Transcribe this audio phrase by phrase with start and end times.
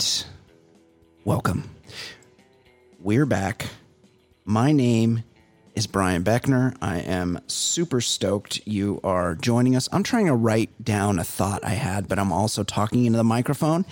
[0.00, 0.24] and
[1.26, 1.68] welcome.
[3.00, 3.66] We're back.
[4.46, 5.24] My name
[5.74, 6.74] is Brian Beckner.
[6.80, 9.90] I am super stoked you are joining us.
[9.92, 13.24] I'm trying to write down a thought I had, but I'm also talking into the
[13.24, 13.84] microphone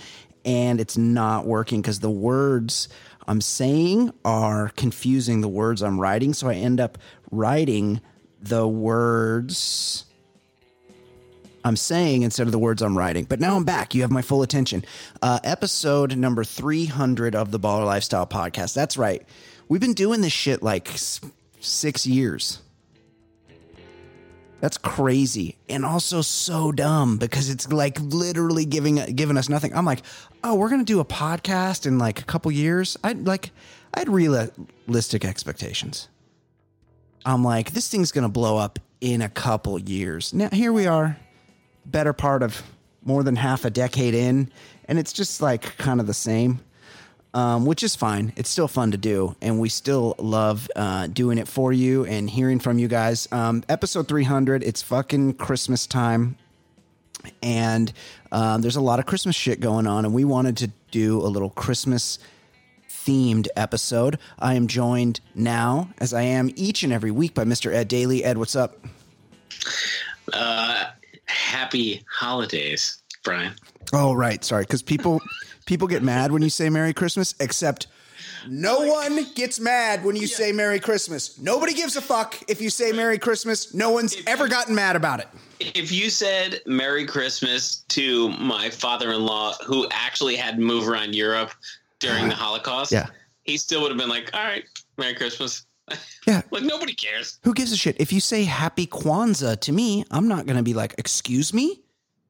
[0.43, 2.89] and it's not working because the words
[3.27, 6.33] I'm saying are confusing the words I'm writing.
[6.33, 6.97] So I end up
[7.29, 8.01] writing
[8.41, 10.05] the words
[11.63, 13.25] I'm saying instead of the words I'm writing.
[13.25, 13.93] But now I'm back.
[13.93, 14.83] You have my full attention.
[15.21, 18.73] Uh, episode number 300 of the Baller Lifestyle Podcast.
[18.73, 19.25] That's right.
[19.67, 20.89] We've been doing this shit like
[21.59, 22.61] six years.
[24.61, 29.73] That's crazy and also so dumb because it's like literally giving giving us nothing.
[29.73, 30.01] I'm like,
[30.43, 32.97] oh, we're gonna do a podcast in like a couple years.
[33.03, 33.51] I'd like,
[33.93, 36.09] I had realistic expectations.
[37.25, 40.33] I'm like, this thing's gonna blow up in a couple years.
[40.33, 41.17] Now here we are,
[41.85, 42.61] better part of
[43.03, 44.51] more than half a decade in,
[44.85, 46.59] and it's just like kind of the same,
[47.33, 48.33] um, which is fine.
[48.35, 52.29] It's still fun to do, and we still love uh, doing it for you and
[52.29, 53.27] hearing from you guys.
[53.31, 56.37] Um, episode 300, it's fucking Christmas time,
[57.41, 57.91] and
[58.31, 61.27] um, there's a lot of Christmas shit going on, and we wanted to do a
[61.27, 62.19] little Christmas
[62.89, 64.19] themed episode.
[64.37, 67.73] I am joined now, as I am each and every week, by Mr.
[67.73, 68.23] Ed Daly.
[68.23, 68.77] Ed, what's up?
[70.31, 70.85] Uh,
[71.29, 73.53] happy holidays, Brian.
[73.93, 74.43] Oh, right.
[74.43, 75.21] Sorry, because people
[75.65, 77.87] people get mad when you say Merry Christmas, except
[78.47, 81.37] no one gets mad when you say Merry Christmas.
[81.39, 83.73] Nobody gives a fuck if you say Merry Christmas.
[83.73, 85.27] No one's ever gotten mad about it.
[85.59, 91.51] If you said Merry Christmas to my father-in-law, who actually had to move around Europe
[91.99, 92.29] during uh-huh.
[92.29, 93.07] the Holocaust, Yeah.
[93.43, 94.63] he still would have been like, "All right,
[94.97, 95.65] Merry Christmas."
[96.27, 96.41] Yeah.
[96.51, 97.39] like nobody cares.
[97.43, 97.95] Who gives a shit?
[97.99, 101.81] If you say Happy Kwanzaa to me, I'm not going to be like, "Excuse me."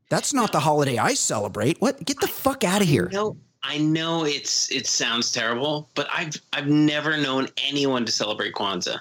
[0.10, 1.80] That's not the holiday I celebrate.
[1.82, 2.04] What?
[2.04, 3.10] Get the fuck out of here.
[3.12, 8.54] No, I know it's it sounds terrible, but I've I've never known anyone to celebrate
[8.54, 9.00] Kwanzaa.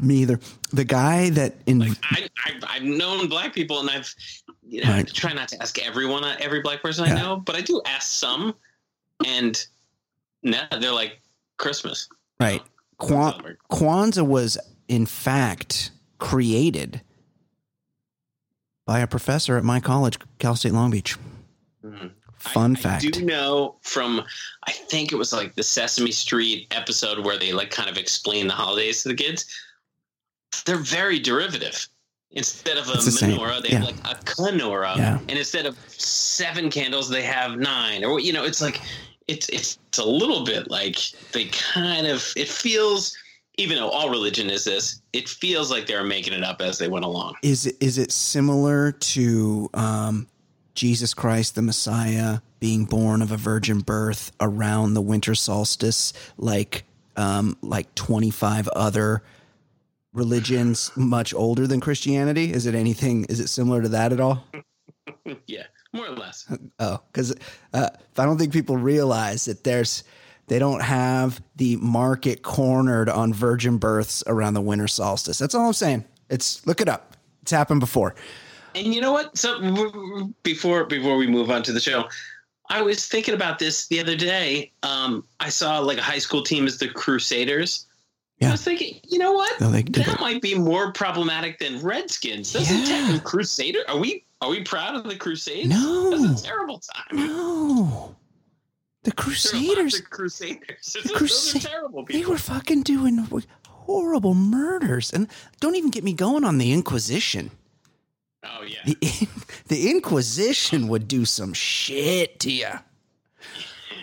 [0.00, 0.40] Me either.
[0.72, 4.14] The guy that in Like I, I've, I've known black people, and I've
[4.66, 5.14] you know I Right.
[5.14, 7.14] try not to ask everyone, uh, every black person Yeah.
[7.14, 8.54] I know, but I do ask some,
[9.26, 9.64] and
[10.42, 11.20] no, they're like
[11.58, 12.08] Christmas.
[12.40, 12.62] right
[13.06, 14.58] Kwan- Kwanzaa was
[14.88, 17.00] in fact created
[18.86, 21.16] by a professor at my college, Cal State Long Beach.
[21.84, 22.12] Mhm.
[22.36, 23.04] Fun I, fact.
[23.04, 24.22] I do know from
[24.66, 28.46] I think it was like the Sesame Street episode where they like kind of explain
[28.48, 29.46] the holidays to the kids.
[30.64, 31.88] They're very derivative.
[32.34, 33.78] Instead of a It's the same, menorah, they yeah.
[33.80, 35.18] have like a menorah, Yeah.
[35.28, 38.04] and instead of seven candles, they have nine.
[38.04, 38.80] Or you know, it's like
[39.32, 40.96] it's it's it's a little bit like
[41.32, 43.16] they kind of it feels.
[43.58, 46.88] Even though all religion is this, it feels like they're making it up as they
[46.88, 47.34] went along.
[47.42, 50.26] Is it, is it similar to um,
[50.74, 56.84] Jesus Christ, the Messiah, being born of a virgin birth around the winter solstice, like
[57.16, 59.22] um, like twenty five other
[60.14, 62.54] religions much older than Christianity?
[62.54, 63.26] Is it anything?
[63.26, 64.46] Is it similar to that at all?
[65.46, 66.46] yeah, more or less.
[66.78, 67.34] Oh, because
[67.74, 70.04] uh, I don't think people realize that there's
[70.48, 75.38] they don't have the market cornered on virgin births around the winter solstice.
[75.38, 76.04] That's all I'm saying.
[76.28, 77.16] It's look it up.
[77.42, 78.14] It's happened before.
[78.74, 79.36] And you know what?
[79.36, 82.08] So before before we move on to the show,
[82.70, 84.72] I was thinking about this the other day.
[84.82, 87.86] Um, I saw like a high school team as the Crusaders.
[88.38, 88.48] Yeah.
[88.48, 89.60] I was thinking, you know what?
[89.60, 90.20] No, that it.
[90.20, 92.52] might be more problematic than Redskins.
[92.52, 93.18] Doesn't Yeah.
[93.22, 93.80] Crusader?
[93.88, 95.68] Are we are we proud of the Crusades?
[95.68, 96.10] No.
[96.26, 97.16] That's a terrible time.
[97.16, 98.16] No.
[99.04, 99.94] The Crusaders.
[99.94, 100.96] The Crusaders.
[101.04, 102.22] The Those are terrible people.
[102.22, 103.26] They were fucking doing
[103.68, 105.28] horrible murders, and
[105.60, 107.50] don't even get me going on the Inquisition.
[108.44, 108.78] Oh yeah.
[108.84, 109.28] The,
[109.68, 112.68] the Inquisition would do some shit to you.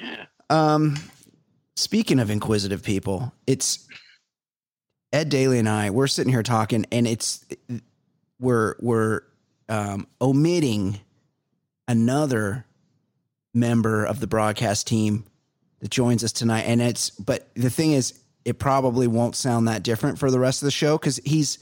[0.02, 0.26] yeah.
[0.50, 0.96] Um,
[1.76, 3.88] speaking of inquisitive people, it's
[5.14, 5.90] Ed Daly and I.
[5.90, 7.46] We're sitting here talking, and it's
[8.40, 9.22] we're we're
[9.70, 11.00] um, omitting
[11.88, 12.66] another
[13.54, 15.26] member of the broadcast team
[15.80, 19.84] that joins us tonight, and it's but the thing is, it probably won't sound that
[19.84, 21.60] different for the rest of the show because he's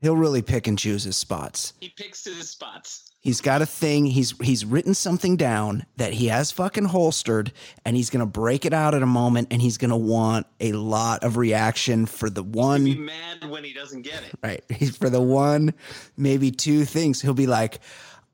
[0.00, 1.72] he'll really pick and choose his spots.
[1.80, 3.03] He picks his spots.
[3.24, 4.04] He's got a thing.
[4.04, 7.52] He's he's written something down that he has fucking holstered,
[7.86, 11.24] and he's gonna break it out at a moment, and he's gonna want a lot
[11.24, 14.38] of reaction for the one Be mad when he doesn't get it.
[14.42, 14.62] right.
[14.70, 15.72] He's for the one,
[16.18, 17.22] maybe two things.
[17.22, 17.80] He'll be like,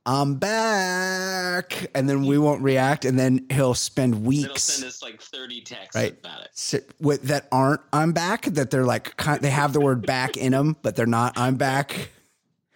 [0.06, 4.88] "I'm back," and then we won't react, and then he'll spend Then he'll weeks send
[4.88, 6.18] us like 30 texts Right.
[6.18, 6.48] about it.
[6.52, 10.50] sit, with that aren't "I'm back." That they're like they have the word "back" in
[10.50, 12.10] them, but they're not "I'm back."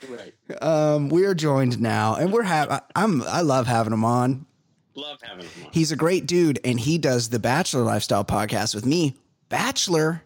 [0.09, 0.62] Right.
[0.62, 4.47] Um, we are joined now, and we're have I'm I love having him on.
[4.95, 5.73] Love having him on.
[5.73, 9.17] He's a great dude, and he does the Bachelor Lifestyle podcast with me.
[9.49, 10.23] Bachelor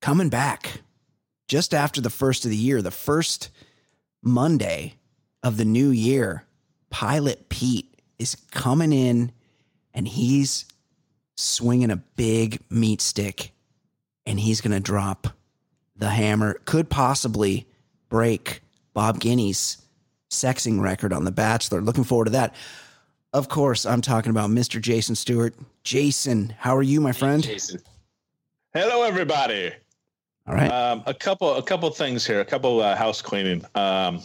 [0.00, 0.82] coming back
[1.48, 3.50] just after the first of the year, the first
[4.22, 4.94] Monday
[5.42, 6.44] of the new year.
[6.90, 9.32] Pilot Pete is coming in,
[9.92, 10.64] and he's
[11.36, 13.52] swinging a big meat stick,
[14.26, 15.28] and he's going to drop
[15.96, 16.54] the hammer.
[16.64, 17.66] Could possibly
[18.14, 18.60] break
[18.92, 19.76] Bob Guiney's
[20.30, 21.80] sexing record on The Bachelor.
[21.80, 22.54] Looking forward to that.
[23.32, 24.80] Of course, I'm talking about Mr.
[24.80, 25.52] Jason Stewart.
[25.82, 27.42] Jason, how are you, my friend?
[27.42, 27.80] Jason.
[28.72, 29.72] Hello, everybody.
[30.46, 30.70] All right.
[30.70, 32.38] Um, a couple, a couple things here.
[32.38, 34.22] A couple uh, house cleaning um,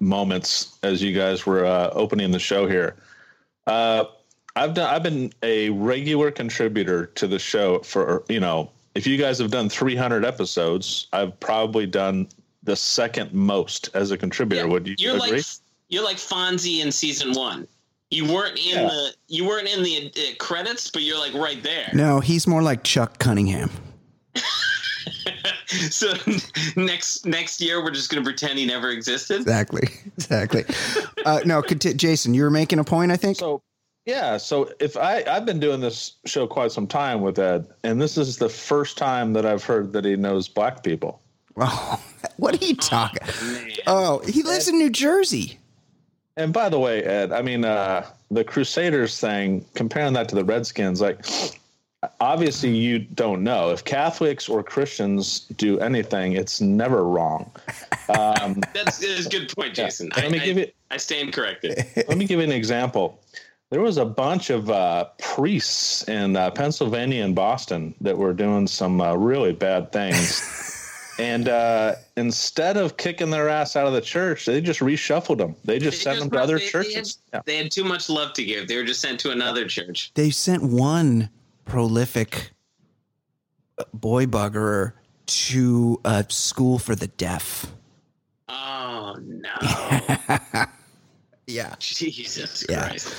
[0.00, 2.96] moments as you guys were uh, opening the show here.
[3.66, 4.04] Uh,
[4.56, 4.88] I've done.
[4.88, 8.70] I've been a regular contributor to the show for you know.
[8.94, 12.26] If you guys have done 300 episodes, I've probably done
[12.68, 14.62] the second most as a contributor.
[14.66, 15.30] Yeah, Would you You're agree?
[15.38, 15.44] like
[15.88, 17.66] you're like Fonzie in season one.
[18.10, 18.82] You weren't in Yeah.
[18.88, 21.90] the you weren't in the uh, credits, but you're like right there.
[21.94, 23.70] no, he's more like Chuck Cunningham.
[25.90, 26.12] so
[26.76, 29.40] next next year we're just gonna pretend he never existed.
[29.40, 29.88] Exactly.
[30.18, 30.64] Exactly.
[31.24, 33.38] Uh, no, conti- Jason, you were making a point, I think.
[33.38, 33.62] So
[34.04, 37.98] yeah, so if I I've been doing this show quite some time with Ed, and
[38.02, 41.22] this is the first time that I've heard that he knows black people.
[41.58, 42.02] Oh,
[42.36, 43.26] what are you talking?
[43.52, 43.70] Man.
[43.86, 45.58] Oh, he lives in New Jersey.
[46.36, 49.64] And by the way, Ed, I mean uh, the Crusaders thing.
[49.74, 51.24] Comparing that to the Redskins, like
[52.20, 57.50] obviously you don't know if Catholics or Christians do anything, it's never wrong.
[58.10, 60.08] Um, That's, that's a good point, Jason.
[60.16, 61.84] Let I, me I, give you I stand corrected.
[62.08, 63.20] let me give you an example.
[63.68, 68.66] There was a bunch of uh, priests in uh, Pennsylvania and Boston that were doing
[68.66, 70.40] some uh, really bad things.
[71.18, 75.56] and uh, instead of kicking their ass out of the church, they just reshuffled them.
[75.64, 77.18] They just They sent just them to other they- they churches.
[77.32, 78.68] had- They had too much love to give.
[78.68, 80.12] They were just sent to another church.
[80.14, 81.30] They sent one
[81.64, 82.52] prolific
[83.92, 84.92] boy buggerer
[85.26, 87.66] to a school for the deaf.
[88.48, 89.50] Oh no,
[91.46, 91.74] Yeah.
[91.78, 92.88] Jesus Yeah.
[92.88, 93.14] Christ!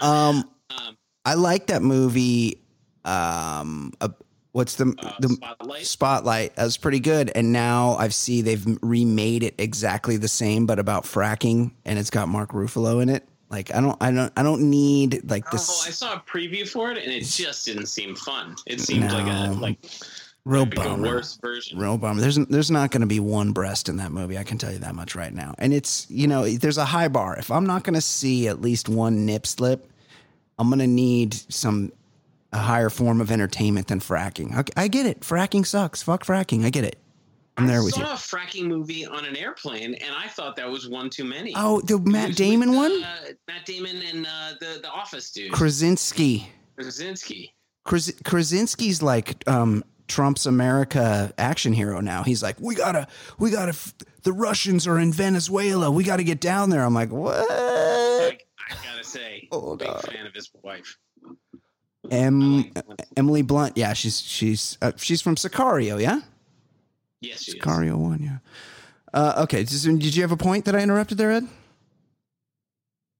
[0.00, 2.60] Um, Um, I like that movie.
[3.04, 4.08] Um, uh,
[4.54, 5.86] what's the uh, the spotlight.
[5.86, 6.56] Spotlight?
[6.56, 7.30] That was pretty good.
[7.34, 12.10] And now I've see they've remade it exactly the same, but about fracking, and it's
[12.10, 13.28] got Mark Ruffalo in it.
[13.50, 16.66] Like I don't, I don't, I don't need like this Oh, I saw a preview
[16.66, 18.56] for it, and it just didn't seem fun.
[18.66, 19.78] It seemed like a like,
[20.44, 21.08] real like bummer.
[21.08, 21.78] worse version.
[21.78, 22.20] Real bummer.
[22.20, 24.38] There's there's not going to be one breast in that movie.
[24.38, 25.54] I can tell you that much right now.
[25.58, 27.36] And it's you know there's a high bar.
[27.36, 29.90] If I'm not going to see at least one nip slip,
[30.58, 31.92] I'm going to need some
[32.54, 34.54] a higher form of entertainment than fracking.
[34.76, 35.20] I, I get it.
[35.20, 36.02] Fracking sucks.
[36.02, 36.64] Fuck fracking.
[36.64, 36.98] I get it.
[37.56, 40.68] I'm there I with saw a fracking movie on an airplane, and I thought that
[40.68, 41.52] was one too many.
[41.56, 45.30] Oh, the It Matt Damon with, one, Uh, Matt Damon and uh, the the Office
[45.30, 46.48] dude, Krasinski.
[46.76, 47.54] Krasinski.
[47.86, 52.22] Kras- Krasinski's like um, Trump's America action hero now.
[52.24, 53.06] He's like, we gotta,
[53.38, 53.70] we gotta.
[53.70, 53.94] F-
[54.24, 55.90] the Russians are in Venezuela.
[55.92, 56.82] We got to get down there.
[56.82, 57.36] I'm like, what?
[57.50, 60.00] I, I gotta say, Hold big on.
[60.00, 60.96] fan of his wife.
[62.14, 62.72] Em-
[63.16, 63.76] Emily Blunt.
[63.76, 66.00] Yeah, she's she's uh, she's from Sicario.
[66.00, 66.20] Yeah,
[67.20, 67.58] yes, she is.
[67.58, 68.20] Sicario one.
[68.22, 68.38] Yeah.
[69.12, 69.64] Uh, okay.
[69.64, 71.46] Just, did you have a point that I interrupted there, Ed?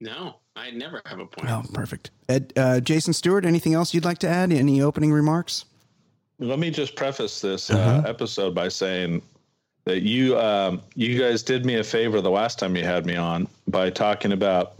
[0.00, 1.50] No, I never have a point.
[1.50, 2.10] Oh, perfect.
[2.28, 3.44] Ed, uh, Jason Stewart.
[3.46, 4.52] Anything else you'd like to add?
[4.52, 5.64] Any opening remarks?
[6.40, 8.02] Let me just preface this uh, Uh-huh.
[8.08, 9.22] episode by saying
[9.84, 13.16] that you um, you guys did me a favor the last time you had me
[13.16, 14.74] on by talking about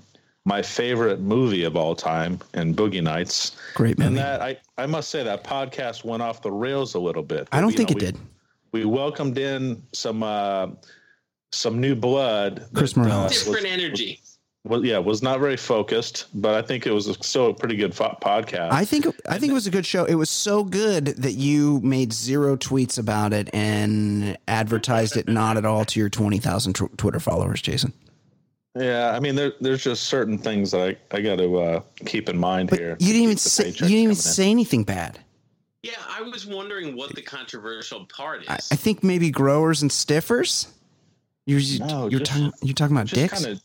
[0.46, 3.56] my favorite movie of all time in Boogie Nights.
[3.74, 4.08] Great movie.
[4.08, 7.48] And that I, I must say that podcast went off the rails a little bit.
[7.52, 8.18] I don't You think know, it we- did.
[8.72, 10.66] We welcomed in some uh,
[11.52, 12.66] some new blood.
[12.74, 13.44] Chris that, uh, Morales.
[13.44, 14.20] Different energy.
[14.64, 17.94] well, yeah, was not very focused, but I think it was still a pretty good
[17.94, 18.72] fo- podcast.
[18.72, 20.04] I think I think it was a good show.
[20.06, 25.56] It was so good that you made zero tweets about it and advertised it not
[25.56, 27.92] at all to your twenty thousand tw- Twitter followers, Jason.
[28.76, 32.28] Yeah, I mean, there, there's just certain things that I, I got to uh, keep
[32.28, 32.97] in mind But here.
[32.99, 34.14] you didn't even say you didn't even coming in.
[34.16, 35.21] say anything bad.
[35.83, 38.49] Yeah, I was wondering what the controversial part is.
[38.49, 40.69] I, I think maybe growers and stiffers.
[41.47, 43.43] You're No, you're just- talking you're talking about just dicks.
[43.43, 43.62] kind of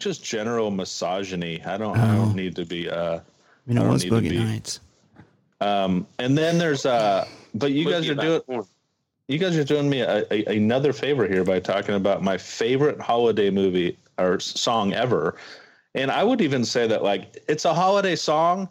[0.00, 1.62] just general misogyny.
[1.64, 2.24] I don't I Oh.
[2.24, 3.20] don't need to be uh I
[3.66, 4.80] mean, it I don't was need to Boogie be- Nights.
[5.60, 7.24] um and then there's uh
[7.54, 8.64] but you guys are doing porn.
[9.28, 12.98] you guys are doing me a, a, another favor here by talking about my favorite
[13.00, 15.36] holiday movie or song ever.
[15.94, 18.68] And I would even say that like it's a holiday song,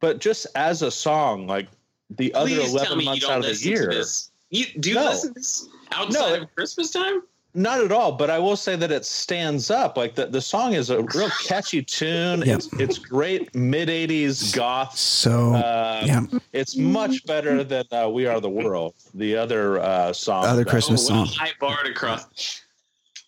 [0.00, 1.68] but just as a song, like
[2.10, 3.88] the other Please tell 11 you months don't out of the year.
[3.90, 4.30] to this.
[4.50, 5.04] You do you No.
[5.06, 6.42] listen to this outside No.
[6.42, 7.22] of Christmas time?
[7.52, 9.96] Not at all, but I will say that it stands up.
[9.96, 12.42] Like the, the song is a real catchy tune.
[12.42, 12.56] Yep.
[12.58, 14.96] It's it's great mid '80s goth.
[14.96, 20.12] So Uh, yeah, It's much better than uh, "We Are the World," the other uh,
[20.12, 20.44] song.
[20.44, 21.38] Other Christmas oh, what song.
[21.46, 22.60] high bar to cross.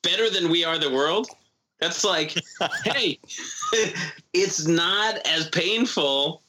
[0.02, 1.28] Better than We Are the World?
[1.82, 2.38] That's like,
[2.84, 3.18] hey,
[4.32, 6.40] it's not as painful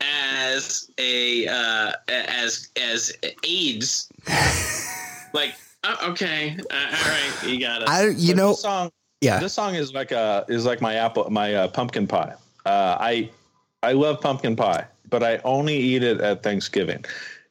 [0.00, 3.12] as a uh, as as
[3.44, 4.08] AIDS.
[5.32, 5.54] like,
[5.84, 7.88] oh, okay, uh, all right, you got it.
[7.88, 8.90] I you But know this song.
[9.20, 12.34] yeah This song is like a is like my apple my uh, pumpkin pie.
[12.66, 13.30] Uh, I
[13.84, 17.04] I love pumpkin pie, but I only eat it at Thanksgiving,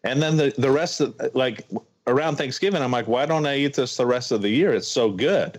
[0.03, 1.65] and then the the rest of like
[2.05, 4.74] around Thanksgiving, I'm like, why don't I eat this the rest of the year?
[4.74, 5.58] It's so good.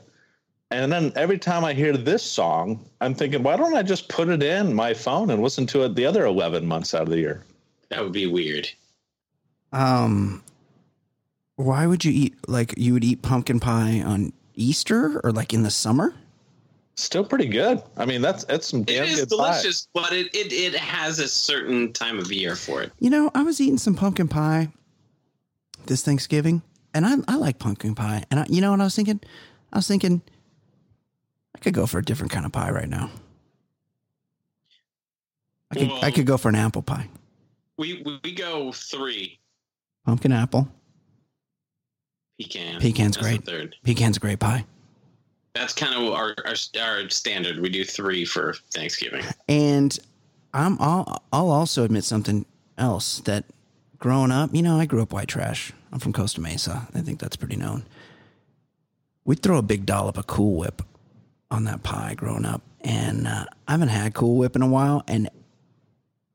[0.70, 4.28] And then every time I hear this song, I'm thinking, why don't I just put
[4.28, 7.18] it in my phone and listen to it the other 11 months out of the
[7.18, 7.44] year?
[7.88, 8.68] that would be weird.
[9.72, 10.42] um
[11.56, 15.62] why would you eat like you would eat pumpkin pie on Easter or like in
[15.64, 16.14] the summer?
[16.94, 17.82] Still pretty good.
[17.96, 21.18] I mean, that's that's some It damn is good delicious, but it, it it has
[21.18, 22.92] a certain time of year for it.
[22.98, 24.68] You know, I was eating some pumpkin pie
[25.86, 26.62] this Thanksgiving,
[26.94, 28.24] and I I like pumpkin pie.
[28.30, 29.20] And I, you know what I was thinking?
[29.72, 30.22] I was thinking
[31.54, 33.10] I could go for a different kind of pie right now.
[35.70, 37.08] I could I could go for an apple pie,
[37.76, 39.38] We we, we go three
[40.04, 40.68] pumpkin apple.
[42.40, 42.80] pecan.
[42.80, 43.44] Pecan's That's great.
[43.44, 43.76] Third.
[43.84, 44.64] Pecan's a great pie.
[45.54, 47.60] That's kind of our, our our standard.
[47.60, 49.24] We do three for Thanksgiving.
[49.48, 49.96] And
[50.52, 52.46] I'm I'll, I'll also admit something
[52.78, 53.44] else that
[53.98, 55.72] growing up, you know, I grew up white trash.
[55.92, 56.88] I'm from Costa Mesa.
[56.94, 57.84] I think that's pretty known.
[59.24, 60.82] We'd throw a big dollop of Cool Whip
[61.50, 65.02] on that pie growing up, and uh, I haven't had Cool Whip in a while.
[65.08, 65.28] And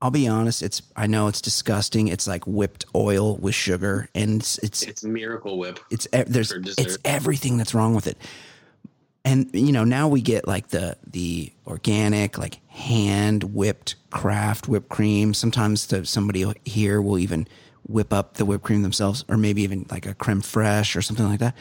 [0.01, 2.07] I'll be honest, it's I know it's disgusting.
[2.07, 5.79] It's like whipped oil with sugar, and it's it's It's Miracle Whip.
[5.89, 8.17] it's there's it's everything that's wrong with it
[9.25, 14.88] and you know now we get like the the organic like hand whipped craft whipped
[14.89, 17.48] cream sometimes the, somebody here will even
[17.88, 21.25] whip up the whipped cream themselves or maybe even like a creme fraiche or something
[21.25, 21.55] like that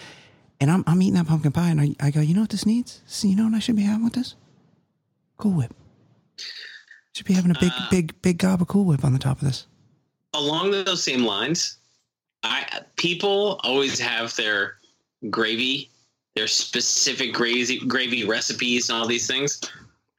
[0.60, 2.66] and i'm, I'm eating that pumpkin pie and I, I go you know what this
[2.66, 4.34] needs so you know what i should be having with this
[5.38, 5.74] cool whip
[7.12, 9.40] should be having a big Uh, big big gob of cool whip on the top
[9.40, 9.66] of this
[10.36, 11.76] Along those same lines,
[12.42, 14.78] I people always have their
[15.30, 15.92] gravy,
[16.34, 19.60] their specific gravy gravy recipes and all these things.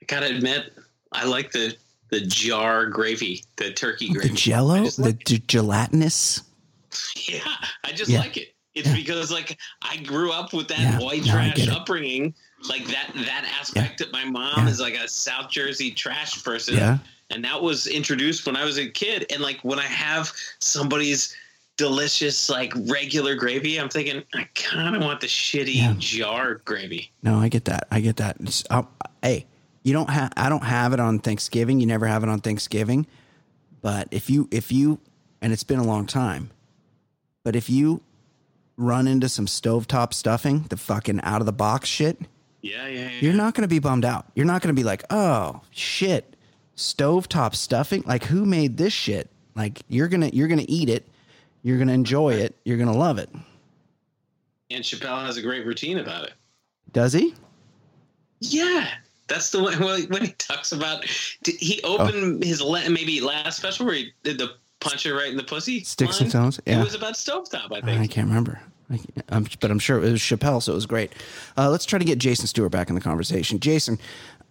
[0.02, 0.72] I gotta admit,
[1.12, 1.76] I like the
[2.12, 4.30] the jar gravy, the turkey gravy.
[4.30, 6.44] I jello the like- g- gelatinous
[7.28, 7.42] Yeah,
[7.84, 8.20] I just Yeah.
[8.20, 8.55] like it.
[8.76, 8.96] It's Yeah.
[8.96, 12.34] because like I grew up with that Yeah, white trash upbringing,
[12.70, 14.72] like that that aspect that my mom Yeah.
[14.72, 16.98] is like a South Jersey trash person, yeah
[17.32, 19.26] and that was introduced when I was a kid.
[19.32, 21.36] And like when I have somebody's
[21.76, 25.96] delicious like regular gravy, I'm thinking I kind of want the shitty Yeah.
[25.98, 27.12] jar gravy.
[27.24, 27.88] No, I get that.
[27.90, 28.38] I get that.
[28.42, 28.84] It's, uh,
[29.24, 29.48] hey,
[29.84, 30.34] you don't have.
[30.38, 31.80] I don't have it on Thanksgiving.
[31.80, 33.08] You never have it on Thanksgiving.
[33.82, 35.00] But if you, if you,
[35.42, 36.52] and it's been a long time,
[37.44, 38.02] but if you
[38.78, 42.20] run into some stovetop stuffing, the fucking out of the box shit,
[42.62, 43.10] Yeah, yeah, yeah.
[43.22, 44.26] you're not going to be bummed out.
[44.36, 46.36] You're not going to be like, oh shit,
[46.76, 48.04] stovetop stuffing.
[48.06, 49.30] Like who made this shit?
[49.56, 51.08] Like you're gonna, you're gonna eat it.
[51.64, 52.56] You're gonna enjoy it.
[52.66, 53.30] You're gonna love it.
[54.70, 56.34] and Chappelle has a great routine about it.
[56.92, 57.34] Does he?
[58.42, 58.88] Yeah,
[59.28, 61.06] that's the one when when he talks about.
[61.06, 62.46] He opened oh.
[62.46, 64.56] his maybe last special where he did the
[64.90, 65.84] punch her right in the pussy.
[65.84, 66.24] Sticks line?
[66.24, 66.60] and stones?
[66.66, 66.82] Yeah.
[66.82, 68.02] It was about stovetop, I I think.
[68.02, 68.62] I can't remember.
[68.92, 69.00] I,
[69.30, 71.12] I'm, but I'm sure it was Chappelle, so it was great.
[71.58, 73.60] Uh, let's try to get Jason Stewart back in the conversation.
[73.60, 73.98] Jason,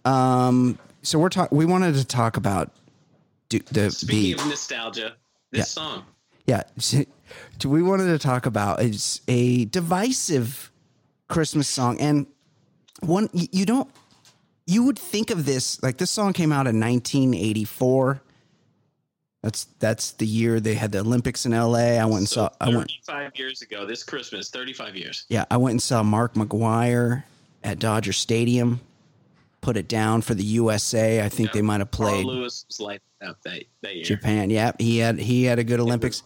[0.03, 1.57] um, so we're talking.
[1.57, 2.71] We wanted to talk about
[3.49, 5.13] do, the Speaking the of nostalgia,
[5.51, 5.63] this Yeah.
[5.63, 6.03] song.
[6.47, 6.63] yeah.
[6.77, 7.03] so
[7.65, 10.71] We wanted to talk about is a divisive
[11.29, 12.27] Christmas song, and
[12.99, 13.89] one you don't.
[14.67, 18.21] You would think of this like this song came out in 1984.
[19.45, 21.99] That's that's the year they had the Olympics in LA.
[21.99, 22.49] I went and saw.
[22.59, 22.91] I went.
[23.05, 25.25] 35 years ago, this Christmas, 35 years.
[25.29, 27.25] Yeah, I went and saw Mark McGwire
[27.63, 28.81] at Dodger Stadium.
[29.61, 31.23] Put it down for the USA.
[31.23, 34.03] I think they might have Carl played Lewis was lighting up that, that year.
[34.03, 34.49] Japan.
[34.49, 36.23] Yeah, he had he had a good Olympics.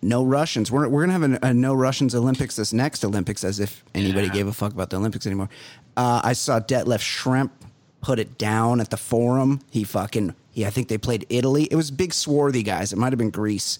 [0.00, 0.70] No Russians.
[0.70, 4.28] We're we're gonna have a, a no Russians Olympics this next Olympics, as if anybody
[4.28, 4.32] Yeah.
[4.34, 5.48] gave a fuck about the Olympics anymore.
[5.96, 7.50] Uh, I saw Detlef Schrempf
[8.00, 9.60] put it down at the Forum.
[9.72, 10.66] He fucking he.
[10.66, 11.68] I think they played Italy.
[11.70, 12.92] It was big swarthy guys.
[12.92, 13.78] It might have been Greece.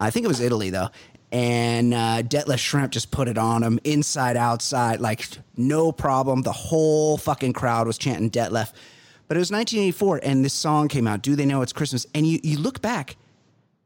[0.00, 0.88] I think it was Italy though.
[1.30, 6.42] And uh, Detlef Schrempf just put it on him inside outside, like no problem.
[6.42, 8.72] The whole fucking crowd was chanting Detlef.
[9.26, 11.20] But it was 1984, and this song came out.
[11.20, 12.06] Do they know it's Christmas?
[12.14, 13.16] And you you look back,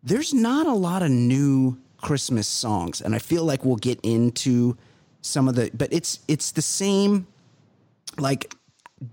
[0.04, 4.76] there's not a lot of new Christmas songs, and I feel like we'll get into
[5.20, 7.26] some of the, but it's it's the same
[8.18, 8.54] like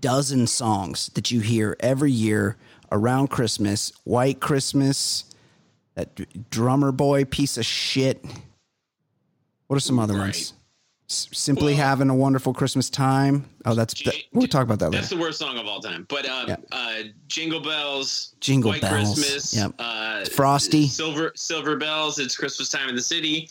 [0.00, 2.56] dozen songs that you hear every year
[2.92, 3.92] around Christmas.
[4.04, 5.24] White Christmas,
[5.94, 8.24] that d- drummer boy piece of shit.
[9.66, 10.22] What are some other Right.
[10.34, 10.52] ones?
[11.08, 13.48] S- Simply Well- having a wonderful Christmas time.
[13.64, 15.00] Oh, that's that, J- we'll talk about that Later.
[15.00, 15.16] That's later.
[15.22, 16.06] the worst song of all time.
[16.08, 16.56] But um, Yeah.
[16.70, 19.74] uh, Jingle Bells, Jingle White Bells, Christmas, yep.
[19.78, 20.86] uh, Frosty.
[20.86, 22.18] Silver Silver Bells.
[22.20, 23.48] It's Christmas time in the city.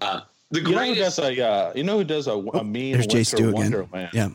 [0.00, 2.92] Uh, the You know who does a uh, you know who does a, a mean
[2.94, 3.54] There's Jay winter Stu again.
[3.54, 4.28] wonderland Yeah.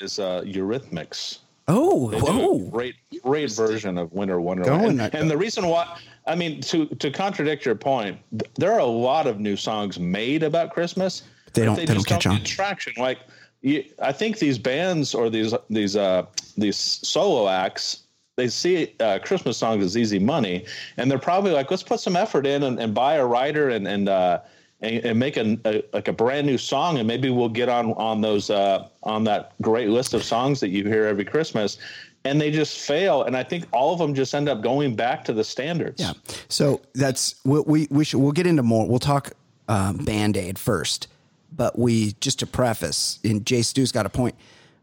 [0.00, 1.38] is uh, Eurythmics.
[1.68, 2.58] Oh, They whoa.
[2.70, 4.98] great great version of Winter Wonderland.
[4.98, 8.80] Going and, the reason why I mean to to contradict your point, th- there are
[8.80, 11.22] a lot of new songs made about Christmas.
[11.54, 12.36] They don't- they don't just catch on.
[12.38, 12.94] get traction.
[12.96, 13.18] Like
[13.60, 16.26] you, I think these bands or these these uh
[16.56, 17.98] these solo acts
[18.36, 20.64] they see uh, Christmas songs as easy money,
[20.96, 23.86] and they're probably like, let's put some effort in and, and buy a writer and
[23.86, 24.40] and uh,
[24.82, 27.92] and, and make a, a like a brand new song, and maybe we'll get on
[27.94, 31.78] on those uh, on that great list of songs that you hear every Christmas.
[32.24, 35.24] And they just fail, and I think all of them just end up going back
[35.24, 36.00] to the standards.
[36.00, 36.12] Yeah.
[36.48, 38.86] So that's we we, we should we'll get into more.
[38.86, 39.32] We'll talk
[39.68, 41.08] um, Band Aid first,
[41.50, 43.18] but we just to preface.
[43.24, 44.36] And Jay Stu's got a point.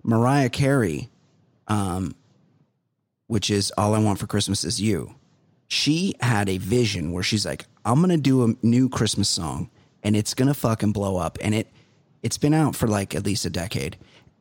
[0.04, 1.10] Mariah Carey,
[1.70, 2.14] um,
[3.28, 5.16] which is all I want for Christmas is you.
[5.70, 9.70] She had a vision where she's like, I'm gonna do a new Christmas song,
[10.04, 11.38] and it's gonna fucking blow up.
[11.42, 11.68] And it
[12.24, 13.98] it's been out for like at least a decade,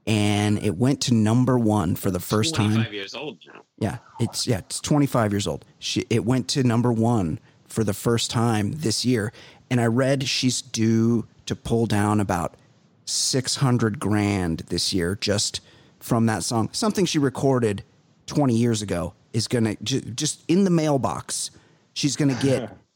[0.07, 2.73] and it went to number one for the first time.
[2.73, 3.62] 25 years old now.
[3.79, 5.64] Yeah, it's yeah, it's 25 years old.
[5.79, 9.33] She it went to number 1 for the first time this year
[9.71, 12.57] and I read she's due to pull down about
[13.05, 15.61] 600 grand this year just
[15.99, 16.68] from that song.
[16.73, 17.85] Something she recorded
[18.27, 21.51] 20 years ago is going to ju- just in the mailbox.
[21.94, 22.77] She's going to get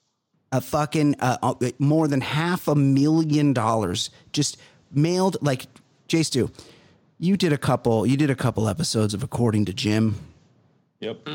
[0.53, 4.57] a fucking uh, uh, more than half a million dollars just
[4.93, 5.67] mailed like
[6.07, 6.51] Jay Stu.
[7.19, 10.17] You did a couple you did a couple episodes of According to Jim
[11.01, 11.29] Yep.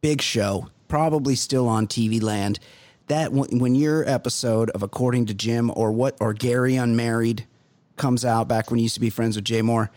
[0.00, 2.58] big show, probably still on TV land.
[3.08, 7.46] That when when your episode of According to Jim or what or Gary Unmarried
[7.96, 9.88] comes out back when you used to be friends with Jay Mohr,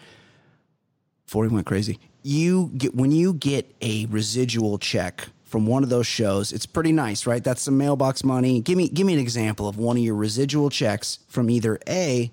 [1.26, 5.90] before he went crazy, you get when you get a residual check from one of
[5.90, 7.44] those shows, it's pretty nice, right?
[7.44, 8.60] That's some mailbox money.
[8.60, 12.32] Give me give me an example of one of your residual checks from either A,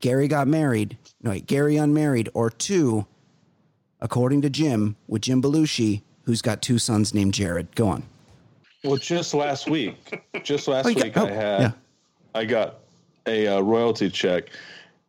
[0.00, 3.04] Gary got married, no wait, Gary unmarried, or two,
[4.00, 7.74] according to Jim, with Jim Belushi, who's got two sons named Jared.
[7.76, 8.02] Go on.
[8.82, 9.94] Well, just last week,
[10.42, 11.70] just last Oh, got- week, oh, I had yeah.
[12.34, 12.76] I got
[13.26, 14.44] a uh, royalty check,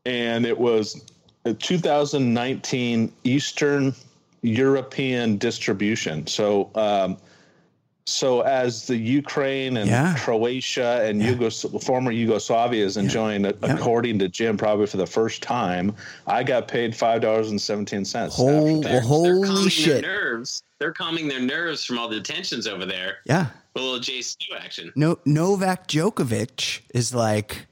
[0.06, 1.06] and it was
[1.46, 3.96] a 2019 Eastern
[4.42, 6.28] European distribution.
[6.28, 7.16] So, um,
[8.10, 10.16] so as the Ukraine and Yeah.
[10.18, 15.42] Croatia and Yugos- former Yugoslavia is enjoying, it, according to Jim, probably for the first
[15.42, 15.96] time,
[16.28, 18.36] I got paid five dollars and seventeen cents.
[18.36, 20.02] Hol- They're, holy they're calming shit.
[20.02, 20.64] Their nerves.
[20.80, 23.18] They're calming their nerves from all the tensions over there.
[23.26, 23.48] Yeah.
[23.76, 24.92] A little J Stu action.
[24.96, 27.68] No, Novak Djokovic is like,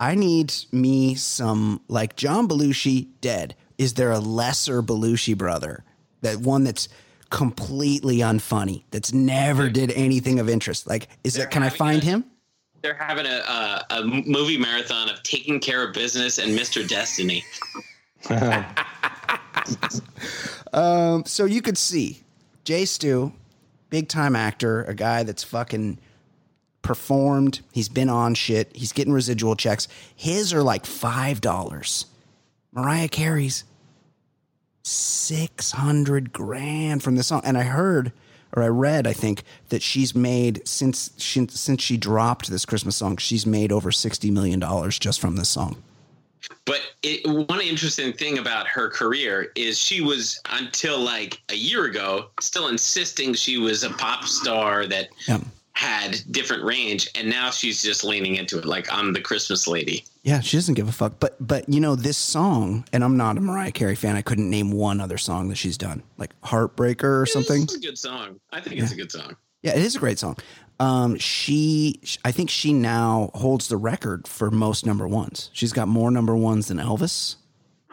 [0.00, 3.54] I need me some like John Belushi dead.
[3.76, 5.84] Is there a lesser Belushi brother?
[6.22, 6.88] That one that's
[7.34, 10.86] completely unfunny, that's never did anything of interest.
[10.86, 11.50] Like, is They're that?
[11.52, 12.24] Can I find a- him?
[12.80, 16.86] They're having a, a, a movie marathon of taking care of business and Mr.
[16.86, 17.42] Destiny.
[20.72, 22.22] Um, so you could see
[22.64, 23.32] Jay Stu,
[23.90, 25.98] big time actor, a guy that's fucking
[26.82, 27.60] performed.
[27.72, 28.74] He's been on shit.
[28.74, 29.86] He's getting residual checks.
[30.16, 32.06] His are like five dollars.
[32.72, 33.62] Mariah Carey's
[34.84, 37.40] six hundred grand from this song.
[37.44, 38.12] And I heard,
[38.54, 42.96] or I read, I think that she's made since she, since she dropped this Christmas
[42.96, 45.82] song, she's made over sixty million dollars just from this song.
[46.66, 51.86] But it, one interesting thing about her career is she was until like a year
[51.86, 55.40] ago still insisting she was a pop star that Yeah.
[55.74, 60.04] Had different range, and now she's just leaning into it like I'm the Christmas lady.
[60.22, 61.14] Yeah, she doesn't give a fuck.
[61.18, 64.16] But but you know this song, and I'm not a Mariah Carey fan.
[64.16, 67.64] I couldn't name one other song that she's done, like Heartbreaker or something.
[67.64, 68.40] It's a good song.
[68.52, 69.36] I think it's a good song.
[69.62, 70.36] Yeah, it is a great song.
[70.78, 75.50] Um, she, I think she now holds the record for most number ones.
[75.52, 77.36] She's got more number ones than Elvis.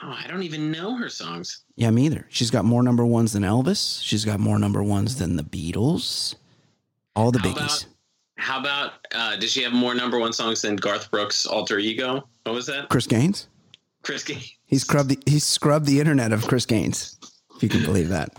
[0.03, 1.63] Oh, I don't even know her songs.
[1.75, 2.25] Yeah, me either.
[2.29, 4.03] She's got more number ones than Elvis.
[4.03, 6.35] She's got more number ones than the Beatles.
[7.15, 7.55] All the How biggies.
[7.55, 7.85] about
[8.37, 12.27] how about uh, does she have more number one songs than Garth Brooks' Alter Ego?
[12.43, 12.89] What was that?
[12.89, 13.47] Chris Gaines.
[14.01, 14.55] Chris Gaines.
[14.65, 17.17] He scrubbed the he scrubbed the internet of Chris Gaines.
[17.55, 18.35] If you can believe that.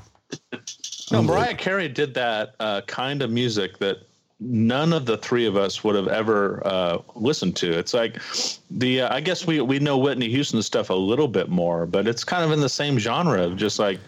[1.13, 3.99] No, Mariah Carey did that uh, kind of music that
[4.41, 7.71] none of the three of us would have ever uh, listened to.
[7.79, 8.21] It's like
[8.71, 12.09] the uh, I guess we we know Whitney Houston stuff a little bit more, but
[12.09, 14.01] it's kind of in the same genre of just like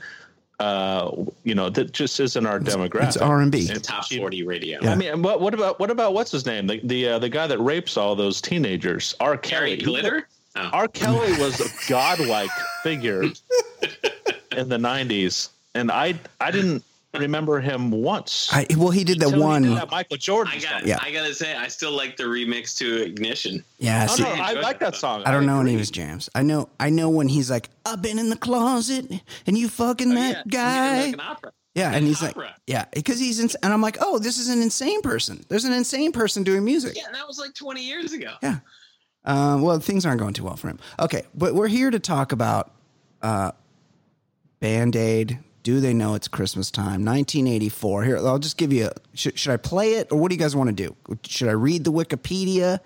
[0.60, 1.10] uh,
[1.42, 3.08] you know that just isn't our demographic.
[3.08, 3.66] It's R and B.
[3.66, 4.78] Top forty radio.
[4.82, 4.92] Yeah.
[4.92, 6.66] I mean, what what about what about what's his name?
[6.66, 9.36] The the uh, the guy that rapes all those teenagers, R.
[9.36, 9.84] Gary Kelly.
[9.84, 10.28] Glitter.
[10.56, 10.70] Oh.
[10.72, 10.88] R.
[10.88, 12.50] Kelly was a godlike
[12.82, 13.22] figure
[14.52, 18.48] in the '90s, and I I didn't remember him once.
[18.52, 19.62] I, well, he did that Until he one.
[19.62, 20.52] did that Michael Jordan.
[20.54, 20.72] I stuff.
[20.80, 20.86] got.
[20.86, 20.98] Yeah.
[21.00, 23.64] I gotta say, I still like the remix to Ignition.
[23.78, 25.22] Yeah, Oh, see, no, I like that song.
[25.26, 25.74] I don't know any agree.
[25.74, 26.28] of his jams.
[26.34, 29.10] I know I know when he's like, I've been in the closet
[29.46, 30.92] and you fucking Oh, that yeah, guy.
[30.96, 31.52] American Opera.
[31.74, 32.36] Yeah, and he's like,
[32.68, 35.44] yeah, because he's ins- and I'm like, oh, this is an insane person.
[35.48, 36.94] There's an insane person doing music.
[36.96, 38.32] Yeah, and that was like twenty years ago.
[38.42, 38.58] Yeah.
[39.24, 40.78] Um, well, things aren't going too well for him.
[41.00, 42.70] Okay, but we're here to talk about
[43.22, 43.50] uh,
[44.60, 45.38] Band Aid.
[45.64, 47.04] Do they know it's Christmas time?
[47.04, 48.04] 1984.
[48.04, 48.86] Here, I'll just give you.
[48.86, 50.94] A, should, should I play it, or what do you guys want to do?
[51.26, 52.80] Should I read the Wikipedia?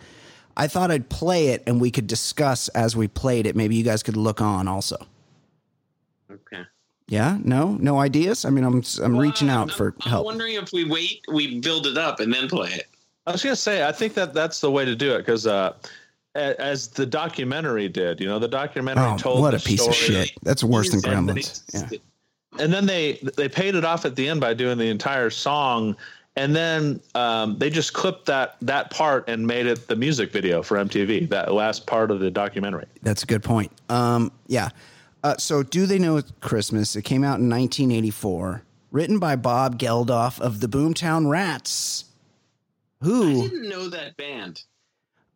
[0.57, 3.57] I thought I'd play it, and we could discuss as we played it.
[3.57, 4.97] Maybe you guys could look on also.
[6.31, 6.63] Okay.
[7.09, 8.45] Yeah, no, no ideas.
[8.45, 10.21] I mean, I'm I'm Well, reaching I'm- out for help.
[10.21, 12.87] I'm wondering if we wait, we build it up and then play it.
[13.27, 15.73] I was gonna say I think that that's the way to do it because uh,
[16.35, 19.95] as the documentary did, you know, the documentary Oh, told what a the piece of
[19.95, 20.33] shit!
[20.43, 21.63] That's worse than And Gremlins.
[21.75, 21.99] Yeah.
[22.59, 25.97] And then they they paid it off at the end by doing the entire song
[26.37, 30.63] and then um, they just clipped that that part and made it the music video
[30.63, 33.73] for mtv that last part of the documentary That's a good point.
[33.89, 34.71] Um, yeah.
[35.25, 36.95] Uh, so, Do They Know It's Christmas?
[36.95, 42.05] It came out in 1984, written by Bob Geldof of the Boomtown Rats.
[43.03, 43.49] Who I Who?
[43.49, 44.63] didn't know that band.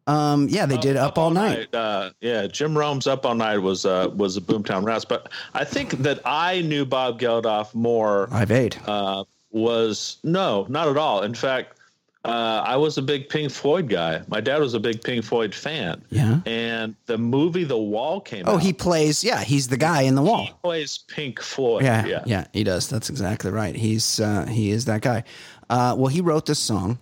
[0.06, 1.72] Um, yeah, they did Up, All Night.
[1.74, 5.64] uh, yeah jim rome's up all night was uh, was a boomtown rats but i
[5.64, 8.76] think that i knew bob geldof more Live Aid.
[8.86, 11.78] uh, was no not at all in fact
[12.24, 14.22] uh, I was a big Pink Floyd guy.
[14.28, 16.00] My dad was a big Pink Floyd fan.
[16.10, 16.38] Yeah.
[16.46, 18.62] And the movie The Wall came Oh, out.
[18.62, 19.24] he plays.
[19.24, 20.44] Yeah, he's the guy in the wall.
[20.46, 21.82] He plays Pink Floyd.
[21.82, 22.22] Yeah, yeah.
[22.24, 22.86] yeah, he does.
[22.88, 23.74] That's exactly right.
[23.74, 25.24] He's uh, he is that guy.
[25.68, 27.00] Uh, well, he wrote this song.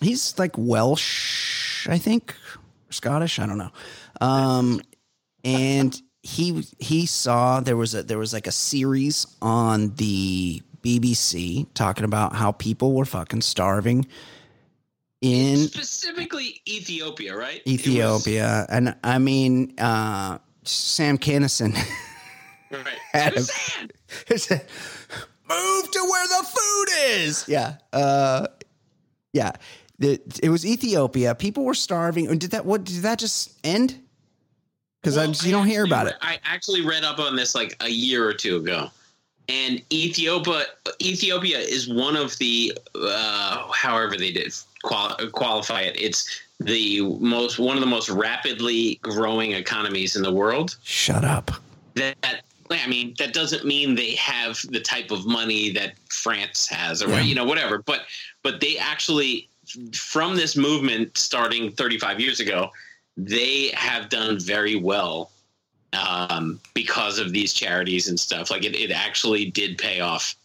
[0.00, 2.34] He's like Welsh, I think,
[2.90, 3.38] Scottish.
[3.38, 3.70] I don't know.
[4.20, 4.80] Um,
[5.44, 11.66] and he he saw there was a there was like a series on the BBC
[11.74, 14.06] talking about how people were fucking starving
[15.20, 17.62] in Specifically Ethiopia, right?
[17.66, 21.74] Ethiopia, and I mean uh, Sam Kinison.
[22.72, 22.86] Right.
[23.12, 23.56] Had It was him.
[23.88, 23.92] sad.
[24.28, 24.64] It said,
[25.48, 26.88] Move to where the food
[27.24, 27.44] is.
[27.48, 27.78] Yeah.
[27.92, 28.46] Uh,
[29.32, 29.50] yeah.
[30.00, 31.34] The, it was Ethiopia.
[31.34, 32.26] People were starving.
[32.38, 32.64] Did that?
[32.64, 34.00] What did that just end?
[35.02, 36.16] Because Well, you don't hear about re- it.
[36.22, 38.90] I actually read up on this like a year or two ago,
[39.48, 40.64] and Ethiopia
[41.02, 46.00] Ethiopia is one of the uh, however they did qual- qualify it.
[46.00, 50.76] It's the most one of the most rapidly growing economies in the world.
[50.82, 51.50] Shut up.
[51.94, 52.16] That
[52.70, 57.08] I mean, that doesn't mean they have the type of money that France has, or
[57.10, 57.20] Yeah.
[57.20, 57.82] you know, whatever.
[57.82, 58.02] But
[58.42, 59.48] but they actually,
[59.94, 62.70] from this movement starting 35 years ago,
[63.16, 65.30] they have done very well
[65.92, 68.50] um, because of these charities and stuff.
[68.50, 70.36] Like it, it actually did pay off.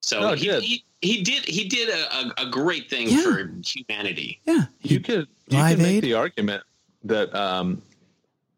[0.00, 0.62] So No, he, did.
[0.62, 3.22] he he did he did a, a, a great thing Yeah.
[3.22, 4.40] for humanity.
[4.44, 4.64] Yeah.
[4.82, 6.04] You could you Live could make Aid?
[6.04, 6.62] the argument
[7.04, 7.80] that um,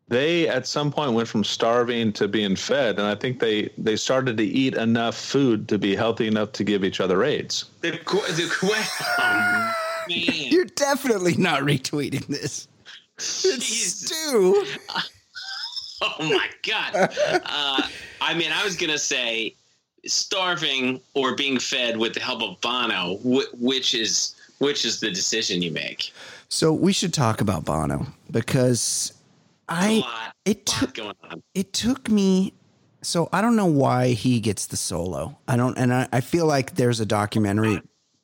[0.09, 3.97] they at some point went from starving to being fed, and I think they they
[3.97, 7.67] started to eat enough food to be healthy enough to give each other AIDS.
[7.81, 9.75] The, the qu- oh,
[10.09, 10.53] man.
[10.53, 12.69] You're definitely not retweeting this.
[13.19, 13.66] It's.
[13.66, 14.64] Stu.
[16.03, 16.95] Oh my god!
[16.95, 17.83] Uh,
[18.21, 19.55] I mean, I was gonna say
[20.05, 25.11] starving or being fed with the help of Bono, wh- which is which is the
[25.11, 26.12] decision you make.
[26.51, 29.14] So we should talk about Bono because
[29.71, 31.42] I lot, it lot took going on.
[31.55, 32.53] it took me
[33.03, 35.38] so I don't know why he gets the solo.
[35.49, 37.81] I don't and I, I feel like there's a documentary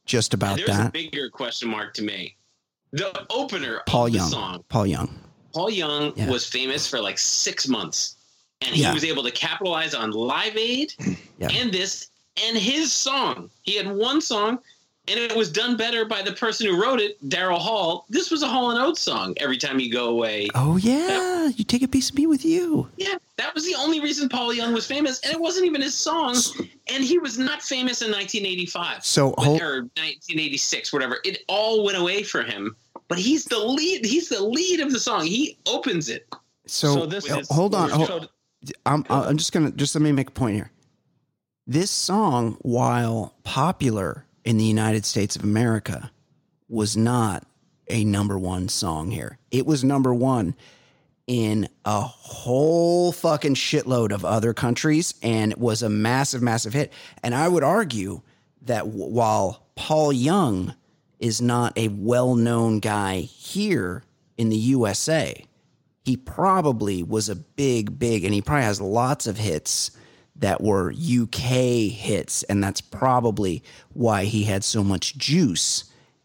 [0.06, 0.92] just about There's a that.
[0.92, 2.36] bigger question mark to me.
[2.92, 4.30] The opener Paul of the Young.
[4.30, 5.18] song, Paul Young.
[5.54, 6.28] Paul Young Yeah.
[6.30, 8.16] was famous for like six months,
[8.60, 8.88] and Yeah.
[8.88, 10.92] he was able to capitalize on Live Aid
[11.38, 11.48] Yeah.
[11.50, 12.08] and this
[12.42, 13.50] and his song.
[13.62, 14.58] He had one song,
[15.08, 18.06] and it was done better by the person who wrote it, Daryl Hall.
[18.08, 19.34] This was a Hall and Oates song.
[19.38, 22.88] Every time you go away, Oh yeah, you take a piece of me with you.
[22.96, 25.94] yeah, that was the only reason Paul Young was famous, and it wasn't even his
[25.98, 26.36] song.
[26.92, 31.18] And he was not famous in 1985 So hold, or 1986, whatever.
[31.24, 32.76] It all went away for him.
[33.08, 34.04] But he's the lead.
[34.06, 35.24] He's the lead of the song.
[35.26, 36.26] He opens it.
[36.66, 37.90] so, So this is- hold on.
[37.90, 38.28] Hold,
[38.86, 40.70] I'm I'm just gonna just let me make a point here.
[41.66, 46.10] This song, while popular in the United States of America,
[46.68, 47.46] was not
[47.88, 49.38] a number one song here.
[49.50, 50.54] It was number one
[51.26, 56.92] in a whole fucking shitload of other countries and was a massive, massive hit.
[57.22, 58.22] And I would argue
[58.62, 60.74] that w- while Paul Young
[61.20, 64.02] is not a well known guy here
[64.36, 65.46] in the USA,
[66.04, 69.92] he probably was a big, big, and he probably has lots of hits
[70.36, 72.42] that were UK hits.
[72.44, 75.84] And that's probably why he had so much juice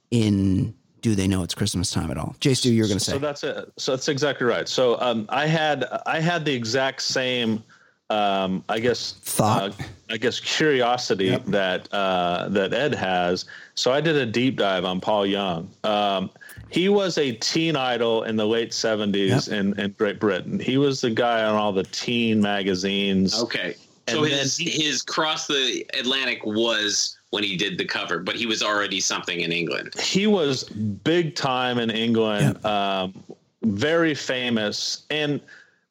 [0.09, 2.35] in Do They Know It's Christmas Time at All?
[2.39, 3.13] Jay Stu, you were going to say.
[3.13, 3.71] So that's it.
[3.77, 4.67] So that's exactly right.
[4.67, 7.63] So um, I had I had the exact same,
[8.09, 9.71] um, I guess Thought.
[9.79, 13.45] uh, I guess curiosity that uh, that Ed has.
[13.75, 15.69] So I did a deep dive on Paul Young.
[15.83, 16.29] Um,
[16.69, 20.59] he was a teen idol in the late '70s in, in Great Britain.
[20.59, 23.41] He was the guy on all the teen magazines.
[23.43, 23.75] Okay.
[24.09, 28.47] So And his his cross the Atlantic was when he did the cover, but he
[28.47, 29.93] was already something in England.
[30.01, 33.13] he was big time in England, um,
[33.61, 35.39] very famous, and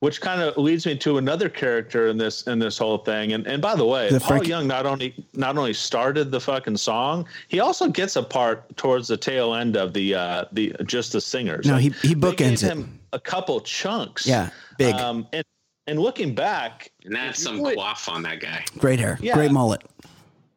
[0.00, 3.32] which kind of leads me to another character in this in this whole thing.
[3.32, 6.40] And and by the way, The Paul Frank- Young not only not only started the
[6.40, 10.74] fucking song, he also gets a part towards the tail end of the uh, the
[10.84, 11.64] just the singers.
[11.64, 12.72] No, he- he bookends gave it.
[12.72, 14.26] him a couple chunks.
[14.26, 14.96] Yeah, big.
[14.96, 15.44] Um, and
[15.88, 18.64] and looking back, And that's some really- quaff on that guy.
[18.78, 19.34] Great hair, Yeah.
[19.34, 19.82] great mullet.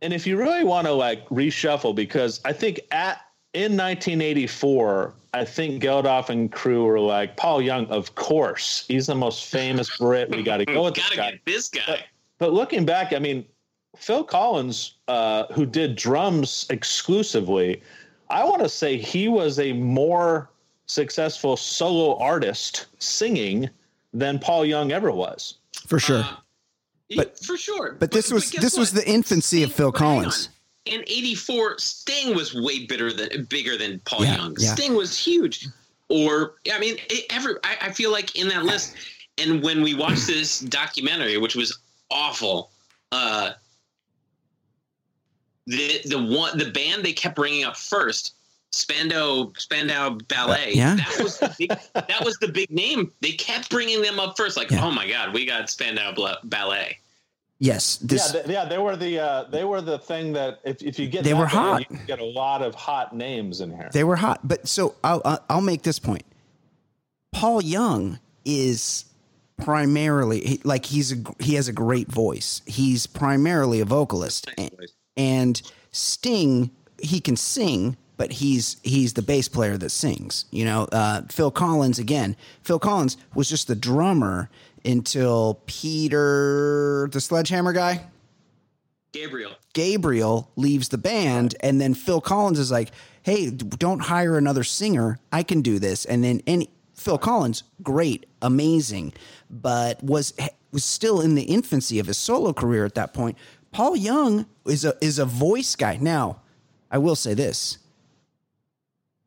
[0.02, 3.22] And if you really want to like reshuffle, because I think at
[3.54, 7.86] in 1984, I think Geldof and crew were like Paul Young.
[7.88, 10.30] Of course, he's the most famous Brit.
[10.30, 11.32] We got to go with this Gotta guy.
[11.32, 12.06] get this guy.
[12.38, 13.46] But looking back, I mean,
[13.98, 17.82] Phil Collins, uh, who did drums exclusively,
[18.30, 20.50] I want to say he was a more
[20.86, 23.70] successful solo artist singing
[24.14, 25.56] than Paul Young ever was.
[25.88, 26.24] For sure.
[26.24, 26.36] Uh,
[27.16, 27.94] But- for sure.
[28.00, 30.50] but this was guess this was the infancy of Phil Collins.
[30.86, 34.56] In '84, Sting was way bigger than bigger than Paul Yeah, Young.
[34.60, 34.74] yeah.
[34.76, 35.68] Sting was huge.
[36.08, 38.96] Or I mean, it, every I, I feel like in that list,
[39.38, 41.78] and when we watched this documentary, which was
[42.10, 42.72] awful,
[43.12, 43.52] uh,
[45.68, 48.34] the the one the band they kept bringing up first,
[48.72, 50.70] Spandau Spandau Ballet.
[50.74, 50.96] Uh, yeah.
[50.96, 53.12] that was the big, that was the big name.
[53.22, 54.86] They kept bringing them up first, like, Yeah.
[54.86, 56.98] oh my god, we got Spandau Bla- Ballet.
[57.62, 60.82] Yes, this yeah, they, yeah, they were the uh, they were the thing that if,
[60.82, 61.92] if you get They were band, hot.
[61.92, 63.90] you get a lot of hot names in here.
[63.92, 64.40] they were hot.
[64.48, 66.24] But so I'll I'll- I'll make this point.
[67.34, 69.06] Paul Young is
[69.58, 72.62] primarily like he's a he has a great voice.
[72.66, 74.72] He's primarily a vocalist, and,
[75.18, 80.44] and Sting he can sing, but he's he's the bass player that sings.
[80.52, 82.36] You know, uh, Phil Collins again.
[82.62, 84.50] Phil Collins was just the drummer
[84.84, 88.02] until Peter, the Sledgehammer guy.
[89.14, 89.54] Gabriel.
[89.74, 92.92] Gabriel leaves the band, and then Phil Collins is like,
[93.24, 95.18] "Hey, don't hire another singer.
[95.32, 99.14] I can do this." And then and Phil Collins, great, amazing,
[99.50, 100.34] but was
[100.74, 103.38] was still in the infancy of his solo career at that point.
[103.72, 105.98] Paul Young is a is a voice guy.
[106.02, 106.42] Now,
[106.92, 107.78] I will say this: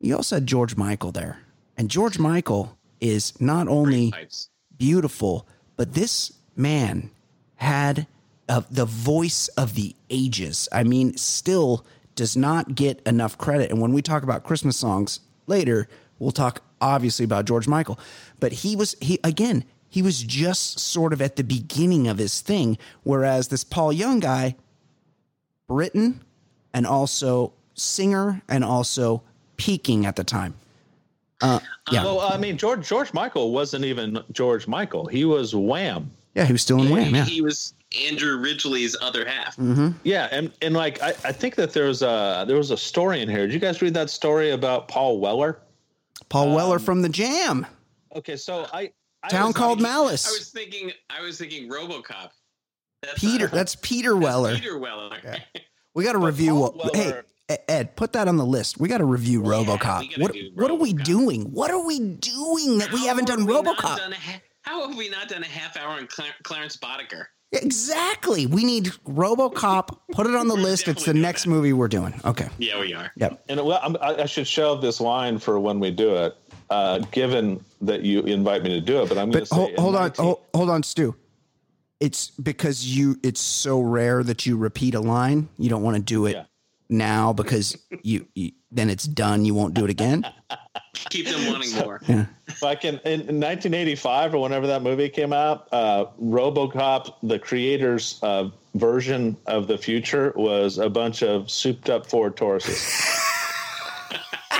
[0.03, 1.39] you also had George Michael there,
[1.77, 4.13] and George Michael is not only
[4.77, 7.09] beautiful, but this man
[7.55, 8.07] had
[8.49, 10.67] uh, the voice of the ages.
[10.71, 11.85] I mean, still
[12.15, 13.71] does not get enough credit.
[13.71, 15.87] And when we talk about Christmas songs later,
[16.19, 17.97] we'll talk obviously about George Michael.
[18.39, 19.63] But he was he again.
[19.89, 24.19] He was just sort of at the beginning of his thing, whereas this Paul Young
[24.19, 24.55] guy,
[25.67, 26.21] Britain,
[26.73, 29.23] and also singer, and also
[29.63, 30.53] peaking at the time.
[31.41, 31.59] Uh,
[31.91, 35.07] yeah, Well, I mean, George George Michael wasn't even George Michael.
[35.07, 36.11] He was Wham.
[36.35, 37.15] yeah, he was still in Wham.
[37.15, 37.73] Yeah, He was
[38.07, 39.55] Andrew Ridgeley's other half.
[39.57, 39.89] Mm-hmm.
[40.03, 43.29] Yeah, and and like I, I think that there's a there was a story in
[43.29, 43.45] here.
[43.47, 45.59] Did you guys read that story about Paul Weller?
[46.29, 47.65] Paul Weller from the Jam,
[48.15, 48.91] Okay, so I,
[49.23, 50.25] I town was- called I Malice.
[50.27, 52.29] was thinking, I was thinking RoboCop.
[53.01, 54.55] That's Peter, uh, that's Peter that's Weller.
[54.55, 55.17] Peter Weller.
[55.93, 56.51] We got to review.
[56.53, 57.32] Paul What, hey, Weller- E-
[57.67, 58.79] Ed, put that on the list.
[58.79, 60.19] We got to review Yeah, RoboCop.
[60.21, 61.43] What do what are we doing?
[61.51, 63.97] What are we doing that we haven't done we RoboCop?
[63.97, 67.25] done a ha- how have we not done a half hour on Clar- Clarence Boddicker?
[67.51, 68.45] Exactly.
[68.47, 69.97] We need RoboCop.
[70.11, 70.87] Put it on the list.
[70.87, 71.49] It's the next that.
[71.49, 72.13] movie we're doing.
[72.25, 72.47] Okay.
[72.57, 73.11] Yeah, we are.
[73.15, 73.43] Yep.
[73.49, 76.35] And well, I'm, I I should shelve this line for when we do it,
[76.69, 79.09] uh, given that you invite me to do it.
[79.09, 81.15] But I'm going to say, hold, in hold on, 19 hold, hold on, Stu.
[81.99, 83.17] It's because you.
[83.23, 85.47] It's so rare that you repeat a line.
[85.57, 86.45] You don't want to do it Yeah.
[86.93, 88.51] Now because you, you.
[88.71, 89.43] Then it's done.
[89.45, 90.25] You won't do it again.
[91.09, 92.01] Keep them wanting more.
[92.61, 98.19] Like in, in, in 1985 or whenever that movie came out, uh, RoboCop, the creators'
[98.23, 102.89] uh, version of the future, was a bunch of souped-up Ford Tauruses.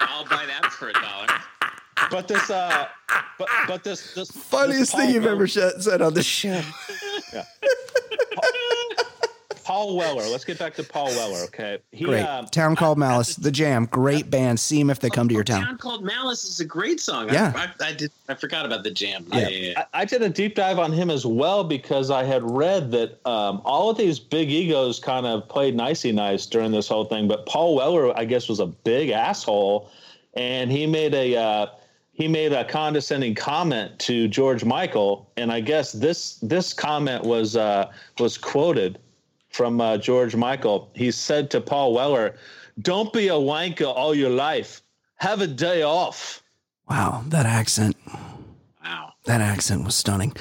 [0.00, 1.26] I'll buy that for a dollar.
[2.10, 2.86] but this, uh,
[3.38, 6.62] but but this, this Funniest this thing you've Weller- ever sh- said on the show.
[9.66, 10.22] Paul Weller.
[10.28, 11.42] Let's get back to Paul Weller.
[11.46, 12.22] Okay, he, Great.
[12.22, 13.34] um, Town called Malice.
[13.34, 13.86] The Jam.
[13.86, 14.60] Great band.
[14.60, 15.62] See them if they come to your town.
[15.62, 17.28] Town called Malice is a great song.
[17.32, 17.52] Yeah.
[17.56, 18.12] I, I, I did.
[18.28, 19.26] I forgot about the jam.
[19.32, 19.38] Yeah.
[19.40, 19.84] Yeah, yeah, yeah.
[19.92, 23.18] I, I did a deep dive on him as well because I had read that
[23.26, 27.26] um, all of these big egos kind of played nicey nice during this whole thing,
[27.26, 29.90] but Paul Weller, I guess, was a big asshole,
[30.34, 31.66] and he made a uh,
[32.12, 37.56] he made a condescending comment to George Michael, and I guess this this comment was
[37.56, 38.98] uh, was quoted
[39.56, 40.90] from uh, George Michael.
[40.94, 42.36] He said to Paul Weller,
[42.82, 44.82] "Don't be a wanker all your life.
[45.16, 46.42] Have a day off."
[46.88, 47.96] Wow, that accent.
[48.84, 49.12] Wow.
[49.24, 50.34] That accent was stunning.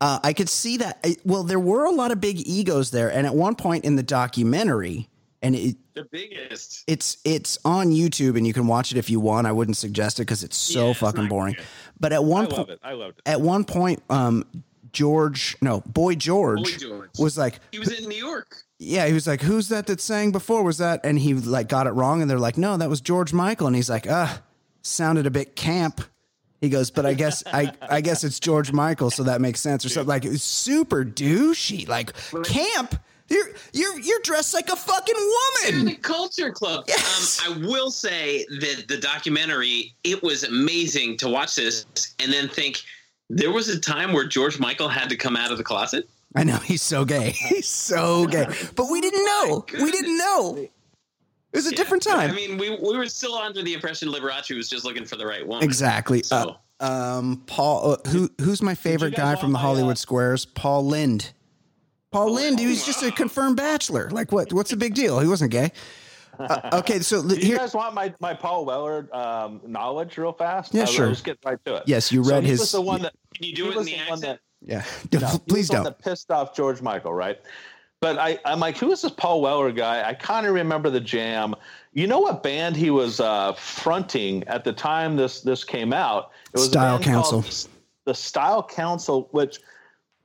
[0.00, 1.04] Uh, I could see that.
[1.24, 4.02] Well, there were a lot of big egos there, and at one point in the
[4.02, 5.08] documentary,
[5.42, 6.84] and it, The biggest.
[6.86, 9.46] it's it's on YouTube, and you can watch it if you want.
[9.46, 11.54] I wouldn't suggest it because it's so Yeah, fucking not boring.
[11.54, 11.64] good.
[12.00, 12.78] But at I one love point, it.
[12.82, 13.28] I loved it.
[13.28, 14.44] at one point, um,
[14.94, 17.10] George, no, Boy George, Boy George.
[17.18, 18.56] was like, He was in New York.
[18.78, 20.62] yeah, he was like, who's that that sang before?
[20.62, 21.00] Was that?
[21.04, 23.76] And he like got it wrong, and they're like, no, that was George Michael, and
[23.76, 24.40] he's like, ah,
[24.82, 26.00] sounded a bit camp.
[26.60, 29.84] He goes, but I guess I I guess it's George Michael, so that makes sense
[29.84, 30.08] or something.
[30.08, 32.12] Like it was super douchey, like
[32.44, 32.94] camp.
[33.28, 35.84] You're you're you're dressed like a fucking woman.
[35.86, 36.84] the Culture Club.
[36.88, 37.40] Yes.
[37.46, 41.84] Um, I will say that the documentary, it was amazing to watch this
[42.18, 42.82] and then think
[43.30, 46.08] there was a time where George Michael had to come out of the closet.
[46.36, 47.30] I know he's so gay.
[47.48, 49.64] He's so gay, but we didn't know.
[49.72, 50.56] We didn't know.
[50.56, 52.30] It was a different time.
[52.30, 55.24] I mean, we, we were still under the impression Liberace was just looking for the
[55.24, 55.62] right one.
[55.62, 56.24] Exactly.
[56.24, 60.44] So, Uh, um, Paul, uh, who who's my favorite guy from the Hollywood uh, Squares?
[60.44, 61.30] Paul Lynde.
[62.10, 62.58] Paul Lynde.
[62.58, 64.10] He was just a confirmed bachelor.
[64.10, 64.52] Like what?
[64.52, 65.20] What's the big deal?
[65.20, 65.70] He wasn't gay.
[66.38, 67.56] Uh, okay, so li- Do you here.
[67.58, 70.74] guys want my, my Paul Weller um, knowledge real fast?
[70.74, 71.04] Yeah, I'll, sure.
[71.06, 71.84] I'll just get right to it.
[71.86, 72.60] Yes, you read he his.
[72.60, 74.22] Was the one that can you do it in the the one accent?
[74.22, 74.40] that
[75.12, 75.84] yeah, no, he please the don't.
[75.84, 77.38] that pissed off George Michael, right?
[78.00, 80.06] But I, I'm like, who is this Paul Weller guy?
[80.06, 81.54] I kind of remember the Jam.
[81.94, 86.30] You know what band he was uh, fronting at the time this this came out?
[86.52, 87.68] It was Style band called Council.
[88.04, 89.60] The Style Council, which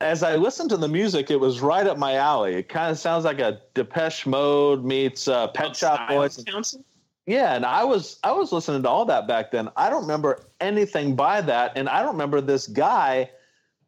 [0.00, 2.54] as I listened to the music, it was right up my alley.
[2.54, 6.42] It kind of sounds like a Depeche Mode meets uh, Pet Called Shop Boys.
[6.44, 6.84] Council?
[7.26, 9.68] Yeah, and I was I was listening to all that back then.
[9.76, 13.30] I don't remember anything by that, and I don't remember this guy.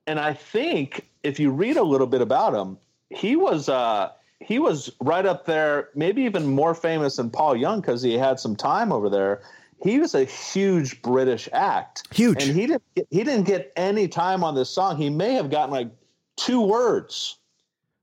[0.07, 2.77] And I think if you read a little bit about him,
[3.11, 7.81] he was uh, he was right up there, maybe even more famous than Paul Young
[7.81, 9.43] because he had some time over there.
[9.83, 12.47] He was a huge British act, Huge.
[12.47, 14.97] and he didn't get, he didn't get any time on this song.
[14.97, 15.89] He may have gotten like
[16.37, 17.39] two words,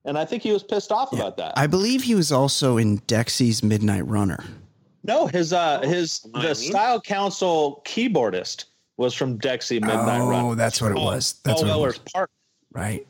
[0.06, 1.54] and I think he was pissed off about that.
[1.58, 4.44] I believe he was also in Dexy's Midnight Runner.
[5.04, 8.66] No, his uh his I the Style Council keyboardist
[8.98, 10.58] was from Dexy Midnight Oh, Run.
[10.58, 11.40] that's what it was.
[11.44, 12.30] That's Paul what it Weller's part.
[12.74, 13.08] Right.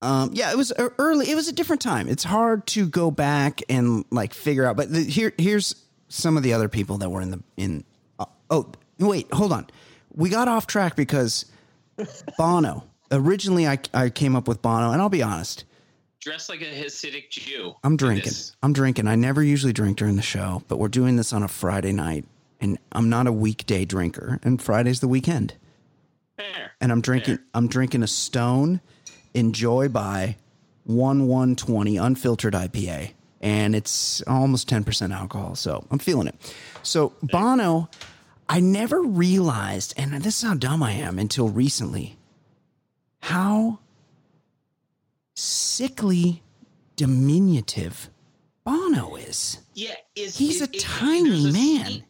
[0.00, 1.28] Um, yeah, it was uh, early.
[1.30, 2.08] It was a different time.
[2.08, 4.76] It's hard to go back and like figure out.
[4.76, 5.74] But the, here, here's
[6.08, 7.82] some of the other people that were in the in.
[8.18, 8.70] Uh, oh,
[9.00, 9.66] wait, hold on.
[10.14, 11.46] We got off track because
[12.36, 12.84] Bono.
[13.10, 15.64] Originally, I I came up with Bono, and I'll be honest.
[16.20, 17.74] Dressed like a Hasidic Jew.
[17.84, 18.32] I'm drinking.
[18.62, 19.06] I'm drinking.
[19.06, 22.26] I never usually drink during the show, but we're doing this on a Friday night,
[22.60, 25.54] and I'm not a weekday drinker, and Friday's the weekend.
[26.36, 26.72] Fair.
[26.80, 28.80] and I'm drinking I'm drinking a Stone
[29.34, 30.36] Enjoy by
[30.84, 36.34] one one twenty unfiltered IPA, and it's almost ten percent alcohol, so I'm feeling it.
[36.82, 37.88] So Bono,
[38.48, 42.17] I never realized, and this is how dumb I am until recently,
[43.20, 43.78] how
[45.34, 46.42] sickly
[46.96, 48.10] diminutive
[48.64, 49.58] Bono is.
[49.74, 52.02] Yeah, is He's a tiny a- man.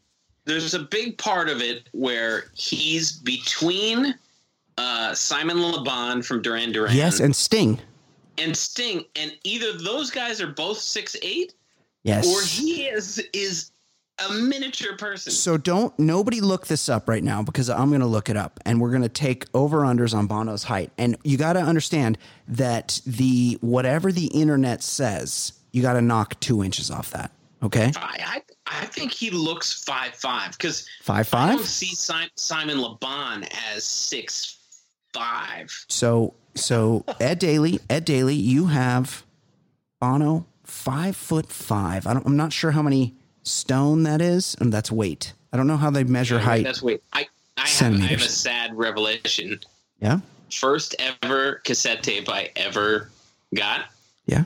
[0.45, 4.15] There's a big part of it where he's between
[4.79, 6.97] uh, Simon Le Bon from Duran Duran.
[6.97, 7.79] Yes, and Sting.
[8.39, 11.55] and Sting, and either those guys are both six eight,
[12.05, 12.27] Yes.
[12.27, 13.73] or he is is
[14.27, 15.33] a miniature person.
[15.33, 18.61] So don't nobody look this up right now because I'm going to look it up
[18.65, 20.91] and we're going to take over unders on Bono's height.
[20.99, 26.39] And you got to understand that the whatever the internet says, you got to knock
[26.41, 27.31] two inches off that.
[27.61, 31.51] Okay, I, I I think he looks five five because five five.
[31.51, 33.45] I don't see Simon, Simon Le Bon
[33.75, 34.59] as six
[35.13, 35.85] five.
[35.89, 39.25] So so Ed Daly, Ed Daly, you have
[40.01, 42.07] Bono five foot five.
[42.07, 43.17] I don't, I'm not sure how many
[43.49, 45.33] stone that is, and that's weight.
[45.53, 46.65] I don't know how they measure height.
[46.65, 47.03] That's weight.
[47.13, 47.27] I
[47.57, 49.59] I have, I have a sad revelation.
[50.01, 50.21] Yeah,
[50.53, 53.11] First ever cassette tape I ever
[53.55, 53.87] got.
[54.27, 54.45] yeah.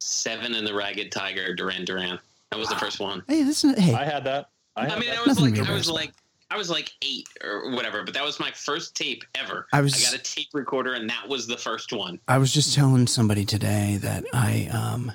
[0.00, 2.18] Seven and the Ragged Tiger, Duran Duran.
[2.50, 3.22] That was the first one.
[3.28, 3.94] Hey, this is hey.
[3.94, 4.48] I had that.
[4.76, 5.18] I, had I mean, that.
[5.18, 6.12] I was Nothing like, I was embarrassed like,
[6.50, 9.66] I was like eight or whatever, but that was my first tape ever.
[9.72, 12.18] I was- I got a tape recorder, and that was the first one.
[12.28, 15.12] I was just telling somebody today that I um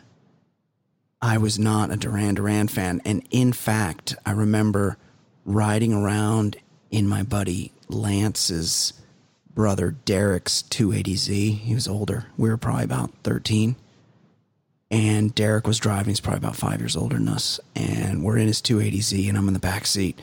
[1.22, 4.97] I was not a Duran Duran fan and in fact I remember
[5.45, 6.57] riding around
[6.91, 8.93] in my buddy Lance's
[9.53, 11.57] brother Derek's 280Z.
[11.59, 12.28] He was older.
[12.38, 13.76] We were probably about 13.
[14.91, 16.09] And Derek was driving.
[16.09, 19.47] He's probably about 5 years older than us and we're in his 280Z and I'm
[19.47, 20.20] in the back seat.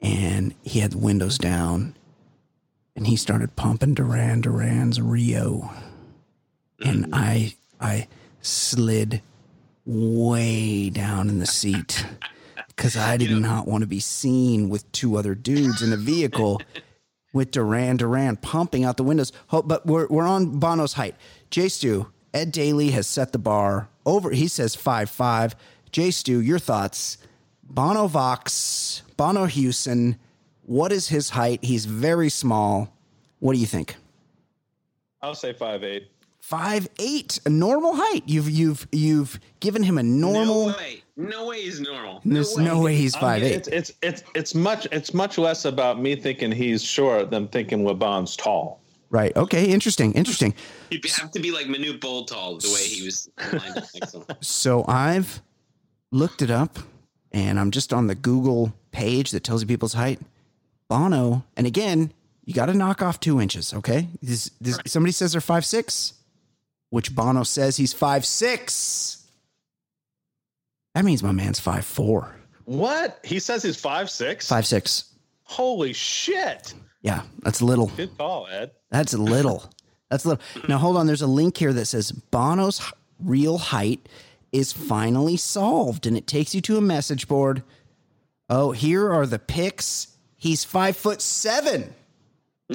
[0.00, 1.96] And he had the windows down
[2.96, 5.70] and he started pumping Duran Duran's Rio,
[6.84, 7.10] and mm.
[7.12, 8.08] I I
[8.40, 9.22] slid
[9.86, 12.06] way down in the seat
[12.68, 16.60] because I did not want to be seen with two other dudes in a vehicle
[17.32, 19.32] with Duran Duran pumping out the windows.
[19.50, 21.16] But we're we're on Bono's height.
[21.50, 24.30] Jay Stu, Ed Daly has set the bar over.
[24.30, 25.54] He says five five.
[25.90, 27.18] Jay Stu, your thoughts?
[27.62, 30.16] Bono Vox, Bono Hewson.
[30.62, 31.62] What is his height?
[31.62, 32.96] He's very small.
[33.38, 33.96] What do you think?
[35.22, 36.10] I'll say five eight.
[36.44, 38.24] Five eight, a normal height.
[38.26, 40.66] You've you've you've given him a normal.
[40.68, 41.02] No way.
[41.16, 42.20] No way he's normal.
[42.22, 42.64] No There's way.
[42.64, 43.56] no way he's I five mean, eight.
[43.56, 47.86] It's, it's it's it's much it's much less about me thinking he's short than thinking
[47.86, 48.78] Le Bon's tall.
[49.08, 49.34] Right.
[49.34, 49.70] Okay.
[49.70, 50.12] Interesting.
[50.12, 50.52] Interesting.
[50.90, 54.18] You'd have to be like Manu Boltall the way he was lined up next to
[54.18, 54.26] him.
[54.42, 55.40] So I've
[56.10, 56.78] looked it up,
[57.32, 60.20] and I'm just on the Google page that tells you people's height.
[60.88, 62.12] Bono, and again,
[62.44, 63.72] you got to knock off two inches.
[63.72, 64.08] Okay.
[64.20, 66.12] This, this, Somebody says they're five six,
[66.94, 69.26] which Bono says he's five six.
[70.94, 72.36] That means my man's five four.
[72.66, 73.18] What?
[73.24, 74.48] He says he's five six.
[74.48, 75.12] Five six.
[75.42, 76.72] Holy shit!
[77.02, 77.88] Yeah, that's little.
[77.88, 78.70] Good call, Ed.
[78.92, 79.68] That's little.
[80.08, 80.40] That's little.
[80.68, 81.08] Now hold on.
[81.08, 82.80] There's a link here that says Bono's
[83.18, 84.08] real height
[84.52, 87.64] is finally solved, and it takes you to a message board.
[88.48, 90.16] Oh, here are the pics.
[90.36, 91.92] He's five foot seven.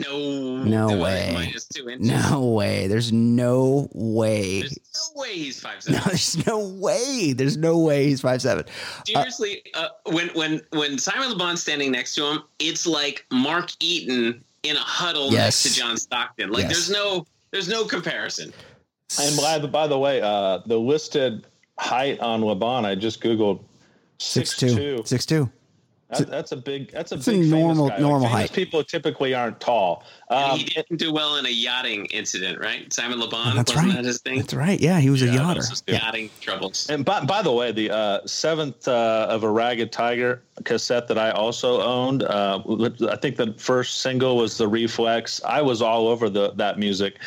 [0.01, 0.63] No.
[0.63, 1.31] No way.
[1.33, 2.07] Minus two inches.
[2.07, 2.87] No way.
[2.87, 4.61] There's no way.
[4.61, 4.79] There's
[5.15, 6.01] no way he's five seven.
[6.05, 6.43] No, seven.
[6.43, 7.33] there's no way.
[7.33, 8.65] There's no way he's five seven.
[9.05, 13.69] Seriously, uh, when when when Simon Le Bon's standing next to him, it's like Mark
[13.79, 15.63] Eaton in a huddle Yes.
[15.65, 16.51] next to John Stockton.
[16.51, 16.71] Like Yes.
[16.73, 18.53] there's no there's no comparison.
[19.19, 21.47] And by the, by the way, uh, the listed
[21.79, 23.63] height on Le Bon, I just googled
[24.19, 24.75] Six six two.
[24.97, 25.01] two.
[25.05, 25.49] Six two.
[26.09, 26.91] That, that's a big.
[26.91, 27.99] That's a It's big famous normal- guy.
[27.99, 28.51] Normal famous height.
[28.53, 30.03] People typically aren't tall.
[30.29, 32.91] Um, he didn't do well in a yachting incident, right?
[32.91, 33.95] Simon Le Bon That's wasn't right.
[34.01, 34.39] that his thing?
[34.39, 34.79] That's right.
[34.79, 35.55] Yeah, he was a Yeah, yachter.
[35.69, 35.93] Those Yeah.
[36.05, 36.89] Yachting troubles.
[36.89, 41.19] And by, by the way, the uh, seventh uh, of a Ragged Tiger cassette that
[41.19, 42.59] I also owned, uh,
[43.09, 45.41] I think the first single was the Reflex.
[45.45, 47.17] I was all over the that music.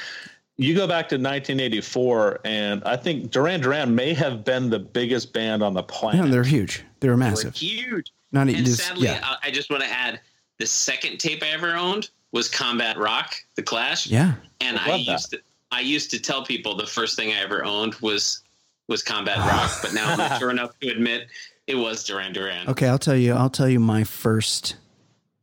[0.58, 5.32] You go back to 1984, and I think Duran Duran may have been the biggest
[5.32, 6.24] band on the planet.
[6.26, 6.84] Yeah, they're huge.
[7.00, 7.54] They're Were massive.
[7.54, 8.12] huge.
[8.32, 9.20] Not And just sadly, yeah.
[9.22, 10.20] I, I just want to add
[10.58, 14.06] the second tape I ever owned was Combat Rock, The Clash.
[14.06, 14.34] Yeah.
[14.60, 15.12] And I I, love that.
[15.12, 18.42] used to I used to tell people the first thing I ever owned was
[18.88, 21.28] was Combat Rock, but now I'm mature enough to admit
[21.66, 22.68] it was Duran Duran.
[22.68, 23.32] Okay, I'll tell you.
[23.34, 24.76] I'll tell you my first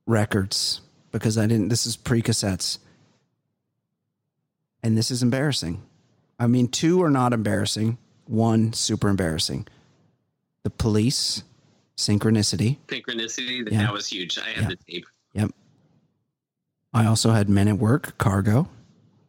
[0.06, 0.82] records
[1.12, 1.70] because I didn't.
[1.70, 2.80] This is pre cassettes,
[4.84, 5.82] and this is embarrassing.
[6.40, 7.98] I mean, two are not embarrassing.
[8.26, 9.68] One super embarrassing.
[10.64, 11.44] The Police,
[12.00, 12.78] Synchronicity.
[12.88, 13.84] Synchronicity, that, Yeah.
[13.84, 14.38] that was huge.
[14.40, 14.70] I had Yeah.
[14.70, 15.06] the tape.
[15.34, 15.52] Yep.
[16.94, 18.70] I also had Men at Work, Cargo.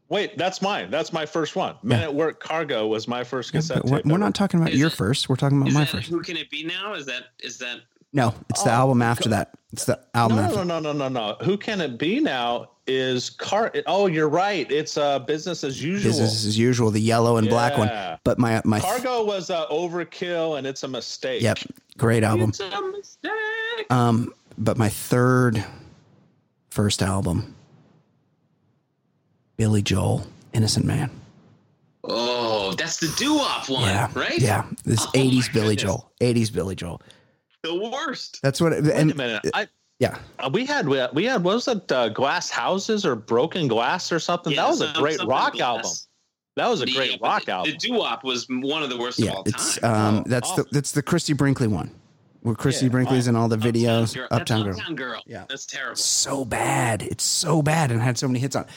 [0.09, 0.91] Wait, that's mine.
[0.91, 1.77] That's my first one.
[1.83, 4.07] Men at Work Cargo was my first Yeah, cassette but we're, tape.
[4.07, 4.19] we're ever.
[4.19, 5.29] not talking about Is your it- first.
[5.29, 6.09] We're talking about Is my that first.
[6.09, 6.95] who can it be now?
[6.95, 7.81] Is that is that
[8.13, 9.53] No, it's the album after that.
[9.73, 10.65] It's the album No, after.
[10.65, 11.37] no, no, no, no, no.
[11.45, 12.71] Who can it be now?
[12.89, 13.73] Is car?
[13.87, 14.69] Oh, you're right.
[14.71, 16.11] It's uh, business as usual.
[16.11, 17.89] Business as usual, the yellow and black one.
[18.25, 21.41] But my my Cargo was uh, overkill, and it's a mistake.
[21.41, 21.59] yep,
[21.99, 22.49] great album.
[22.49, 23.87] It's a mistake.
[23.91, 25.65] Um, but my third
[26.71, 27.55] first album,
[29.57, 31.11] Billy Joel, Innocent Man.
[32.03, 34.39] Oh, that's the doo-wop one, Yeah, right?
[34.39, 35.83] Yeah, this Oh '80s Billy goodness.
[35.83, 37.01] Joel, '80s Billy Joel.
[37.63, 38.41] The worst.
[38.43, 38.73] That's what.
[38.73, 39.43] It, Wait and a minute.
[39.55, 41.93] I, yeah, uh, we had we had, what was it?
[41.93, 44.53] Uh, glass houses or broken glass or something.
[44.53, 45.61] Yeah, that was a great rock glass.
[45.63, 45.91] album.
[46.57, 47.73] That was a Yeah, great rock the, album.
[47.73, 49.33] The doo-wop was one of the worst of yeah.
[49.33, 50.17] all It's time.
[50.17, 51.95] um, Oh, that's the that's the Christie Brinkley one,
[52.41, 54.15] where Christie Yeah, Brinkley's in all the videos.
[54.15, 54.27] Girl.
[54.31, 54.73] Uptown Girl.
[54.73, 55.23] Uptown Girl.
[55.27, 55.45] Yeah.
[55.51, 55.97] That's terrible.
[55.97, 57.03] So bad.
[57.03, 58.65] It's so bad, and had so many hits on.
[58.65, 58.71] it.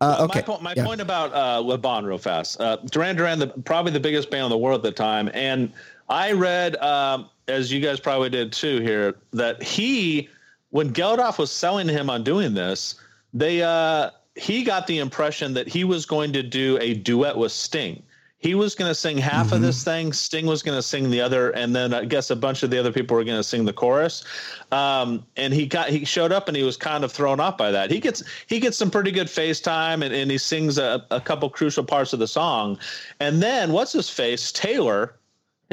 [0.00, 0.38] Uh, okay.
[0.40, 0.84] My, point, my yeah.
[0.84, 2.60] point about uh, Le Bon, real fast.
[2.60, 5.72] Uh, Duran Duran, the, probably the biggest band in the world at the time, and
[6.08, 10.28] I read, um, as you guys probably did too, here that he,
[10.70, 12.94] when Geldof was selling him on doing this,
[13.32, 17.52] they uh, he got the impression that he was going to do a duet with
[17.52, 18.02] Sting.
[18.38, 19.54] He was going to sing half Mm-hmm.
[19.54, 20.12] of this thing.
[20.12, 22.78] Sting was going to sing the other, and then I guess a bunch of the
[22.78, 24.22] other people were going to sing the chorus.
[24.70, 27.70] Um, and he got he showed up, and he was kind of thrown off by
[27.70, 27.90] that.
[27.90, 31.48] He gets he gets some pretty good FaceTime, and, and he sings a, a couple
[31.48, 32.78] crucial parts of the song.
[33.18, 35.14] And then what's his face Taylor,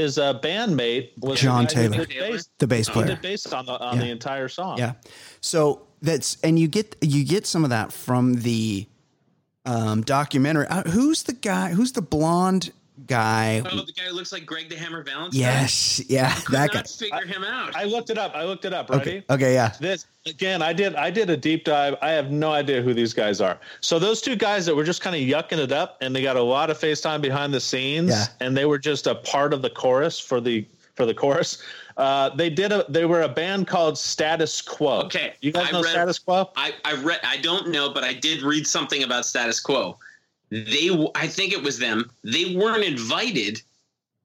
[0.01, 2.05] his uh, bandmate was John guy who Taylor.
[2.05, 3.07] bass- the bass he player.
[3.07, 4.03] did bass on the on Yeah.
[4.03, 4.77] the entire song.
[4.77, 4.93] Yeah.
[5.41, 8.87] So that's and you get you get some of that from the
[9.65, 10.67] um, documentary.
[10.67, 11.69] Uh, who's the guy?
[11.73, 12.71] Who's the blonde
[13.07, 13.61] guy?
[13.71, 15.39] Oh, the guy who looks like Greg the Hammer Valentine.
[15.39, 16.01] Yes.
[16.09, 16.33] Yeah.
[16.41, 16.89] Could That not guy.
[16.89, 17.75] figure him out.
[17.75, 18.33] I looked it up.
[18.35, 18.89] I looked it up.
[18.89, 19.01] Ready?
[19.17, 19.23] Okay.
[19.29, 19.53] Okay.
[19.53, 19.73] Yeah.
[19.79, 20.95] This again, I did.
[20.95, 21.95] I did a deep dive.
[22.01, 23.57] I have no idea who these guys are.
[23.81, 26.35] So those two guys that were just kind of yucking it up, and they got
[26.37, 28.25] a lot of FaceTime behind the scenes, Yeah.
[28.39, 31.61] and they were just a part of the chorus for the for the chorus.
[31.97, 32.85] Uh, they did a.
[32.89, 35.01] They were a band called Status Quo.
[35.03, 36.49] Okay, you guys I know read- Status Quo?
[36.55, 37.19] I, I read.
[37.23, 39.97] I don't know, but I did read something about status quo.
[40.51, 42.11] They, I think it was them.
[42.23, 43.61] They weren't invited,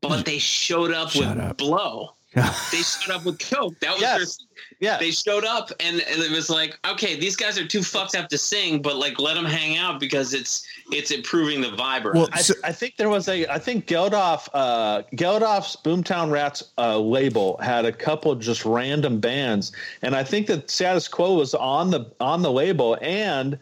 [0.01, 1.57] but they showed up Shut with up.
[1.59, 2.11] blow.
[2.70, 3.79] They showed up with coke.
[3.81, 4.18] That was their.
[4.18, 4.39] Yes.
[4.79, 4.99] Yeah.
[4.99, 8.29] They showed up, and, and it was like, okay, these guys are too fucked up
[8.29, 12.12] to sing, but like, let them hang out because it's it's improving the vibe.
[12.12, 12.29] Well.
[12.33, 16.99] I, So- I think there was a I think Geldof uh Geldof's Boomtown Rats uh,
[16.99, 19.72] label had a couple just random bands
[20.03, 23.59] and I think that Status Quo was on the on the label and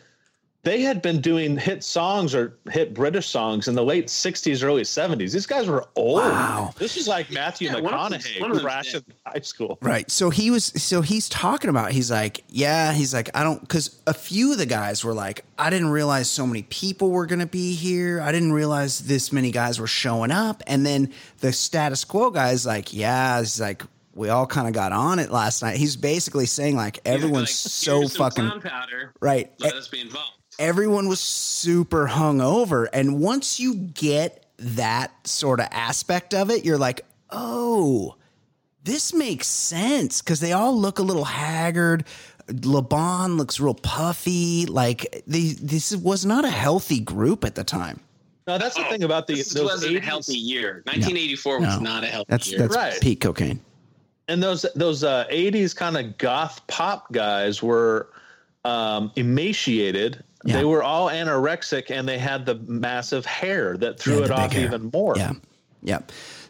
[0.64, 4.82] they had been doing hit songs or hit British songs in the late 60s early
[4.82, 5.32] 70s.
[5.32, 6.22] These guys were old.
[6.22, 6.72] Wow.
[6.78, 9.14] This is like Matthew Yeah, one of them's- McConaughey one of them's crashing dead.
[9.26, 9.78] high school.
[9.82, 10.10] Right.
[10.10, 14.00] So he was so he's talking about he's like, yeah, he's like, I don't cuz
[14.06, 17.38] a few of the guys were like, I didn't realize so many people were going
[17.40, 18.20] to be here.
[18.20, 20.62] I didn't realize this many guys were showing up.
[20.66, 23.82] And then the status quo guy's like, yeah, He's like
[24.16, 25.76] we all kind of got on it last night.
[25.76, 29.12] He's basically saying like He's everyone's like, so fucking powder.
[29.20, 29.52] right.
[29.58, 30.30] Let us be involved.
[30.58, 32.86] Everyone was super hungover.
[32.92, 38.14] And once you get that sort of aspect of it, you're like, oh,
[38.84, 42.04] this makes sense because they all look a little haggard.
[42.62, 44.66] Le Bon looks real puffy.
[44.66, 48.00] Like they, this was not a healthy group at the time.
[48.46, 50.82] No, that's the thing about the This those wasn't a healthy year.
[50.84, 51.78] 1984 was No.
[51.80, 52.58] not a healthy That's year.
[52.60, 53.00] that's Right.
[53.00, 53.58] peak cocaine.
[54.28, 58.10] and those those uh, 80s kind of goth pop guys were
[58.66, 60.58] um, emaciated Yeah.
[60.58, 64.52] they were all anorexic and they had the massive hair that threw Yeah, it off
[64.52, 64.64] hair.
[64.66, 65.32] even more Yeah,
[65.82, 66.00] yeah.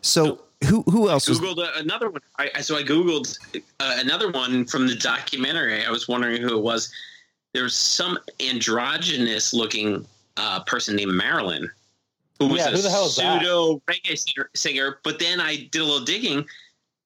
[0.02, 1.40] So who who else was?
[1.40, 2.20] Googled uh, another one.
[2.38, 5.84] I, I- so I googled uh, another one from the documentary.
[5.84, 6.92] I was wondering who it was.
[7.52, 10.04] There was some androgynous looking
[10.36, 11.70] uh, person named Marilyn,
[12.38, 13.40] who was Yeah, a who the hell is that?
[13.42, 14.98] pseudo reggae singer, singer.
[15.04, 16.44] But then I did a little digging.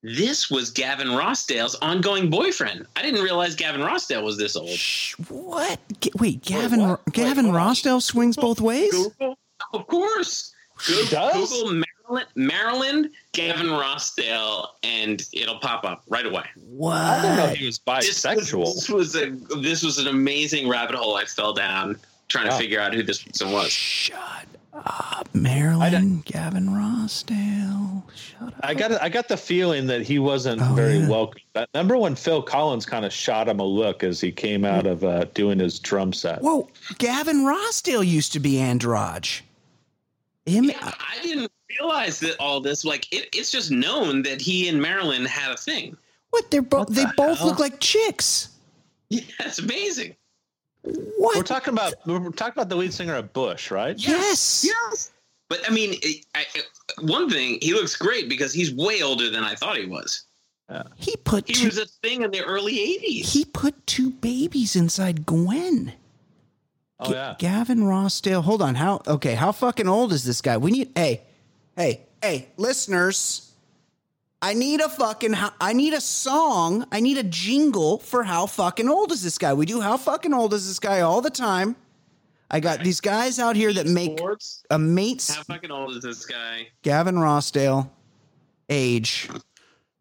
[0.03, 2.87] This was Gavin Rossdale's ongoing boyfriend.
[2.95, 4.69] I didn't realize Gavin Rossdale was this old.
[4.71, 5.81] Shh, what?
[6.01, 7.05] G- Wait, Gavin what?
[7.13, 7.63] Gavin hold on.
[7.75, 8.93] Rossdale swings both ways.
[8.93, 9.37] Google,
[9.73, 10.55] of course.
[10.87, 11.51] Google, does?
[11.51, 16.45] Google Marilyn, Marilyn, Gavin Rossdale, and it'll pop up right away.
[16.45, 17.57] i didn't know What?
[17.57, 19.31] he was This bisexual was, this was a
[19.61, 21.97] this was an amazing rabbit hole I fell down
[22.29, 23.71] trying to figure out who this person was.
[23.73, 26.23] Shut up, Marilyn.
[26.25, 28.03] Gavin Rossdale.
[28.15, 28.55] Shut up.
[28.63, 31.09] i got i got the feeling that he wasn't Oh, very yeah.
[31.09, 34.65] welcome uh, remember when phil collins kind of shot him a look as he came
[34.65, 39.41] out of uh, doing his drum set Whoa, Gavin Rossdale used to be androge.
[40.47, 44.41] Him, Yeah, uh, I didn't realize that all this like it, it's just known that
[44.41, 45.97] he and Marilyn had a thing.
[46.31, 46.51] what?
[46.51, 46.89] They're both.
[46.89, 47.49] What They the both hell?
[47.49, 48.51] look like chicks.
[49.11, 50.17] Yeah, it's amazing.
[51.19, 51.37] What?
[51.37, 54.65] we're talking about we're talking about the lead singer of bush right Yes.
[54.67, 55.13] Yes.
[55.49, 56.67] But I mean, it, I, it-
[57.01, 60.25] one thing he looks great because he's way older than I thought he was.
[60.97, 63.31] He put He two, was a thing in the early '80s.
[63.33, 65.93] he put two babies inside Gwen.
[67.01, 67.37] Oh yeah.
[67.39, 68.43] Gavin Rossdale.
[68.43, 68.75] Hold on.
[68.75, 70.57] How okay, how fucking old is this guy?
[70.59, 71.23] We need hey,
[71.77, 73.48] hey, hey, listeners.
[74.41, 76.87] I need a fucking I need a song.
[76.93, 79.53] I need a jingle for how fucking old is this guy?
[79.53, 81.75] We do how fucking old is this guy all the time.
[82.51, 84.63] I got these guys out here that make Sports.
[84.71, 86.69] a mates How fucking old is this guy?
[86.83, 87.91] Gavin Rossdale
[88.71, 89.29] age.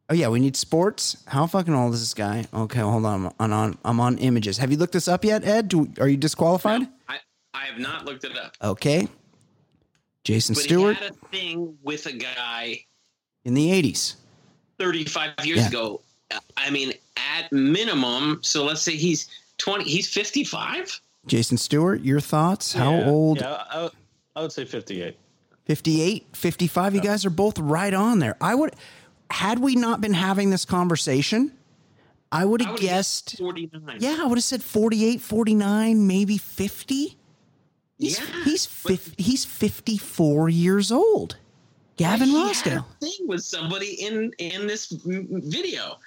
[0.09, 1.17] Oh yeah, we need sports.
[1.27, 2.45] How fucking old is this guy?
[2.53, 3.33] Okay, hold on.
[3.39, 4.59] I'm on I'm on images.
[4.59, 5.67] Have you looked this up yet, Ed?
[5.67, 6.87] Do, are you disqualified?
[7.09, 7.17] I
[7.53, 8.55] I have not looked it up.
[8.63, 9.07] Okay.
[10.23, 12.85] Jason But Stewart he had a thing with a guy
[13.43, 14.15] in the 80s.
[14.79, 15.67] 35 years Yeah.
[15.67, 16.01] ago.
[16.31, 16.93] Uh, I mean,
[17.39, 20.99] at minimum, so let's say he's 20, he's 55?
[21.25, 22.73] Jason Stewart, your thoughts?
[22.73, 23.39] How Yeah, old?
[23.41, 23.89] Yeah, I,
[24.35, 25.17] I would say 58.
[25.65, 26.95] 58, 55.
[26.95, 28.37] You guys are both right on there.
[28.39, 28.73] I would,
[29.29, 31.51] had we not been having this conversation,
[32.31, 33.97] I would have guessed, 49.
[33.99, 37.17] yeah, I would have said 48, 49, maybe 50.
[37.97, 41.37] He's, Yeah, he's, but- fif- he's 54 years old.
[41.97, 42.85] Gavin He Rossdale.
[43.01, 45.97] thing with somebody in in this video.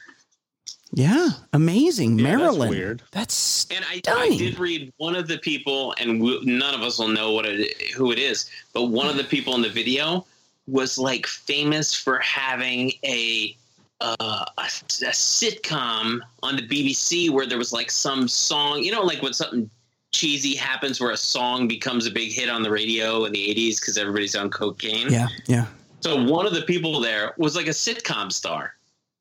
[0.93, 2.19] Yeah, amazing.
[2.19, 3.03] Yeah, that's weird.
[3.13, 6.99] That's And I, I did read one of the people, and we, none of us
[6.99, 10.27] will know what it, who it is, but one of the people in the video
[10.67, 13.57] was like famous for having a,
[14.01, 19.03] uh, a a sitcom on the BBC where there was like some song, you know,
[19.03, 19.71] like when something
[20.13, 23.79] cheesy happens where a song becomes a big hit on the radio in the 80s
[23.81, 25.09] because everybody's on cocaine.
[25.09, 25.67] yeah, yeah.
[26.01, 28.75] So one of the people there was like a sitcom star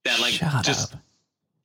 [0.05, 0.99] that like Shut just up.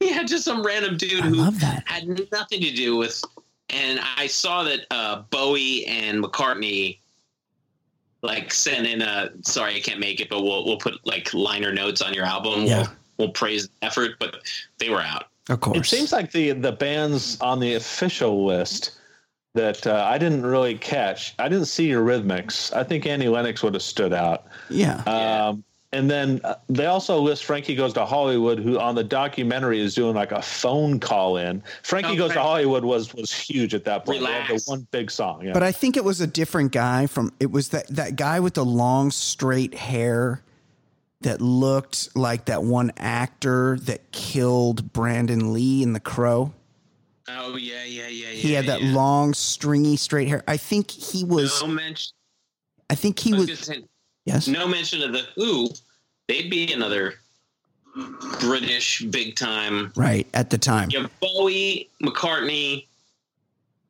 [0.01, 1.43] yeah, just some random dude I who
[1.87, 3.23] had nothing to do with.
[3.71, 6.99] And I saw that uh, Bowie and McCartney
[8.23, 11.73] like sent in a sorry I can't make it, but we'll we'll put like liner
[11.73, 12.65] notes on your album.
[12.65, 12.79] Yeah.
[12.79, 12.89] We'll,
[13.19, 14.37] we'll praise the effort, but
[14.79, 15.27] they were out.
[15.49, 15.79] Of course.
[15.79, 18.99] It seems like the the bands on the official list
[19.55, 21.35] that uh, I didn't really catch.
[21.39, 22.75] I didn't see Eurythmics.
[22.75, 24.47] I think Annie Lennox would have stood out.
[24.69, 25.03] yeah.
[25.07, 25.47] Yeah.
[25.49, 29.79] Um, and then uh, they also list Frankie Goes to Hollywood, who on the documentary
[29.79, 31.63] is doing like a phone call in.
[31.85, 34.19] Frankie Oh, Goes to Hollywood was was huge at that point.
[34.21, 34.67] They had the Relax.
[34.67, 35.45] one big song.
[35.47, 35.53] Yeah.
[35.53, 38.55] But I think it was a different guy from it was that that guy with
[38.55, 40.43] the long straight hair
[41.21, 46.53] that looked like that one actor that killed Brandon Lee in The Crow.
[47.29, 48.33] Oh yeah, yeah, yeah, yeah.
[48.33, 48.93] He had that yeah.
[48.93, 50.45] long stringy straight hair.
[50.47, 52.13] I think he was no mention.
[52.91, 53.85] I think he I was was say,
[54.27, 54.47] yes.
[54.47, 55.69] no mention of the Who.
[56.29, 57.15] They'd be another
[58.41, 60.91] British big time Right, at the time.
[60.91, 62.87] Yeah, have Bowie, McCartney.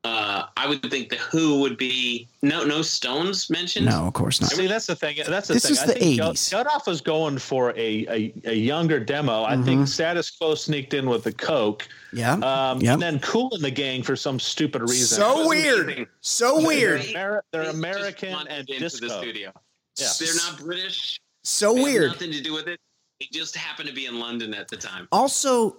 [0.04, 3.86] Uh, I would think the Who would be no no Stones mentioned.
[3.86, 4.52] No, of course not.
[4.54, 5.16] I mean that's the thing.
[5.26, 5.72] That's the This thing.
[5.72, 6.52] is I the think 80s.
[6.52, 9.44] Geldof was going for a, a, a younger demo.
[9.44, 9.64] I Mm-hmm.
[9.64, 11.88] think Status Quo sneaked in with the Coke.
[12.12, 12.34] Yeah.
[12.34, 12.92] Um, Yep.
[12.94, 15.18] And then Kool and the Gang for some stupid reason.
[15.18, 15.84] So weird.
[15.86, 16.06] amazing.
[16.20, 17.00] So They're, weird.
[17.00, 19.08] Ameri- they're They American and into disco.
[19.08, 19.52] the studio.
[19.98, 20.08] Yeah.
[20.20, 21.18] They're not British.
[21.44, 22.08] So They have weird.
[22.08, 22.78] Nothing to do with it.
[23.20, 25.08] It just happened to be in London at the time.
[25.12, 25.78] also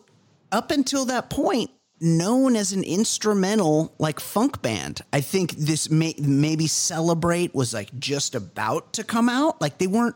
[0.52, 1.70] up until that point
[2.02, 7.90] known as an instrumental like funk band i think this may maybe celebrate was like
[8.00, 10.16] just about to come out like they weren't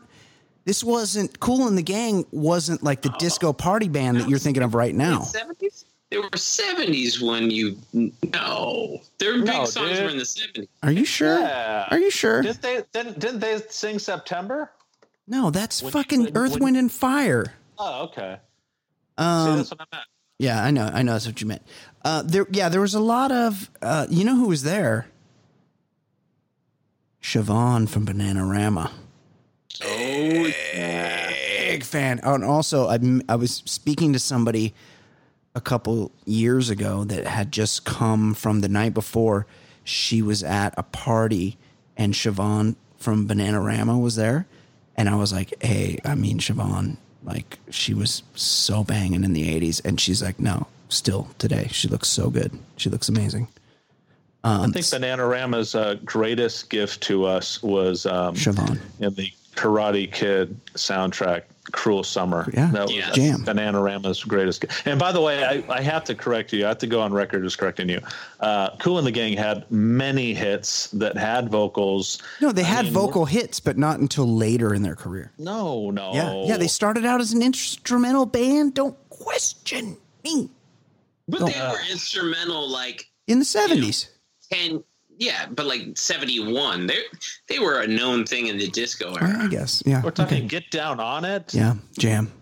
[0.66, 4.62] this wasn't Kool and the Gang wasn't like the disco party band that you're thinking
[4.62, 5.86] of right now Seventies.
[6.10, 9.00] They were seventies when you no.
[9.18, 10.02] Their big No, songs dude.
[10.04, 10.68] were in the seventies.
[10.82, 11.88] are you sure Yeah.
[11.90, 14.70] are you sure Did they, didn't, didn't they sing September?
[15.26, 18.36] no that's When- fucking when- earth when- wind and fire Oh, okay.
[19.18, 20.06] See, um that's what I meant.
[20.40, 21.62] Yeah i know i know that's what you meant
[22.04, 25.06] uh there yeah there was a lot of uh you know who was there
[27.22, 28.90] Siobhan from Bananarama.
[29.82, 32.20] Oh, big fan.
[32.22, 34.74] Oh, and also, I, I was speaking to somebody
[35.54, 39.46] a couple years ago that had just come from the night before.
[39.84, 41.58] She was at a party,
[41.96, 44.46] and Siobhan from Bananarama was there.
[44.96, 49.60] And I was like, hey, I mean, Siobhan, like, she was so banging in the
[49.60, 49.84] 80s.
[49.84, 51.68] And she's like, no, still today.
[51.70, 52.58] She looks so good.
[52.76, 53.48] She looks amazing.
[54.42, 58.78] I think Bananarama's uh, greatest gift to us was um, Siobhan.
[58.98, 61.42] in the Karate Kid soundtrack,
[61.72, 62.70] "Cruel Summer." Yeah.
[62.72, 63.10] that was Yeah.
[63.12, 63.44] Jam.
[63.44, 64.64] Bananarama's greatest.
[64.84, 66.64] And by the way, I, I have to correct you.
[66.64, 68.00] I have to go on record as correcting you.
[68.40, 72.18] Uh, Kool and the Gang had many hits that had vocals.
[72.40, 75.32] No, they I had mean, vocal hits, but not until later in their career.
[75.38, 76.12] No, no.
[76.14, 76.56] Yeah, yeah.
[76.56, 78.74] They started out as an instrumental band.
[78.74, 80.48] Don't question me.
[81.28, 84.08] but they were instrumental like In the seventies,
[84.50, 84.82] ten.
[85.20, 86.86] Yeah, but like seventy one.
[86.86, 86.98] They
[87.46, 89.36] they were a known thing in the disco era.
[89.42, 89.82] I guess.
[89.86, 90.02] Yeah.
[90.02, 90.46] We're talking okay.
[90.48, 91.74] "Get Down on It." Yeah.
[91.98, 92.32] Jam.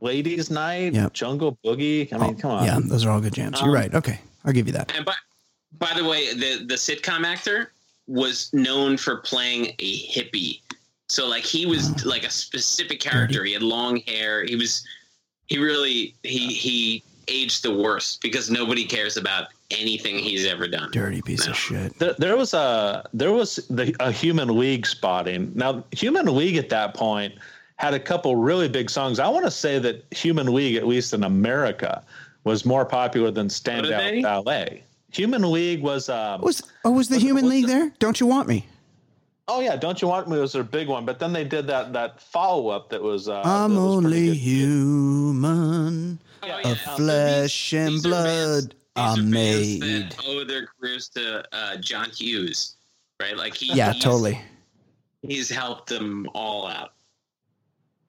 [0.00, 1.12] Ladies Night, Yep.
[1.14, 2.12] Jungle Boogie.
[2.12, 2.64] I mean, come on.
[2.66, 3.58] Yeah, those are all good jams.
[3.60, 3.94] You're Um, right.
[3.94, 4.92] Okay, I'll give you that.
[4.94, 5.14] And by,
[5.78, 7.72] by the way, the the sitcom actor
[8.06, 10.60] was known for playing a hippie.
[11.08, 13.44] So like he was like a specific character.
[13.44, 14.44] He had long hair.
[14.44, 14.84] He was
[15.46, 20.90] he really he he aged the worst because nobody cares about anything he's ever done.
[20.92, 21.52] Dirty piece No.
[21.52, 21.98] of shit.
[21.98, 25.52] There, there was a there was the, a Human League spotting.
[25.54, 27.34] Now, Human League at that point
[27.76, 29.18] had a couple really big songs.
[29.18, 32.02] I want to say that Human League, at least in America,
[32.44, 34.22] was more popular than Stand Out they?
[34.22, 34.84] Ballet.
[35.12, 37.92] Human League was um, Was oh was the What- Human what's League the- there?
[37.98, 38.66] Don't you want me?
[39.46, 41.04] oh yeah, Don't You Want Me was their big one.
[41.04, 44.26] But then they did that that follow up that was uh, I'm that was only
[44.28, 44.36] good.
[44.36, 46.58] human Oh, yeah.
[46.60, 48.74] of Um, flesh these- and these are blood.
[48.94, 49.82] Bands- I'm are made.
[49.82, 52.76] that owe their careers to uh, John Hughes,
[53.20, 53.36] right?
[53.36, 54.40] Like he, Yeah, he's- totally.
[55.22, 56.92] He's helped them all out.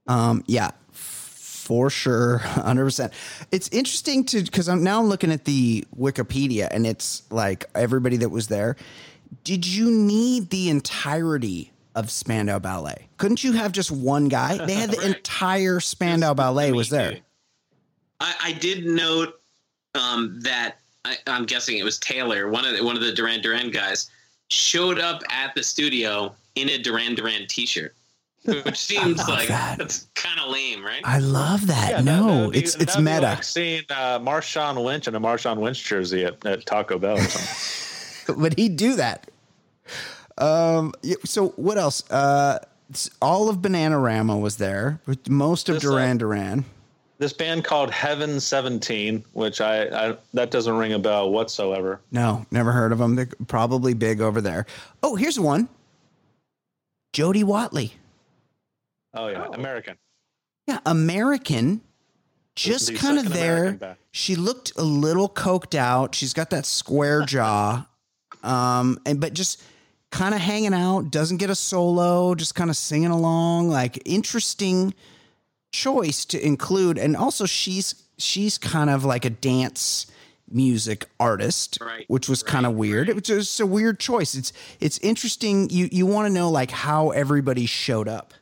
[0.08, 3.14] Um, yeah, for sure, hundred percent.
[3.52, 8.30] It's interesting to because I'm now looking at the Wikipedia and it's like everybody that
[8.30, 8.76] was there.
[9.44, 13.08] Did you need the entirety of Spandau Ballet?
[13.18, 14.64] Couldn't you have just one guy?
[14.66, 15.08] They had the Right.
[15.16, 17.18] entire Spandau Ballet was there.
[18.20, 19.40] I, I did note
[19.96, 20.76] um, that
[21.06, 24.10] I, I'm guessing it was Taylor, one of the, one of the Duran Duran guys,
[24.50, 27.94] showed up at the studio in a Duran Duran T-shirt,
[28.46, 29.78] which seems like that.
[29.78, 31.02] that's kind of lame, right?
[31.04, 31.90] I love that.
[31.92, 33.22] Yeah, that- no, that'd be- it's it's that'd meta.
[33.22, 37.22] Like seeing uh, Marshawn Lynch in a Marshawn Lynch jersey at, at Taco Bell or
[37.24, 38.42] something.
[38.42, 39.30] but he'd do that.
[40.38, 40.94] Um.
[41.24, 42.10] So what else?
[42.12, 42.60] Uh,
[43.22, 45.00] all of Bananarama was there.
[45.06, 46.66] with Most of This, uh, Duran Duran.
[47.18, 52.02] This band called Heaven 17, which I, I that doesn't ring a bell whatsoever.
[52.12, 53.16] No, never heard of them.
[53.16, 54.66] They're probably big over there.
[55.02, 55.70] Oh, here's one.
[57.14, 57.94] Jody Watley.
[59.14, 59.54] Oh yeah, Oh.
[59.54, 59.98] American.
[60.68, 61.82] Yeah, American.
[62.56, 63.98] Just The kind of there.
[64.12, 66.16] She looked a little coked out.
[66.16, 67.86] She's got that square jaw.
[68.44, 69.62] Um, and but just
[70.12, 73.70] kind of hanging out, doesn't get a solo, just kind of singing along.
[73.70, 74.94] Like interesting
[75.72, 76.98] choice to include.
[76.98, 80.08] And also she's she's kind of like a dance
[80.50, 83.10] music artist, Right, which was kind of right, weird.
[83.10, 84.36] It was just a weird choice.
[84.36, 85.70] It's it's interesting.
[85.70, 88.34] You you want to know like how everybody showed up.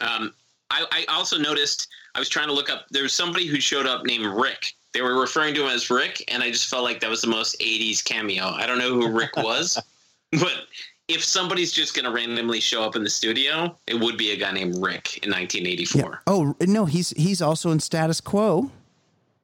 [0.00, 0.34] Um,
[0.70, 2.86] I, I also noticed I was trying to look up.
[2.90, 4.74] There was somebody who showed up named Rick.
[4.92, 7.28] They were referring to him as Rick, and I just felt like that was the
[7.28, 8.46] most '80s cameo.
[8.48, 9.78] I don't know who Rick was,
[10.32, 10.66] but
[11.10, 14.36] if somebody's just going to randomly show up in the studio, it would be a
[14.36, 16.22] guy named Rick in 1984.
[16.26, 18.70] Oh no, he's he's also in status quo.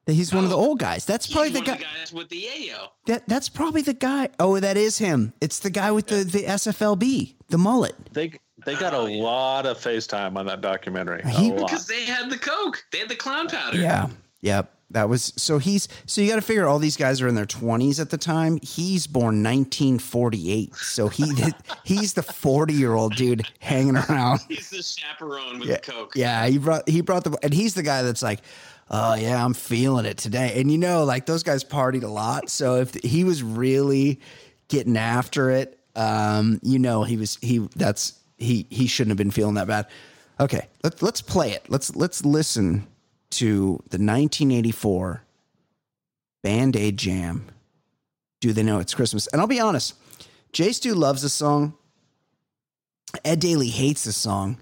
[0.07, 0.61] He's one of the oh.
[0.69, 1.05] old guys.
[1.05, 1.73] That's probably He's the one guy.
[1.73, 2.89] of the guys with the yayo.
[3.07, 4.29] That that's probably the guy.
[4.39, 5.33] Oh, that is him.
[5.41, 7.97] It's the guy with the the SFLB, the mullet.
[8.13, 8.33] They
[8.65, 9.23] they got Oh, a yeah.
[9.23, 11.23] lot of FaceTime on that documentary.
[11.25, 11.69] A He- lot.
[11.69, 13.79] Because they had the coke, they had the clown powder.
[13.79, 14.07] Yeah.
[14.43, 14.73] Yep.
[14.93, 17.45] That was so he's so you got to figure all these guys are in their
[17.45, 18.59] 20s at the time.
[18.63, 20.75] He's born 1948.
[20.77, 21.25] So he
[21.85, 24.41] he's the 40-year-old dude hanging around.
[24.49, 25.77] He's the chaperone with Yeah.
[25.77, 26.13] the coke.
[26.15, 28.41] Yeah, he brought he brought the and he's the guy that's like,
[28.91, 32.49] "Oh yeah, I'm feeling it today." And you know, like those guys partied a lot.
[32.49, 34.21] So if he was really
[34.69, 39.33] getting after it, um, you know, he was he that's he he shouldn't have been
[39.33, 39.87] feeling that bad.
[40.39, 41.65] Okay, let, let's play it.
[41.69, 42.87] Let's let's listen
[43.31, 45.23] to the 1984
[46.43, 47.47] Band Aid Jam.
[48.41, 49.27] Do they know it's Christmas?
[49.29, 49.95] And I'll be honest,
[50.53, 51.75] Jay Stu loves this song.
[53.25, 54.59] Ed Daly hates this song.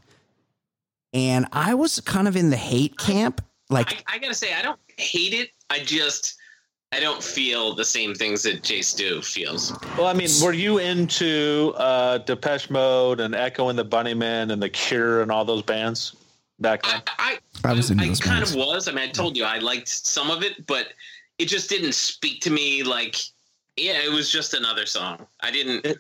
[1.13, 3.41] And I was kind of in the hate camp.
[3.71, 5.51] Like, I, I gotta say, I don't hate it.
[5.71, 6.37] I just
[6.93, 9.77] I don't feel the same things that Jay Stu feels.
[9.99, 14.63] Well, I mean, were you into uh, Depeche Mode and Echo and the Bunnymen and
[14.63, 16.15] The Cure and all those bands
[16.61, 17.03] back then?
[17.19, 18.53] I I, I was into those kind bands.
[18.53, 18.89] of was.
[18.89, 20.89] I mean, I told you I liked some of it, but
[21.39, 22.83] it just didn't speak to me.
[22.83, 23.17] Like,
[23.77, 25.27] yeah, it was just another song.
[25.41, 25.85] I didn't.
[25.87, 25.99] It-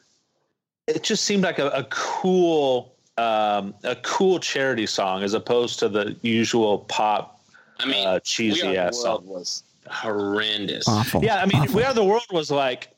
[0.87, 5.89] it just seemed like a, a cool, um, a cool charity song as opposed to
[5.89, 7.41] the usual pop
[7.81, 9.27] I mean, uh, We cheesy Are the ass World song.
[9.27, 10.87] was horrendous.
[10.87, 11.25] awful.
[11.25, 11.77] Yeah, I mean, awful.
[11.77, 12.91] We Are the World was like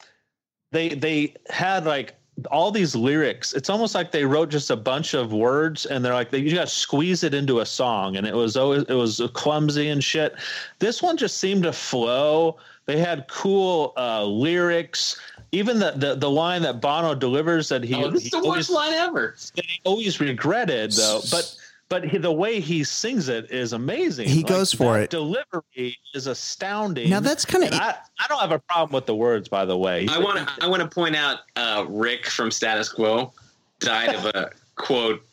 [0.72, 2.16] they they had like
[2.51, 3.53] all these lyrics.
[3.55, 6.55] It's almost like they wrote just a bunch of words and they're like they, you
[6.55, 10.03] got to squeeze it into a song, and it was always it was clumsy and
[10.03, 10.34] shit.
[10.78, 12.57] This one just seemed to flow.
[12.84, 15.18] They had cool uh, lyrics.
[15.53, 18.51] Even the, the the line that Bono delivers that he, oh, this he the always,
[18.51, 19.34] worst line ever.
[19.55, 21.57] that he always regretted though, but.
[21.89, 24.28] But he, the way he sings it is amazing.
[24.28, 25.11] He goes for that it.
[25.11, 27.09] Delivery is astounding.
[27.09, 29.78] Now that's kind of I, I don't have a problem with the words, by the
[29.78, 30.07] way.
[30.11, 30.64] I want to.
[30.64, 33.32] I want to point out uh, Rick from Status Quo
[33.78, 35.24] died of a quote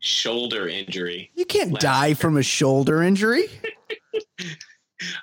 [0.00, 1.30] shoulder injury.
[1.34, 3.48] You can't Last die from a shoulder injury.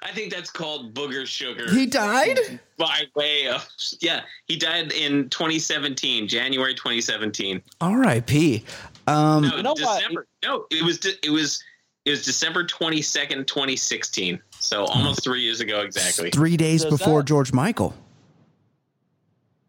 [0.01, 1.69] I think that's called booger sugar.
[1.69, 2.59] He died?
[2.77, 3.67] by way of
[3.99, 7.61] yeah, he died in 2017, January 2017.
[7.81, 8.63] R.I.P.
[9.07, 10.03] Um, No, You know what?
[10.43, 11.63] No, it was de- it was
[12.05, 14.39] it was December 22nd, 2016.
[14.59, 16.29] So almost three years ago exactly.
[16.31, 17.93] Three days Does before that- George Michael.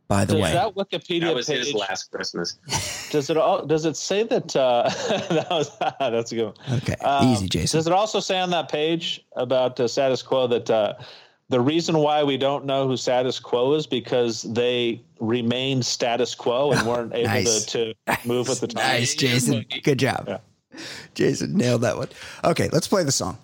[0.08, 1.66] By the Does way, that Wikipedia That was page?
[1.66, 2.58] his last Christmas.
[3.10, 3.66] Does it all?
[3.66, 4.54] Does it say that?
[4.54, 4.84] Uh,
[5.30, 6.44] that was that's a good.
[6.44, 6.76] One.
[6.78, 7.76] okay, Um, easy, Jason.
[7.78, 10.94] Does it also say on that page about uh, status quo that uh,
[11.48, 16.72] the reason why we don't know who status quo is because they remained status quo
[16.72, 17.64] and weren't able Nice.
[17.66, 18.86] to, to move with the times?
[19.00, 19.64] Nice, Jason.
[19.82, 20.24] Good job.
[20.26, 20.38] Yeah.
[21.14, 22.08] Jason nailed that one.
[22.44, 23.38] Okay, let's play the song.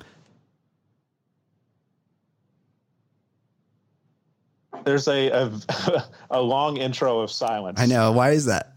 [4.84, 7.78] There's a, a a long intro of silence.
[7.80, 8.10] I know.
[8.12, 8.76] Why is that?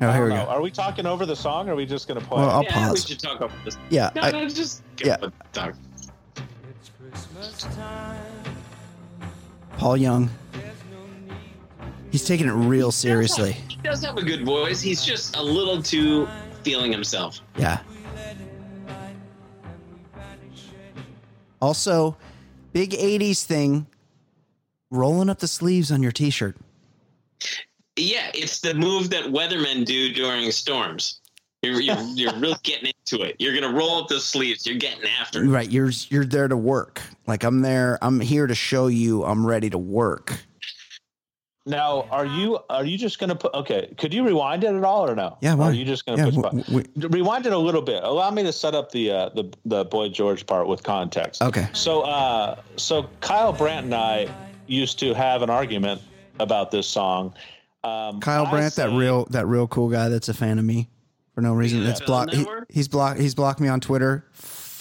[0.00, 0.44] Oh, here we know.
[0.46, 0.50] go.
[0.50, 1.68] Are we talking over the song?
[1.68, 2.40] or Are we just going to play?
[2.40, 2.50] Well.
[2.50, 3.06] I'll yeah, we pause.
[3.06, 3.78] should talk about this.
[3.88, 5.16] Yeah, No, I- no, just yeah.
[5.52, 5.74] Talk.
[9.82, 10.30] Paul Young.
[12.12, 13.56] He's taking it real seriously.
[13.68, 14.80] He does have a good voice.
[14.80, 16.28] He's just a little too
[16.62, 17.40] feeling himself.
[17.58, 17.80] Yeah.
[21.60, 22.16] Also,
[22.72, 23.88] big 80s thing
[24.92, 26.56] rolling up the sleeves on your t shirt.
[27.96, 31.20] Yeah, it's the move that weathermen do during storms.
[31.62, 33.34] You're you're, you're really getting into it.
[33.40, 34.64] You're gonna roll up the sleeves.
[34.64, 35.48] You're getting after it.
[35.48, 35.68] Right.
[35.68, 37.02] You're, you're there to work.
[37.26, 37.98] Like, I'm there.
[38.02, 40.44] I'm here to show you I'm ready to work.
[41.64, 43.54] Now, are you are you just going to put?
[43.54, 45.38] Okay, could you rewind it at all or no?
[45.40, 45.66] Yeah, Or why?
[45.68, 46.42] Are you just going to Yeah, push?
[46.42, 46.84] w- button?
[46.96, 48.02] w- rewind it a little bit.
[48.02, 51.40] Allow me to set up the uh, the the boy George part with context.
[51.40, 51.68] Okay.
[51.72, 54.26] So, uh, so Kyle Brandt and I
[54.66, 56.02] used to have an argument
[56.40, 57.32] about this song.
[57.84, 60.88] Um, Kyle I Brandt, that real that real cool guy that's a fan of me
[61.32, 61.78] for no reason.
[61.82, 61.86] Yeah.
[61.86, 62.34] That's blocked.
[62.34, 63.20] He, he's blocked.
[63.20, 64.24] He's blocked me on Twitter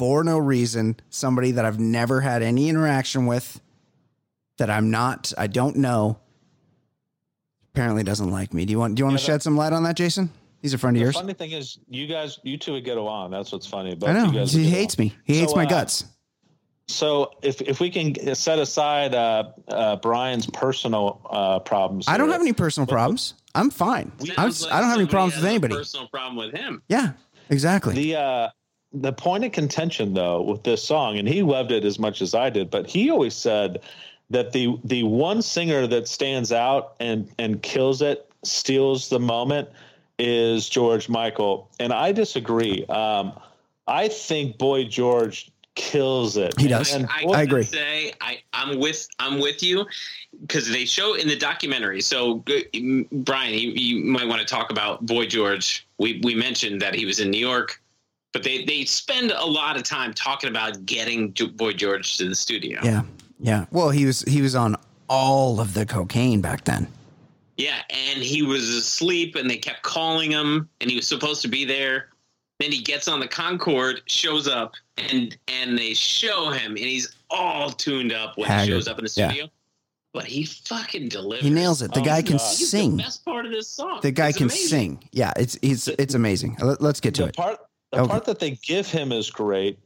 [0.01, 0.95] for no reason.
[1.11, 3.61] Somebody that I've never had any interaction with,
[4.57, 5.31] that I'm not.
[5.37, 6.17] I don't know.
[7.75, 8.65] Apparently doesn't like me.
[8.65, 8.95] Do you want?
[8.95, 10.31] Do you want Yeah, to shed some light on that, Jason?
[10.59, 11.13] He's a friend of yours.
[11.15, 13.29] funny thing is, you guys, you two would get along.
[13.29, 13.93] That's what's funny.
[13.93, 14.25] Both I know.
[14.25, 15.05] You guys He hates along.
[15.09, 15.15] me.
[15.23, 16.05] He So, hates my uh, guts.
[16.87, 22.27] So, if if we can set aside uh, uh, Brian's personal uh, problems, I don't
[22.29, 23.35] here, have any personal problems.
[23.53, 24.11] I'm fine.
[24.19, 25.75] I'm, Sounds I don't have any problems has with a anybody.
[25.75, 26.81] Personal problem with him.
[26.89, 27.11] Yeah,
[27.51, 27.93] exactly.
[27.93, 28.49] The uh,
[28.93, 32.35] the point of contention though with this song, and he loved it as much as
[32.35, 33.81] I did, but he always said
[34.29, 39.69] that the the one singer that stands out and and kills it, steals the moment,
[40.19, 42.85] is George Michael, and I disagree.
[42.87, 43.33] Um,
[43.87, 46.53] I think Boy George kills it.
[46.59, 46.93] He does.
[46.93, 47.63] And I, I agree.
[47.63, 49.85] Say I, I'm with I'm with you
[50.41, 52.01] because they show in the documentary.
[52.01, 52.43] So
[53.11, 55.87] Brian, you, you might want to talk about Boy George.
[55.97, 57.81] We we mentioned that he was in New York,
[58.34, 62.36] but they they spend a lot of time talking about getting Boy George to the
[62.36, 62.79] studio.
[62.84, 63.03] yeah,
[63.39, 63.65] yeah.
[63.71, 64.75] Well, he was he was on
[65.09, 66.88] all of the cocaine back then.
[67.57, 71.47] Yeah, and he was asleep, and they kept calling him, and he was supposed to
[71.47, 72.07] be there.
[72.59, 77.13] Then he gets on the Concorde, shows up, and and they show him, and he's
[77.29, 79.27] all tuned up when Haggard, he shows up in the yeah.
[79.29, 79.49] studio.
[80.13, 81.43] But he fucking delivers.
[81.45, 81.93] He nails it.
[81.93, 82.55] The Oh, guy can God.
[82.55, 82.97] He's sing.
[82.97, 83.99] the best part of this song.
[84.01, 84.67] The guy It's can amazing.
[84.99, 85.09] sing.
[85.13, 86.57] Yeah, it's it's it's amazing.
[86.61, 87.36] Let, us get to the it.
[87.36, 87.59] part
[87.91, 88.09] the Okay.
[88.09, 89.77] part that they give him is great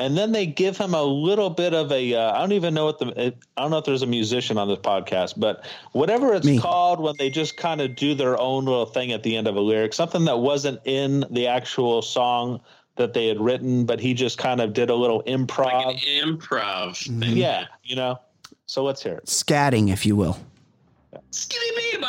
[0.00, 2.84] and then they give him a little bit of a uh, i don't even know
[2.84, 6.46] what the i don't know if there's a musician on this podcast but whatever it's
[6.46, 6.58] Me.
[6.58, 9.56] called when they just kind of do their own little thing at the end of
[9.56, 12.60] a lyric something that wasn't in the actual song
[12.96, 16.28] that they had written but he just kind of did a little improv Like an
[16.38, 17.36] improv thing.
[17.36, 18.18] yeah you know
[18.66, 20.38] so let's hear it Scatting, if you will.
[21.30, 22.00] Skitty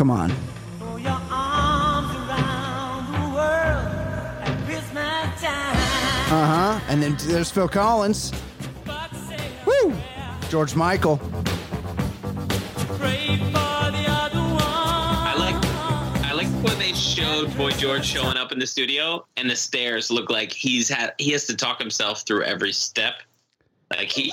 [0.00, 0.30] Come on.
[0.30, 0.36] Uh
[6.32, 6.80] huh.
[6.88, 8.32] And then there's Phil Collins.
[9.66, 9.94] Woo!
[10.48, 11.20] George Michael.
[13.52, 15.54] I like
[16.24, 20.10] I like when they showed Boy George showing up in the studio and the stairs
[20.10, 23.16] look like he's had he has to talk himself through every step.
[23.90, 24.32] Like he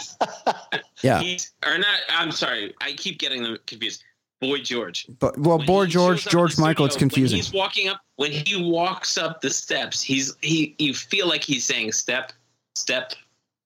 [1.03, 1.19] Yeah.
[1.19, 4.05] he's or not I'm sorry, I keep getting them confused.
[4.39, 5.07] Boy George.
[5.19, 7.37] But well, When boy George, shows up in George the Michael, it's confusing.
[7.37, 11.43] When he's walking up when he walks up the steps, he's he you feel like
[11.43, 12.33] he's saying step,
[12.75, 13.13] step,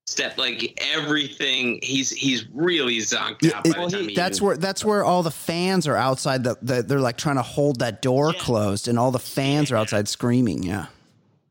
[0.06, 1.78] step, like everything.
[1.82, 5.04] He's he's really zonked Yeah, out by it- time he that's even- where that's where
[5.04, 6.42] all the fans are outside.
[6.44, 8.40] The, the they're like trying to hold that door Yeah.
[8.40, 10.62] closed, and all the fans are outside screaming.
[10.62, 10.86] Yeah,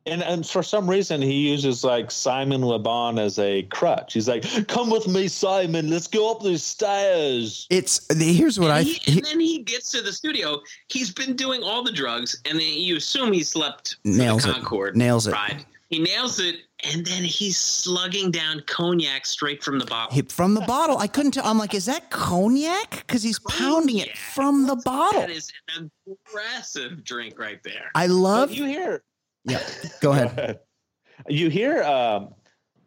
[0.08, 4.14] And and for some reason he uses like Simon Le Bon as a crutch.
[4.14, 5.89] He's like, "Come with me, Simon.
[5.89, 8.82] Let's go up these stairs." It's here's what I.
[8.82, 10.60] He, he- and then he gets to the studio.
[10.88, 14.54] He's been doing all the drugs, and then you assume he slept Nails the it.
[14.56, 15.34] Concorde Nails it.
[15.34, 15.66] ride.
[15.89, 20.16] He nails it, and then he's slugging down cognac straight from the bottle.
[20.16, 21.45] he- from the bottle, I couldn't tell.
[21.45, 22.91] I'm like, is that cognac?
[23.06, 25.20] Because he's pounding it from the bottle.
[25.20, 27.91] That is an aggressive drink right there.
[27.93, 28.49] I love.
[28.49, 29.04] But you hear
[29.45, 29.61] Yeah,
[30.01, 30.59] go ahead.
[31.27, 32.33] you hear um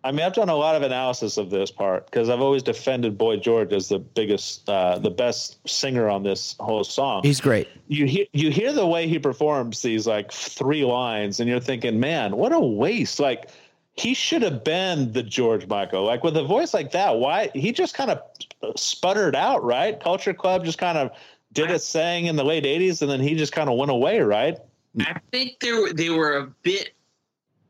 [0.05, 3.17] I mean, I've done a lot of analysis of this part because I've always defended
[3.17, 7.23] Boy George as the biggest, uh, the best singer on this whole song.
[7.23, 7.69] He's great.
[7.89, 11.99] you hear you hear the way he performs these like three lines, and you're thinking,
[11.99, 13.19] man, what a waste!
[13.19, 13.49] Like
[13.95, 16.05] he should have been the George Michael.
[16.05, 18.21] Like with a voice like that, why he just kind of
[18.77, 19.99] sputtered out, right?
[19.99, 21.13] Culture Club just kind of
[21.55, 24.21] did its thing in the late '80s, and then he just kind of went away,
[24.21, 24.59] right?
[25.01, 26.91] I think they were they were a bit.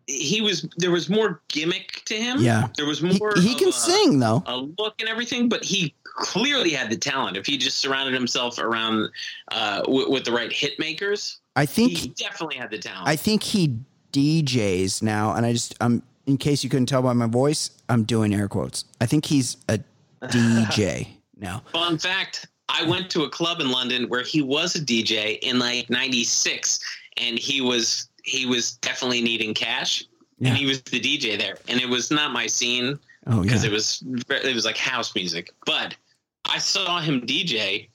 [0.07, 2.39] He was there was more gimmick to him.
[2.43, 2.68] Yeah.
[2.77, 3.33] there was more.
[3.37, 4.43] he of can a- sing though.
[4.47, 7.37] a look and everything, but he clearly had the talent.
[7.39, 9.09] If he just surrounded himself around
[9.51, 11.93] uh, w- with the right hit makers, I think.
[11.93, 13.09] he definitely had the talent.
[13.09, 13.79] I think he
[14.12, 18.05] DJs now, and I just um in case you couldn't tell by my voice, I'm
[18.05, 18.85] doing air quotes.
[19.01, 19.79] I think he's a
[20.25, 21.09] DJ
[21.39, 21.62] now.
[21.72, 25.59] Fun fact: I went to a club in London where he was a DJ in
[25.59, 26.79] like '96,
[27.17, 30.05] and he was he was definitely needing cash,
[30.39, 30.49] Yeah.
[30.49, 33.71] and he was the DJ there, and it was not my scene Oh because yeah.
[33.71, 35.51] it was it was like house music.
[35.67, 35.97] But
[36.45, 37.89] I saw him DJ,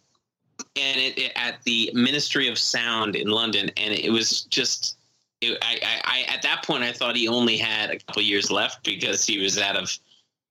[0.76, 4.98] and it, it at the Ministry of Sound in London, and it was just.
[5.42, 8.52] It, I, I, I at that point I thought he only had a couple years
[8.52, 9.90] left because he was out of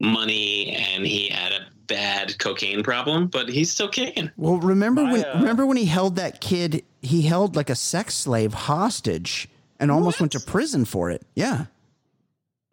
[0.01, 4.31] money and he had a bad cocaine problem, but he's still kicking.
[4.37, 6.85] Well, remember My, when uh, remember when he held that kid?
[7.03, 9.49] He held like a sex slave hostage
[9.81, 11.23] and almost went to prison for it.
[11.35, 11.67] Yeah.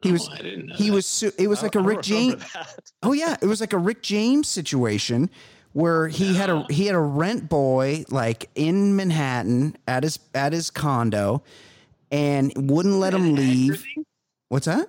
[0.01, 0.95] He was Oh, I didn't know he that.
[0.95, 2.43] was su- it was like a Rick James.
[2.53, 2.79] that.
[3.01, 5.29] Oh yeah, it was like a Rick James situation
[5.73, 10.53] where he had a he had a rent boy like in Manhattan at his at
[10.53, 11.41] his condo
[12.11, 13.73] and wouldn't let him leave.
[13.97, 14.03] Haggarding?
[14.49, 14.87] What's that?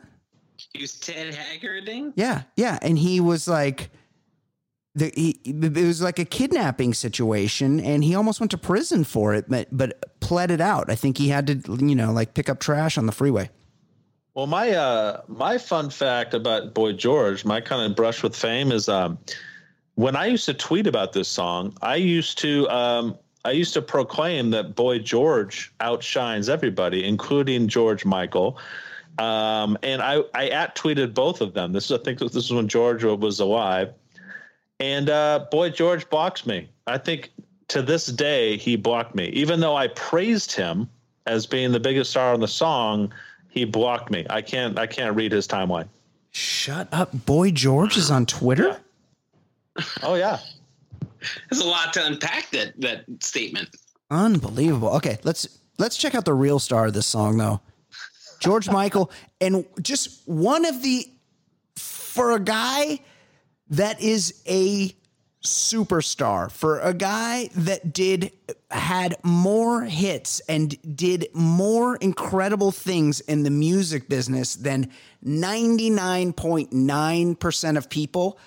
[0.76, 2.12] He was Ted Haggarding.
[2.16, 3.90] Yeah, yeah, and he was like,
[4.94, 9.34] the he it was like a kidnapping situation, and he almost went to prison for
[9.34, 10.90] it, but but pled it out.
[10.90, 13.50] I think he had to, you know, like pick up trash on the freeway.
[14.34, 18.72] Well, my uh, my fun fact about Boy George, my kind of brush with fame
[18.72, 19.18] is um,
[19.94, 23.82] when I used to tweet about this song, I used to um, I used to
[23.82, 28.58] proclaim that Boy George outshines everybody, including George Michael.
[29.18, 31.72] Um, and I I at tweeted both of them.
[31.72, 33.92] This is I think this is when George was alive,
[34.80, 36.68] and uh, Boy George blocks me.
[36.86, 37.32] I think
[37.68, 40.88] to this day he blocked me, even though I praised him
[41.26, 43.12] as being the biggest star on the song
[43.48, 44.26] he blocked me.
[44.28, 45.88] I can't I can't read his timeline.
[46.30, 47.50] Shut up, boy.
[47.50, 48.78] George is on Twitter.
[50.02, 50.38] Oh yeah.
[51.50, 53.70] There's a lot to unpack that that statement.
[54.10, 54.88] Unbelievable.
[54.96, 57.60] Okay, let's let's check out the real star of this song though.
[58.41, 59.11] George Michael
[59.41, 61.09] and just one of the
[61.76, 63.01] for a guy
[63.70, 64.95] that is a
[65.43, 68.32] superstar, for a guy that did
[68.70, 74.91] had more hits and did more incredible things in the music business than
[75.24, 78.39] 99.9% of people,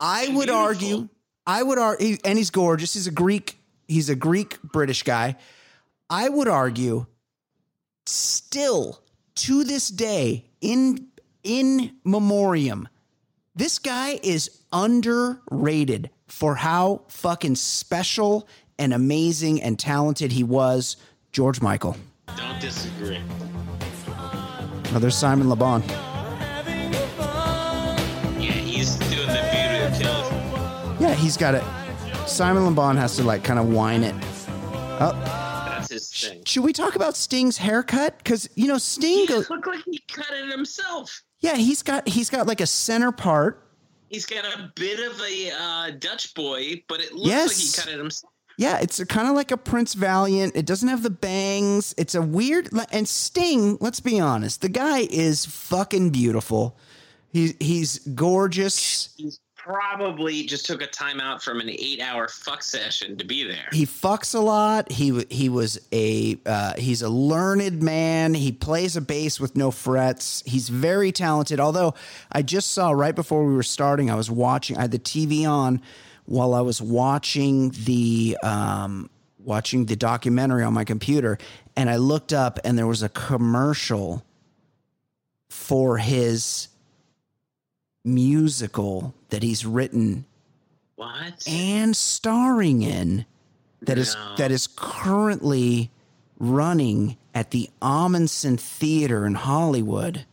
[0.00, 0.56] I would Beautiful.
[0.56, 1.08] argue
[1.46, 2.92] I would argue, and he's gorgeous.
[2.92, 3.58] He's a Greek.
[3.86, 5.36] He's a Greek British guy.
[6.10, 7.06] I would argue,
[8.04, 9.00] still
[9.38, 11.06] to this day, in
[11.44, 12.88] in memoriam,
[13.54, 20.96] this guy is underrated for how fucking special and amazing and talented he was.
[21.32, 21.96] George Michael.
[22.36, 23.20] Don't disagree.
[24.92, 25.82] Oh, there's Simon Le Bon.
[28.38, 31.00] Yeah, he's doing the beauty of.
[31.00, 31.62] Yeah, he's got it.
[32.26, 34.14] Simon Le Bon has to like kind of whine it.
[35.00, 35.37] Oh,
[36.20, 36.44] thing.
[36.44, 38.18] should we talk about Sting's haircut?
[38.18, 39.48] Because you know Sting He goes.
[39.50, 41.22] looked like he cut it himself.
[41.40, 43.64] Yeah, he's got he's got like a center part.
[44.08, 47.92] He's got a bit of a uh, Dutch boy, but it looks like he cut
[47.92, 48.32] it himself.
[48.56, 50.56] Yeah, it's kind of like a Prince Valiant.
[50.56, 51.94] It doesn't have the bangs.
[51.96, 53.78] It's a weird and Sting.
[53.80, 56.76] Let's be honest, the guy is fucking beautiful.
[57.32, 59.14] He's he's gorgeous.
[59.16, 59.38] He's
[59.68, 63.68] probably just took a timeout from an eight-hour fuck session to be there.
[63.70, 64.90] He fucks a lot.
[64.90, 68.32] He he was a uh, he's a learned man.
[68.32, 70.42] He plays a bass with no frets.
[70.46, 71.60] He's very talented.
[71.60, 71.92] Although
[72.32, 74.78] I just saw right before we were starting, I was watching.
[74.78, 75.82] I had the TV on
[76.24, 81.36] while I was watching the um, watching the documentary on my computer,
[81.76, 84.24] and I looked up and there was a commercial
[85.50, 86.68] for his
[88.04, 90.24] musical that he's written
[90.96, 91.46] What?
[91.46, 93.26] and starring in
[93.82, 94.34] that is No.
[94.36, 95.90] that is currently
[96.38, 100.24] running at the Ahmanson Theater in Hollywood.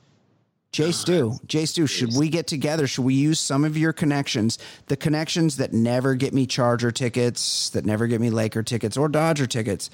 [0.71, 2.85] Jay Stu, Jay Stu, should we get together?
[2.85, 4.57] Should we use some of your connections,
[4.87, 9.07] the connections that never get me Charger tickets, that never get me Laker tickets or
[9.07, 9.89] Dodger tickets?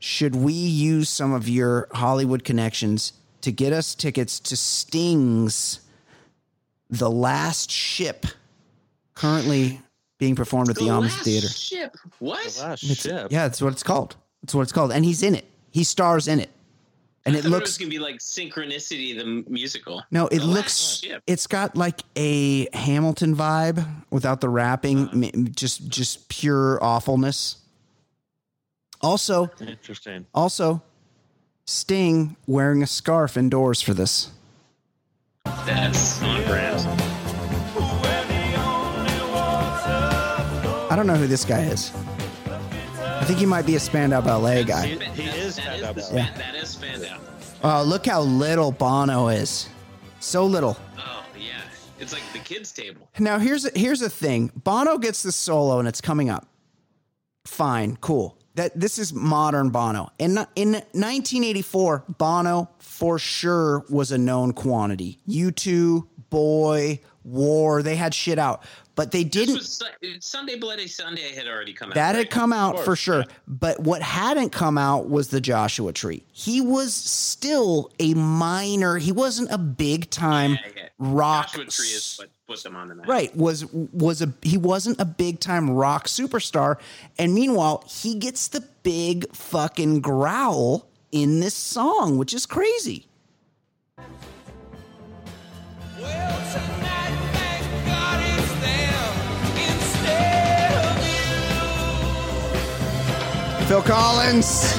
[0.00, 3.12] Should we use some of your Hollywood connections
[3.42, 5.78] to get us tickets to Sting's
[6.90, 8.26] The Last Ship,
[9.14, 9.80] currently
[10.18, 11.48] being performed at the, The Ahmanson last Theater?
[11.48, 11.96] Ship.
[12.18, 12.44] What?
[12.52, 13.28] The Last It's- ship.
[13.30, 14.16] Yeah, that's what it's called.
[14.42, 14.92] That's what it's called.
[14.92, 15.44] And he's in it.
[15.70, 16.50] He stars in it.
[17.26, 20.02] And I it thought it looks gonna be like Synchronicity, the musical.
[20.10, 25.48] no, it The looks it's got like a Hamilton vibe without the rapping, Uh-huh.
[25.54, 27.56] just just pure awfulness.
[29.00, 30.26] Also, Interesting.
[30.34, 30.82] also
[31.66, 34.28] Sting wearing a scarf indoors for this.
[35.66, 36.86] That's on brand.
[40.90, 41.90] I don't know who this guy is.
[42.46, 44.88] I think he might be a Spandau Ballet guy.
[44.88, 46.02] He, he is Spandau Ballet.
[46.02, 47.18] span, that is Spandau.
[47.62, 49.68] Oh, look how little Bono is.
[50.20, 50.76] So little.
[50.98, 51.62] Oh yeah,
[51.98, 53.08] it's like the kids' table.
[53.18, 54.52] Now here's here's the thing.
[54.54, 56.46] Bono gets the solo and it's coming up.
[57.46, 58.36] Fine, cool.
[58.56, 60.10] That this is modern Bono.
[60.18, 65.18] In in 1984, Bono for sure was a known quantity.
[65.28, 68.64] U2, Boy, War, they had shit out.
[68.96, 69.82] But they didn't was
[70.20, 71.94] Sunday Bloody Sunday had already come out.
[71.96, 72.18] that right?
[72.18, 73.24] had come out for sure.
[73.48, 76.24] But what hadn't come out was the Joshua Tree.
[76.30, 78.98] He was still a minor.
[78.98, 80.88] He wasn't a big time Yeah, yeah.
[80.98, 83.08] rock Joshua Tree is what put them on the map.
[83.08, 86.76] right was was a he wasn't a big time rock superstar
[87.18, 93.06] and meanwhile he gets the big fucking growl in this song which is crazy
[95.98, 99.04] Well, tonight, thank God it's them
[99.72, 100.72] instead
[103.60, 104.76] of phil collins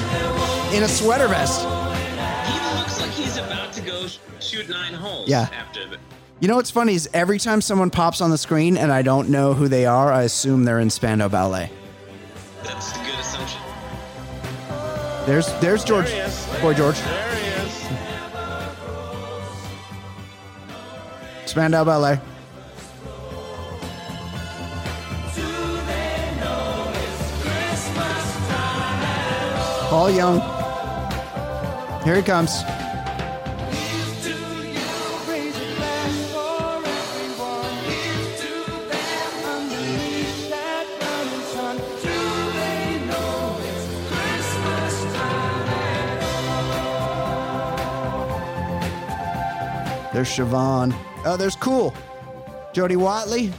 [0.72, 4.06] in a sweater vest He looks like he's about to go
[4.38, 5.28] shoot nine holes.
[5.28, 5.48] Yeah.
[5.52, 5.98] After the.
[6.40, 9.28] You know what's funny is every time someone pops on the screen and i don't
[9.28, 11.70] know who they are i assume they're in spandau ballet
[12.62, 13.60] That's a good assumption.
[15.26, 16.28] there's there's george There
[16.60, 17.72] boy george There he is.
[21.50, 22.20] spandau ballet
[29.88, 30.40] Paul Young.
[32.04, 32.62] Here he comes.
[50.16, 50.96] There's Siobhan.
[51.26, 51.92] Oh, there's Cool.
[52.72, 53.52] Jody Watley.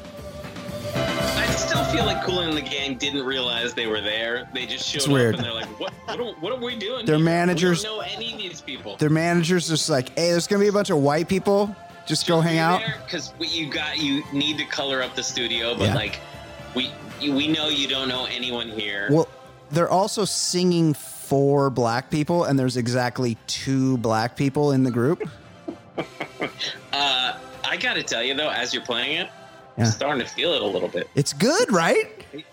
[0.96, 4.50] I still feel like Kool and the Gang didn't realize they were there.
[4.56, 5.36] They just showed It's up weird.
[5.36, 5.94] and they're like, "What?
[6.08, 7.26] What are, what are we doing?" Their here?
[7.26, 8.98] managers- We don't know any of these people.
[8.98, 11.76] Their manager's just like, hey, there's going to be a bunch of white people.
[12.08, 12.82] Just go hang out.
[13.06, 15.94] because you got you need to color up the studio, but Yeah.
[15.94, 16.20] like
[16.74, 16.92] we
[17.22, 19.10] we know you don't know anyone here.
[19.12, 19.28] Well,
[19.70, 25.22] they're also singing for black people, and there's exactly two black people in the group.
[26.94, 29.30] Uh, I got to tell you though, as you're playing it,
[29.78, 29.86] Yeah.
[29.86, 31.10] I'm starting to feel it a little bit.
[31.16, 32.24] It's good, right?
[32.34, 32.44] I,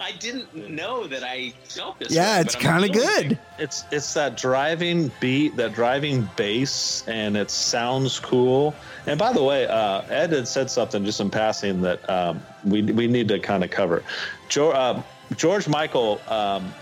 [0.00, 2.10] I didn't know that I felt this.
[2.12, 3.28] Yeah, way, it's kind of feeling it.
[3.28, 3.38] good.
[3.58, 8.74] It's it's that driving beat, that driving bass, and it sounds cool.
[9.06, 12.82] And by the way, uh, Ed had said something just in passing that um, we
[12.82, 14.02] we need to kind of cover.
[14.48, 15.02] George, uh,
[15.36, 16.20] George Michael.
[16.28, 16.72] Um,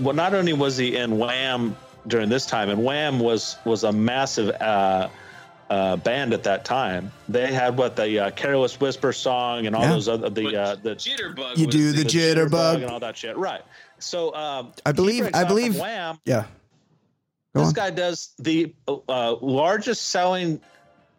[0.00, 1.76] well, not only was he in Wham
[2.06, 4.50] during this time, and Wham was was a massive.
[4.60, 5.08] Uh,
[5.68, 9.82] uh, band at that time, they had what the uh, "Careless Whisper" song and all
[9.82, 9.90] Yeah.
[9.92, 11.58] those other the uh, the jitterbug.
[11.58, 12.82] You do the jitterbug.
[12.82, 13.36] and all that shit.
[13.36, 13.62] Right.
[14.00, 16.18] So um, I believe- I believe- Wham.
[16.24, 16.46] Yeah.
[17.54, 17.74] Go This on.
[17.74, 20.60] guy does the uh, largest selling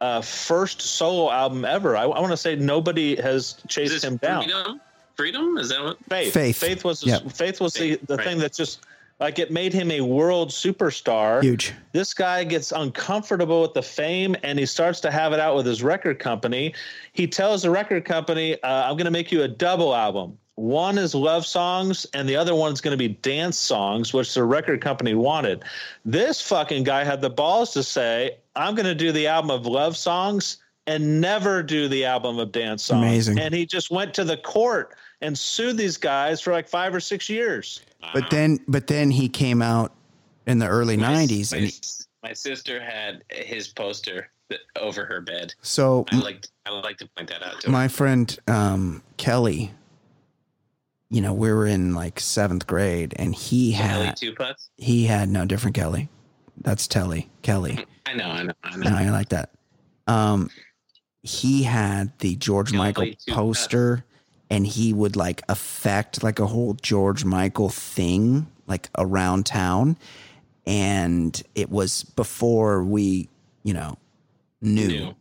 [0.02, 1.96] uh, first solo album ever.
[1.96, 4.44] I, want to say nobody has Is chased this him down.
[4.44, 4.82] freedom?
[5.16, 5.58] Freedom?
[5.60, 5.98] Is that what?
[6.10, 6.34] Faith.
[6.34, 6.58] Faith.
[6.58, 7.32] Faith was Yep.
[7.32, 8.26] Faith was Faith, the, the right.
[8.28, 8.82] thing that just
[9.22, 11.44] like it made him a world superstar.
[11.44, 11.74] Huge.
[11.94, 15.68] This guy gets uncomfortable with the fame and he starts to have it out with
[15.68, 16.74] his record company.
[17.14, 20.40] He tells the record company, uh, I'm going to make you a double album.
[20.56, 24.44] One is love songs, and the other one's going to be dance songs, which the
[24.44, 25.64] record company wanted.
[26.04, 29.66] This fucking guy had the balls to say, I'm going to do the album of
[29.66, 30.58] love songs
[30.92, 33.04] and never do the album of dance songs.
[33.04, 33.40] Amazing.
[33.40, 37.00] And he just went to the court and sued these guys for like five or
[37.00, 37.82] six years.
[38.14, 39.94] But then, but then he came out
[40.48, 41.74] in the early '90s, and he,
[42.24, 44.30] my sister had his poster
[44.76, 45.54] over her bed.
[45.62, 47.72] So I like I would like to point that out to her.
[47.72, 49.72] my friend um, Kelly,
[51.10, 54.70] you know, we were in like seventh grade, and he had two putts.
[54.78, 56.10] he had no different Kelly.
[56.58, 57.86] That's Telly Kelly.
[58.06, 58.90] I know, I know, I know.
[58.90, 59.52] No, I like that.
[60.08, 60.50] Um,
[61.24, 64.04] he had the George Michael poster,
[64.50, 69.98] and he would like affect like a whole George Michael thing like around town,
[70.66, 73.30] and it was before we,
[73.64, 73.98] you know,
[74.62, 74.88] knew.
[74.88, 75.16] Knew.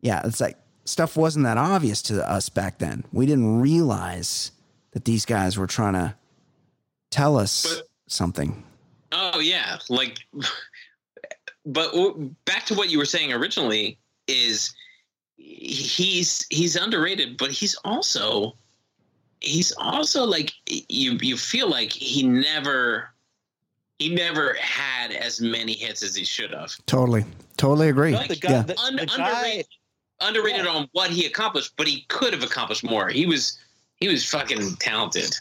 [0.00, 3.04] Yeah, it's like stuff wasn't that obvious to us back then.
[3.12, 4.50] We didn't realize
[4.92, 6.14] that these guys were trying to
[7.10, 8.64] tell us But- something.
[9.12, 10.18] Oh yeah, like,
[11.66, 11.92] but
[12.44, 14.74] back to what you were saying originally is
[15.42, 18.56] he's he's underrated, but he's also
[19.40, 23.10] he's also like you you feel like he never
[23.98, 26.74] he never had as many hits as he should have.
[26.86, 27.24] Totally,
[27.56, 28.12] totally agree.
[28.12, 28.62] No, the guy, yeah.
[28.62, 29.66] the, Un- the guy, underrated
[30.22, 33.08] underrated on what he accomplished, but he could have accomplished more.
[33.08, 33.58] He was
[33.96, 35.36] he was fucking talented.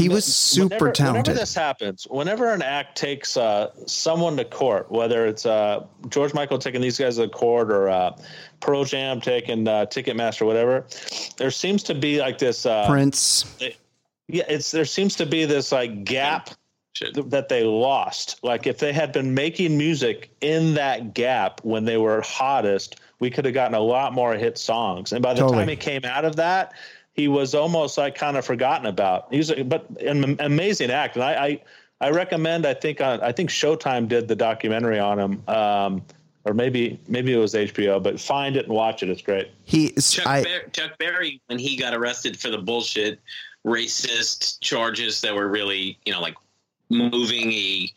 [0.00, 1.26] He was Whenever- super talented.
[1.28, 6.34] Whenever this happens, whenever an act takes uh, someone to court, whether it's uh, George
[6.34, 8.16] Michael taking these guys to court or uh,
[8.60, 10.86] Pearl Jam taking uh, Ticketmaster, whatever,
[11.36, 12.66] there seems to be like this.
[12.66, 13.44] Uh, Prince.
[14.28, 16.50] yeah, it's there seems to be this like gap
[16.92, 17.14] Should.
[17.14, 18.38] th- that they lost.
[18.42, 23.30] Like if they had been making music in that gap when they were hottest, we
[23.30, 25.12] could have gotten a lot more hit songs.
[25.12, 25.58] And by the Totally.
[25.58, 26.72] time he came out of that,
[27.12, 29.28] he was almost like kind of forgotten about.
[29.30, 31.62] He was, but an amazing act, and I, I,
[32.08, 32.66] I recommend.
[32.66, 36.02] I think on, I think Showtime did the documentary on him, um,
[36.44, 38.02] or maybe maybe it was HBO.
[38.02, 39.10] But find it and watch it.
[39.10, 39.50] It's great.
[39.64, 39.90] He.
[39.92, 40.42] Chuck, I.
[40.42, 43.20] Ber- Chuck Berry, when he got arrested for the bullshit
[43.66, 46.36] racist charges that were really, you know, like
[46.88, 47.88] moving a,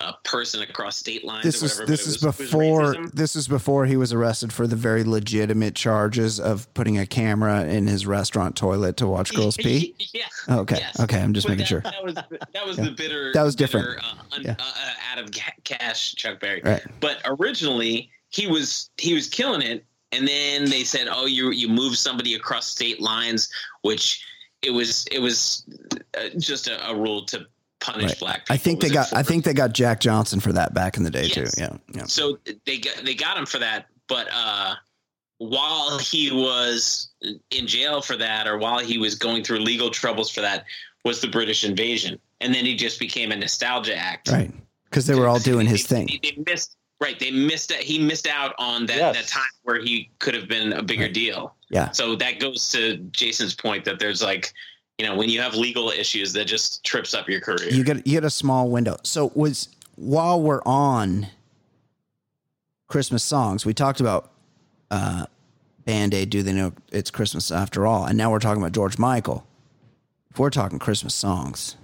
[0.00, 1.44] a person across state lines.
[1.44, 5.04] This is this is was- before this is before he was arrested for the very
[5.04, 9.94] legitimate charges of putting a camera in his restaurant toilet to watch girls pee.
[10.12, 10.22] yeah.
[10.48, 10.98] Okay, yes.
[11.00, 11.80] okay, I'm just But making that, sure.
[11.82, 12.84] That was that was Yeah.
[12.84, 13.32] the bitter.
[13.34, 13.98] That was bitter, different.
[14.04, 14.56] Uh, un, Yeah.
[14.58, 15.30] uh, uh, out of
[15.64, 16.62] cash, Chuck Berry.
[16.64, 16.82] Right.
[17.00, 21.68] But originally he was he was killing it, and then they said, "Oh, you you
[21.68, 23.50] move somebody across state lines,"
[23.82, 24.24] which
[24.62, 25.64] it was it was
[26.16, 27.46] uh, just a, a rule to
[27.80, 28.18] punish Right.
[28.20, 28.54] black people.
[28.54, 29.12] I think they got.
[29.12, 31.54] I think they got Jack Johnson for that back in the day Yes.
[31.54, 31.62] too.
[31.62, 32.04] Yeah, yeah.
[32.06, 34.74] so they got they got him for that but uh
[35.38, 37.08] while he was
[37.50, 40.64] in jail for that or while he was going through legal troubles for that
[41.04, 44.52] was the british invasion and then he just became a nostalgia act Right,
[44.84, 46.20] because they were all doing his They- thing.
[46.22, 49.16] they, they missed right they missed he missed out on that Yes.
[49.16, 51.90] that time where he could have been a bigger deal Yeah.
[51.92, 54.52] so that goes to jason's point that there's like
[55.00, 58.06] you know when you have legal issues that just trips up your career You get
[58.06, 58.98] you get a small window.
[59.02, 61.28] So was while we're on
[62.86, 64.30] Christmas songs, we talked about
[64.90, 65.24] uh,
[65.86, 66.28] Band Aid.
[66.28, 68.04] Do they know it's Christmas after all?
[68.04, 69.46] And now we're talking about George Michael.
[70.30, 71.76] If we're talking Christmas songs,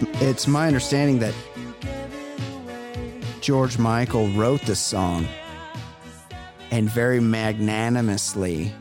[0.00, 3.20] it's it's my understanding that you gave it away.
[3.40, 5.26] George Michael wrote the song
[6.70, 8.72] and very magnanimously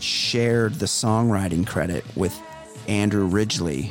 [0.00, 2.38] shared the songwriting credit with
[2.86, 3.90] Andrew Ridgeley.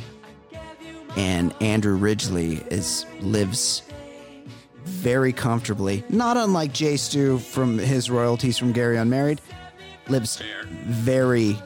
[1.16, 3.82] And Andrew Ridgeley is lives
[4.84, 9.40] very comfortably, not unlike Jay Stu from his royalties from Gary Unmarried,
[10.08, 10.40] lives
[10.84, 11.58] very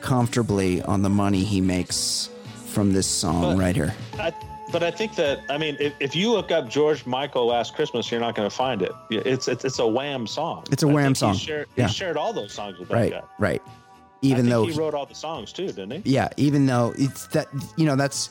[0.00, 2.30] comfortably on the money he makes
[2.78, 3.92] from this song But- right here.
[4.20, 4.32] I,
[4.70, 8.08] but I think that I mean, if, if you look up George Michael Last Christmas,
[8.08, 8.92] you're not going to find it.
[9.10, 10.62] It's it's it's a Wham song.
[10.70, 11.32] It's a I Wham song.
[11.34, 11.88] He shared, Yeah.
[11.88, 13.22] he shared all those songs with that Right, guy.
[13.40, 13.62] right.
[14.22, 16.12] Even though he wrote all the songs too, didn't he?
[16.12, 18.30] yeah, even though it's that you know that's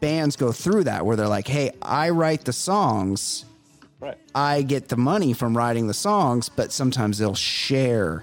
[0.00, 3.46] bands go through that where they're like, "Hey, I write the songs,
[4.00, 4.18] Right.
[4.34, 8.22] I get the money from writing the songs, but sometimes they'll share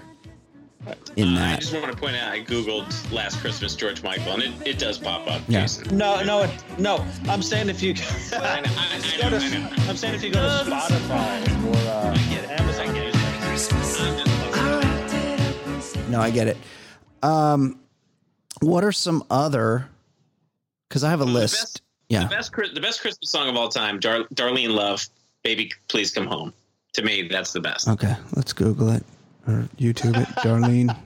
[1.16, 4.42] in Uh, I just want to point out I googled "Last Christmas" George Michael, and
[4.42, 5.42] it, it does pop up.
[5.48, 5.62] Yeah.
[5.62, 5.96] Jason.
[5.96, 7.04] No, no, it, no.
[7.28, 7.94] I'm saying if you,
[8.32, 9.68] I know, I- I go know, to, I know.
[9.88, 12.60] I'm saying if you go to Spotify or uh, get it.
[12.60, 13.14] Amazon I get it.
[13.14, 16.56] Music, I'm just- I wrapped it up and said, No, I get it.
[17.22, 17.78] Um,
[18.60, 19.88] what are some other?
[20.88, 21.60] Because I have a the list.
[21.60, 21.80] best-
[22.10, 25.08] yeah, The best, the best Christmas song of all time, Dar- Darlene Love,
[25.42, 26.52] "Baby Please Come Home."
[26.92, 27.88] To me, that's the best.
[27.88, 29.02] Okay, let's Google it
[29.46, 30.28] or YouTube it.
[30.38, 30.96] Darlene.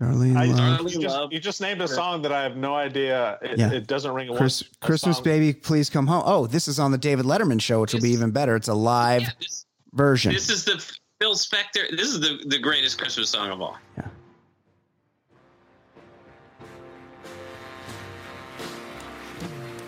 [0.00, 0.90] Darlene I, Love.
[0.92, 3.38] you, just, you just named a song that I have no idea.
[3.40, 3.70] It, Yeah.
[3.72, 5.24] it doesn't ring a, Chris, one, Christmas song.
[5.24, 6.22] baby, please come home.
[6.26, 8.56] Oh, this is on the David Letterman show, which will be even better.
[8.56, 10.32] It's a live Yeah, this, version.
[10.32, 10.84] this is the
[11.20, 11.88] Phil Spector.
[11.96, 13.78] This is the, the greatest Christmas song of all.
[13.96, 14.08] Yeah.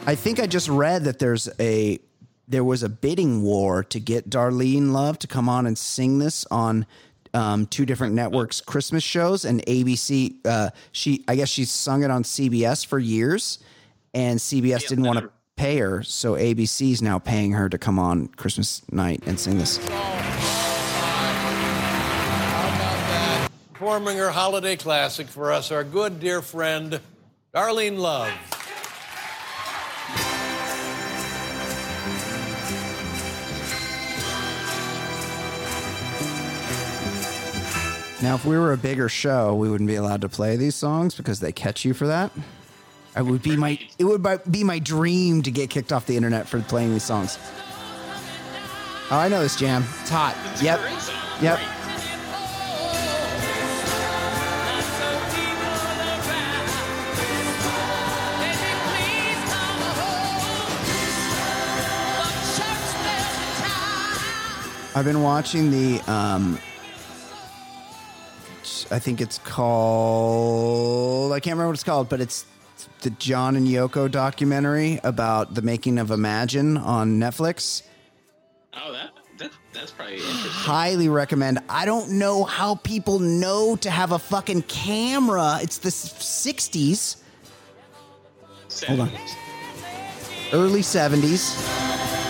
[0.07, 1.99] I think I just read that there's a
[2.47, 6.45] there was a bidding war to get Darlene Love to come on and sing this
[6.51, 6.85] on
[7.35, 10.37] um, two different networks Christmas shows and ABC.
[10.47, 13.59] Uh, she I guess she's sung it on CBS for years,
[14.15, 17.99] and CBS Yeah, didn't want to pay her, so ABC's now paying her to come
[17.99, 19.79] on Christmas night and sing this.
[23.73, 27.01] Performing her holiday classic for us, our good dear friend,
[27.55, 28.33] Darlene Love.
[38.23, 41.15] Now, if we were a bigger show, we wouldn't be allowed to play these songs
[41.15, 42.31] because they catch you for that.
[43.17, 46.49] I would be my it would be my dream to get kicked off the internet
[46.49, 47.39] for playing these songs.
[49.11, 49.85] Oh, I know this jam.
[50.01, 50.37] It's hot.
[50.53, 50.81] It's Yep.
[51.43, 51.61] Yep.
[64.97, 66.59] I've been watching the um
[68.95, 72.45] I think it's called I can't remember what it's called, but it's
[73.01, 77.83] the John and Yoko documentary about the making of Imagine on Netflix.
[78.75, 80.51] Oh, that, that that's probably interesting.
[80.51, 81.59] highly recommend.
[81.69, 85.59] I don't know how people know to have a fucking camera.
[85.61, 86.13] It's the s-
[86.47, 87.17] 60s,
[88.87, 89.11] Hold on.
[90.53, 92.24] early 70s.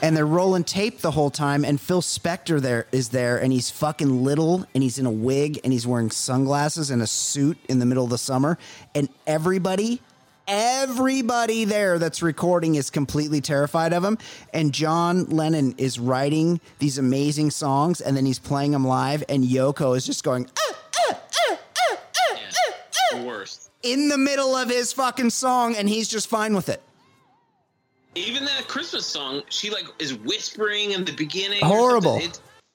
[0.00, 3.68] And they're rolling tape the whole time, and Phil Spector there is there, and he's
[3.70, 7.80] fucking little, and he's in a wig, and he's wearing sunglasses and a suit in
[7.80, 8.58] the middle of the summer,
[8.94, 10.00] and everybody,
[10.46, 14.18] everybody there that's recording is completely terrified of him.
[14.54, 19.42] And John Lennon is writing these amazing songs, and then he's playing them live, and
[19.42, 20.74] Yoko is just going "Ah,
[21.10, 21.20] ah,
[21.50, 22.38] ah, ah, ah,
[23.12, 23.24] Yeah.
[23.24, 23.68] Worst.
[23.82, 26.80] in the middle of his fucking song, and he's just fine with it.
[28.14, 31.60] Even that Christmas song, she like is whispering in the beginning.
[31.62, 32.20] Horrible.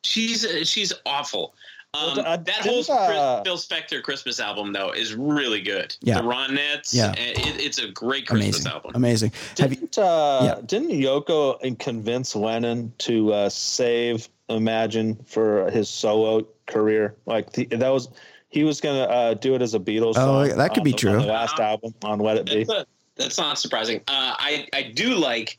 [0.04, 1.54] she's uh, she's awful.
[1.96, 5.96] Um, Well, uh, that whole uh, Phil Spector Christmas album though is really good.
[6.02, 6.22] Yeah.
[6.22, 6.94] the Ronettes.
[6.94, 7.10] Yeah.
[7.10, 8.92] uh, it, it's a great Christmas Amazing, album.
[8.96, 9.32] amazing.
[9.60, 9.78] Have you?
[9.78, 10.62] Didn't, uh, Yeah.
[10.66, 17.16] didn't Yoko convince Lennon to uh, save Imagine for his solo career?
[17.26, 18.10] Like the, that was
[18.50, 20.14] he was gonna uh, do it as a Beatles.
[20.16, 21.12] Oh, song that could on be the- true.
[21.14, 22.56] The last album on Let It Be.
[22.64, 24.00] That's, not- that's not surprising.
[24.08, 25.58] Uh, I I do like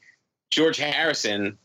[0.51, 1.57] George Harrison.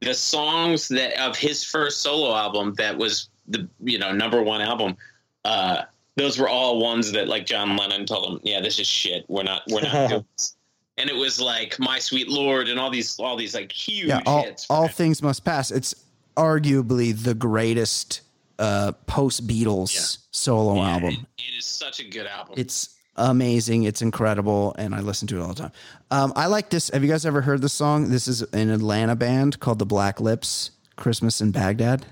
[0.00, 4.60] The songs that of his first solo album that was the you know number one
[4.60, 4.96] album.
[5.44, 5.82] Uh,
[6.16, 9.24] those were all ones that like John Lennon told him, "Yeah, this is shit.
[9.28, 10.56] We're not we're not doing this."
[10.96, 14.20] And it was like "My Sweet Lord" and all these all these like huge yeah,
[14.26, 14.64] all, hits.
[14.70, 14.92] all him.
[14.92, 15.72] things must pass.
[15.72, 15.92] It's
[16.36, 18.20] arguably the greatest
[18.60, 20.22] uh, post Beatles Yeah.
[20.30, 21.08] solo Yeah, album.
[21.10, 22.54] it- it is such a good album.
[22.56, 23.84] It's amazing.
[23.84, 25.72] It's incredible, and I listen to it all the time.
[26.10, 26.90] Um, I like this.
[26.90, 28.10] Have you guys ever heard this song?
[28.10, 30.70] This is an Atlanta band called the Black Lips.
[30.96, 32.06] Christmas in Baghdad.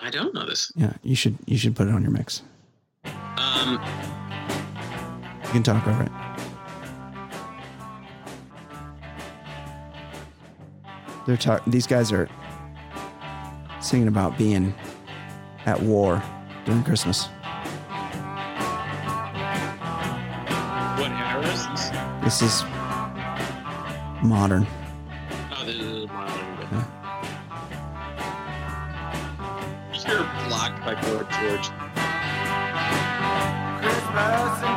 [0.00, 0.72] I don't know this.
[0.74, 2.42] Yeah, you should you should put it on your mix.
[3.04, 3.80] Um,
[5.44, 6.10] You can talk over it.
[11.26, 12.28] They're talk- These guys are
[13.80, 14.74] singing about being
[15.66, 16.22] at war
[16.64, 17.28] during Christmas.
[22.22, 22.40] This?
[22.40, 22.64] This is
[24.22, 24.66] modern.
[25.50, 26.84] Oh, this is modern.
[30.08, 31.70] You're blocked by George George.
[33.80, 34.76] Christmas in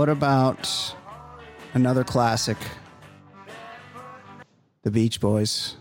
[0.00, 0.66] What about
[1.74, 2.56] another classic?
[4.82, 5.76] The Beach Boys,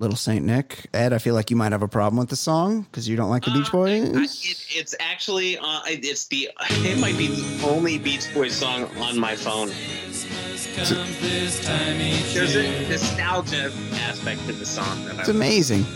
[0.00, 0.88] Little Saint Nick.
[0.92, 3.30] Ed, I feel like you might have a problem with the song because you don't
[3.30, 4.44] like the Beach Uh, I- Boys.
[4.44, 9.20] it, it's actually uh, it's the it might be the only Beach Boys song on
[9.20, 9.68] my phone.
[10.74, 13.70] There's a nostalgia
[14.08, 15.86] aspect to the song that It's I amazing.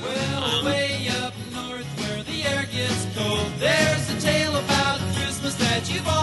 [0.00, 5.92] Well, way up north where the air gets cold, there's a tale about Christmas that
[5.92, 6.19] you've all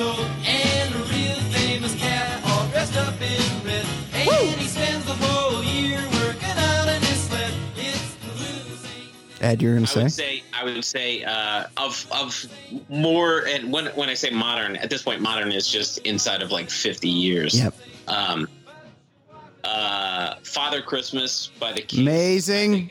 [0.00, 0.26] been told.
[0.46, 3.84] And a real famous cat all dressed up in red.
[4.14, 7.52] And he spends the whole year working out in his sled.
[7.76, 10.02] It's the little Ed, you're gonna I say?
[10.02, 12.46] would say I would say uh, of of
[12.88, 16.50] more and when when I say modern at this point modern is just inside of
[16.50, 17.58] like 50 years.
[17.58, 17.74] Yep.
[18.08, 18.48] Um,
[19.64, 21.98] uh, Father Christmas by the Kinks.
[21.98, 22.90] Amazing.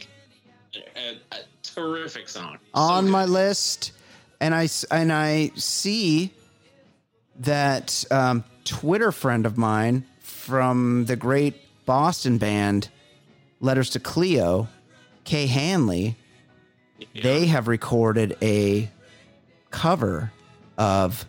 [0.96, 2.58] A, a terrific song.
[2.76, 3.12] On good.
[3.12, 3.92] my list,
[4.40, 6.32] and I s- and I see
[7.40, 11.56] that um, Twitter friend of mine from the great
[11.86, 12.90] Boston band
[13.62, 14.70] Letters to Cleo,
[15.26, 16.16] Kay Hanley,
[17.22, 18.90] they have recorded a
[19.70, 20.32] cover
[20.78, 21.26] of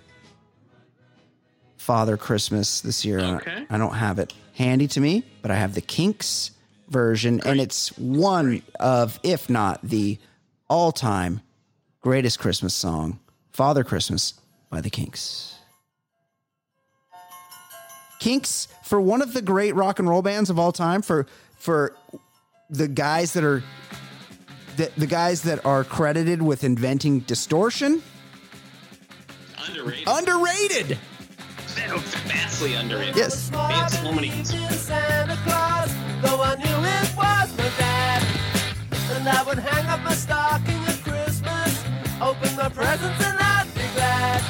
[1.77, 3.19] Father Christmas this year.
[3.19, 3.67] Okay.
[3.69, 6.53] I don't have it handy to me, but I have the Kinks
[6.89, 10.19] version, and it's one of, if not the
[10.69, 11.41] all-time
[12.01, 13.19] greatest Christmas song,
[13.51, 14.35] "Father Christmas"
[14.71, 15.50] by the Kinks.
[18.21, 21.27] Kinks for one of the great rock and roll bands of all time for
[21.57, 21.97] for
[22.71, 23.65] the guys that are
[24.77, 28.03] the, the guys that are credited with inventing distortion
[29.59, 30.07] underrated.
[30.07, 30.99] underrated
[31.81, 33.17] vastly underrated.
[33.17, 33.51] Yes.
[33.51, 34.31] They had so many.
[34.45, 35.93] Santa Claus,
[36.23, 38.23] though I knew it was my dad.
[39.13, 41.85] And I would hang up my stocking at Christmas,
[42.21, 44.43] open my presents, and I'd be glad.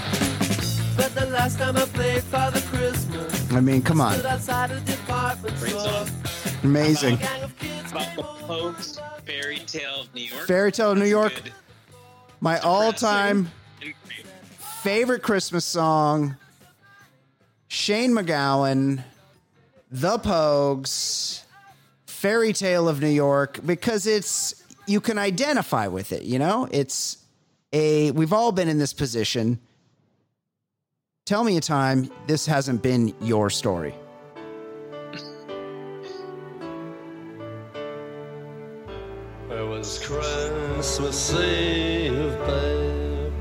[0.96, 2.69] But the last time I played Father Christmas,
[3.50, 6.08] i mean come on outside a department Great song.
[6.62, 8.22] amazing Gang of kids About the.
[8.22, 10.46] Pogues, Fairy Tale of New York.
[10.46, 11.52] Fairy Tale of New York Good.
[12.40, 13.50] my all-time
[14.82, 16.36] favorite christmas song
[17.68, 19.02] shane macgowan
[19.90, 21.42] the pogues
[22.06, 27.18] fairy tale of new york because it's you can identify with it you know it's
[27.72, 29.58] a we've all been in this position
[31.26, 33.94] tell me a time this hasn't been your story
[39.50, 43.32] It was Christmas Eve, babe.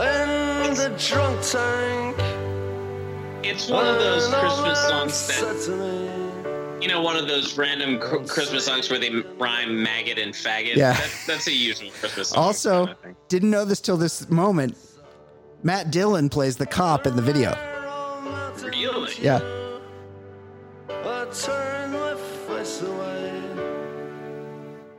[0.00, 2.16] In the drunk tank.
[3.44, 6.78] It's one of those Christmas songs that that.
[6.82, 10.74] you know, one of those random Christmas songs where they rhyme maggot and faggot.
[10.74, 10.94] Yeah.
[10.94, 12.42] That, that's a usual Christmas song.
[12.44, 14.76] also kind of didn't know this till this moment
[15.62, 17.56] matt dillon plays the cop in the video
[18.62, 19.12] really.
[19.20, 19.40] yeah
[20.90, 22.14] I turned my
[22.46, 23.42] face away.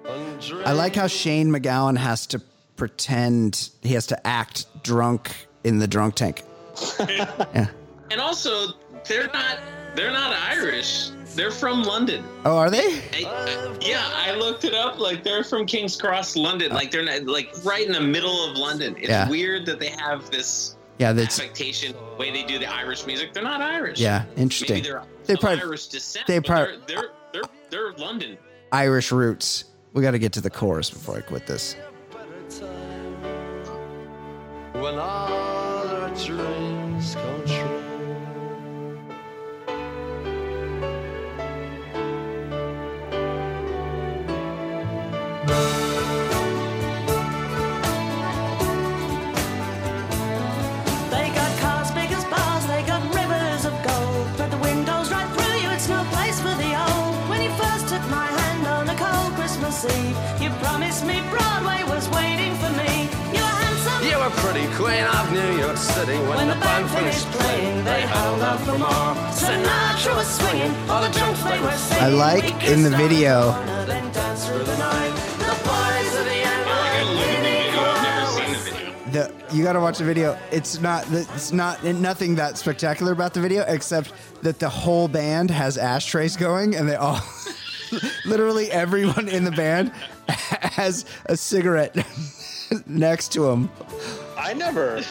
[0.08, 2.42] and I like how Shane MacGowan has to
[2.76, 6.44] pretend he has to act drunk in the drunk tank.
[7.10, 7.68] yeah.
[8.12, 8.74] And also,
[9.06, 9.60] they're not
[9.96, 11.10] they're not Irish.
[11.36, 12.24] They're from London.
[12.46, 13.00] Oh, are they?
[13.14, 15.00] I, I- yeah, I looked it up.
[15.00, 16.72] Like they're from King's Cross, London.
[16.74, 18.96] Like they're not like right in the middle of London.
[18.98, 19.30] It's Yeah.
[19.30, 23.34] weird that they have this Yeah, that's expectation the way they do the Irish music.
[23.34, 24.00] They're not Irish.
[24.00, 24.84] yeah, Maybe interesting.
[24.84, 26.28] they're They probably- Irish descent.
[26.28, 28.38] they but prob- they're, they're they're they're London.
[28.72, 29.66] Irish roots.
[29.94, 31.76] We got to get to the chorus before I quit this.
[61.10, 62.92] Me Broadway was waiting for me.
[63.36, 64.00] You were handsome.
[64.10, 67.84] You were pretty queen of New York City when, When the band finished playing.
[67.84, 69.12] They held out for more.
[69.34, 72.04] Sinatra was swinging, all the drunks they were singing.
[72.04, 75.14] I like We in the video- corner, then danced through the night.
[75.50, 76.56] The boys of the I
[76.94, 77.82] gotta look at the video.
[77.82, 79.30] I've never seen the video.
[79.50, 80.38] The you got to watch the video.
[80.52, 84.14] It's not it's not nothing that spectacular about the video except
[84.44, 87.20] that the whole band has ashtrays going and they all
[88.26, 89.92] literally everyone in the band
[90.28, 91.96] has a cigarette
[92.86, 93.70] next to him.
[94.38, 95.02] I never,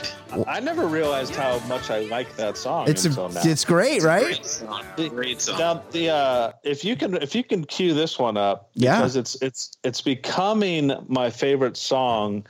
[0.47, 3.41] I never realized how much I like that song It's until a, now.
[3.45, 4.25] it's great, right?
[4.25, 4.85] Great song.
[4.97, 5.59] Great song.
[5.59, 8.97] Now the uh, if you can if you can cue this one up, Yeah.
[8.97, 12.47] because it's it's it's becoming my favorite song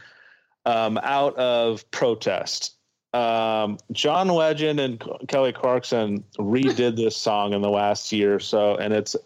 [0.66, 2.74] um, out of protest.
[3.14, 8.76] Um, John Legend and Kelly Clarkson redid this song in the last year or so,
[8.76, 9.16] and it's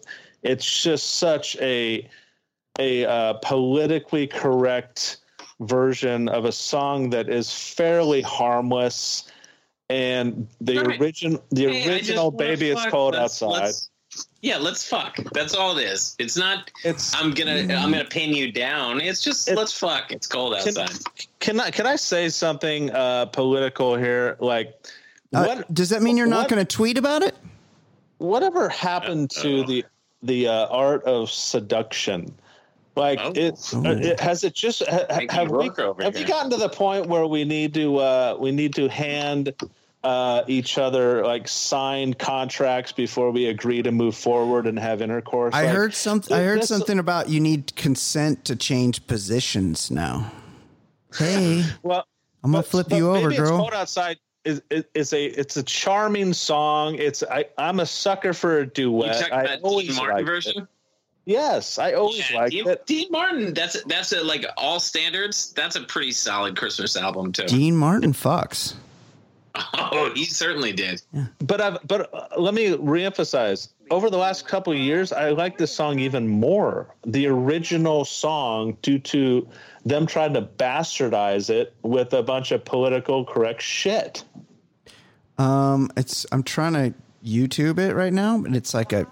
[0.43, 2.07] it's just such a
[2.79, 5.17] a uh, politically correct
[5.59, 9.31] version of a song that is fairly harmless
[9.89, 10.99] and the Right.
[10.99, 12.91] origin the Hey, original baby it's fuck.
[12.91, 13.61] cold Let's- outside.
[13.63, 13.89] let's-
[14.41, 15.17] yeah, let's fuck.
[15.33, 16.15] That's all it is.
[16.19, 16.69] It's not.
[16.83, 17.61] It's I'm gonna.
[17.73, 19.01] I'm gonna pin you down.
[19.01, 20.11] It's just It's- let's fuck.
[20.11, 20.91] It's cold outside.
[21.39, 24.35] Can I can I say something uh, political here?
[24.39, 24.73] Like,
[25.33, 27.35] Uh, what does that mean you're not going to tweet about it?
[28.19, 29.83] whatever happened to the
[30.23, 32.33] the uh, art of seduction?
[32.95, 33.33] Like, Oh.
[33.35, 36.27] it's uh, it, has it just ha, have we have you here.
[36.27, 39.51] gotten to the point where we need to uh, we need to hand
[40.03, 45.55] uh, each other like signed contracts before we agree to move forward and have intercourse?
[45.55, 46.37] I Like, heard something.
[46.37, 50.31] I heard this- something about you need consent to change positions now.
[51.17, 52.05] Hey, Well,
[52.43, 53.57] I'm gonna But- flip but you over, Maybe It's girl.
[53.57, 54.17] cold outside.
[54.45, 56.95] Is, is, is a it's a charming song.
[56.95, 59.19] It's I I'm a sucker for a duet.
[59.19, 60.61] talking I about always Dean Martin version?
[60.63, 60.67] It.
[61.25, 62.85] Yes, I always Yeah, liked Dean, it.
[62.85, 63.53] Dean Martin.
[63.53, 65.53] That's that's a, like all standards.
[65.53, 67.45] That's a pretty solid Christmas album too.
[67.45, 68.73] Dean Martin fucks.
[69.95, 71.03] Oh, he certainly did.
[71.39, 73.69] But I've but uh, let me reemphasize.
[73.91, 76.87] Over the last couple of years, I like this song even more.
[77.05, 79.47] The original song, due to
[79.85, 84.23] them trying to bastardize it with a bunch of political correct shit.
[85.37, 86.93] Um, it's I'm trying to
[87.23, 89.05] YouTube it right now, but it's like a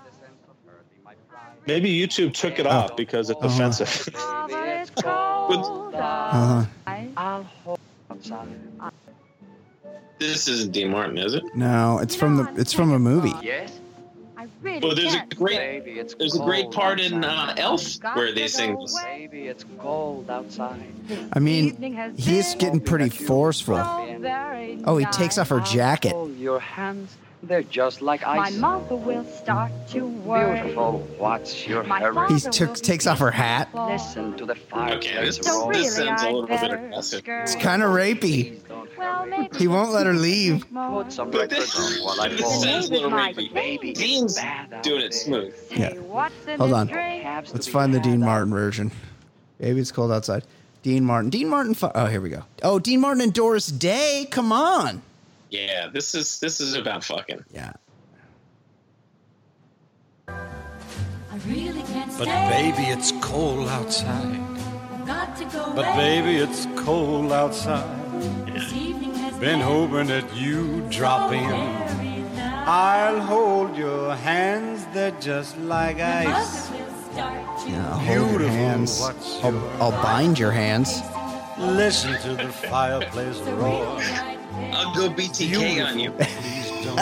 [1.68, 4.10] Maybe YouTube took it off because it's offensive.
[8.76, 8.91] uh,
[10.22, 11.44] This isn't Dean Martin, is it?
[11.56, 13.34] no, it's from the it's from a movie.
[13.42, 13.80] Yes?
[14.38, 17.24] I really Well, there's a can't great Baby, it's there's a great cold part in
[17.26, 17.56] uh.
[17.58, 18.96] Elf where they sing this.
[19.04, 20.94] Baby, it's cold outside.
[21.34, 21.76] I mean,
[22.18, 23.78] he's getting pretty forceful.
[24.86, 26.14] Oh, he takes off her jacket.
[27.42, 27.64] Hold your hands.
[27.64, 28.38] They're just like ice.
[28.38, 28.58] My ice.
[28.58, 30.62] mother will start to worry.
[30.62, 31.00] Beautiful.
[31.18, 32.34] What's your My hurry?
[32.34, 33.70] He took takes off her hat.
[33.74, 34.96] Listen to the fire.
[34.96, 35.70] Okay, this, fireplace So roar.
[35.70, 37.22] really, this sounds a I'd little bit aggressive.
[37.28, 38.60] It's kind of rapey.
[38.98, 40.66] Well, maybe He won't let her leave.
[40.74, 42.62] Put some But records this, on while I this fall.
[42.64, 43.52] sounds a little rapey.
[43.54, 45.56] Baby, Dean's it's bad out doing it smooth.
[45.72, 45.94] Yeah.
[45.96, 46.88] What's Hold on.
[46.88, 47.24] drink?
[47.24, 48.92] Has to Let's find the Dean Martin version.
[49.60, 50.44] Baby, it's cold outside.
[50.84, 51.30] Dean Martin.
[51.30, 51.74] Dean Martin.
[51.74, 52.44] Fu- oh, here we go.
[52.64, 54.28] Oh, Dean Martin and Doris Day.
[54.30, 55.02] Come on.
[55.52, 57.44] Yeah, this is this is about fucking.
[57.54, 57.74] Yeah.
[60.28, 62.50] I really can't But stay.
[62.72, 64.40] baby, it's cold outside.
[65.06, 66.22] Got to go But away.
[66.22, 67.86] baby, it's cold outside.
[68.48, 71.52] This evening has Been hoping that you drop in.
[72.66, 76.70] I'll hold your hands, they're just like ice.
[76.70, 79.00] Mother will Yeah, hold your hands.
[79.02, 81.02] what's I'll, I'll bind your hands.
[81.58, 84.00] Listen to the fireplace roar.
[84.74, 86.12] I'll go BTK on you.
[86.12, 86.98] Please don't.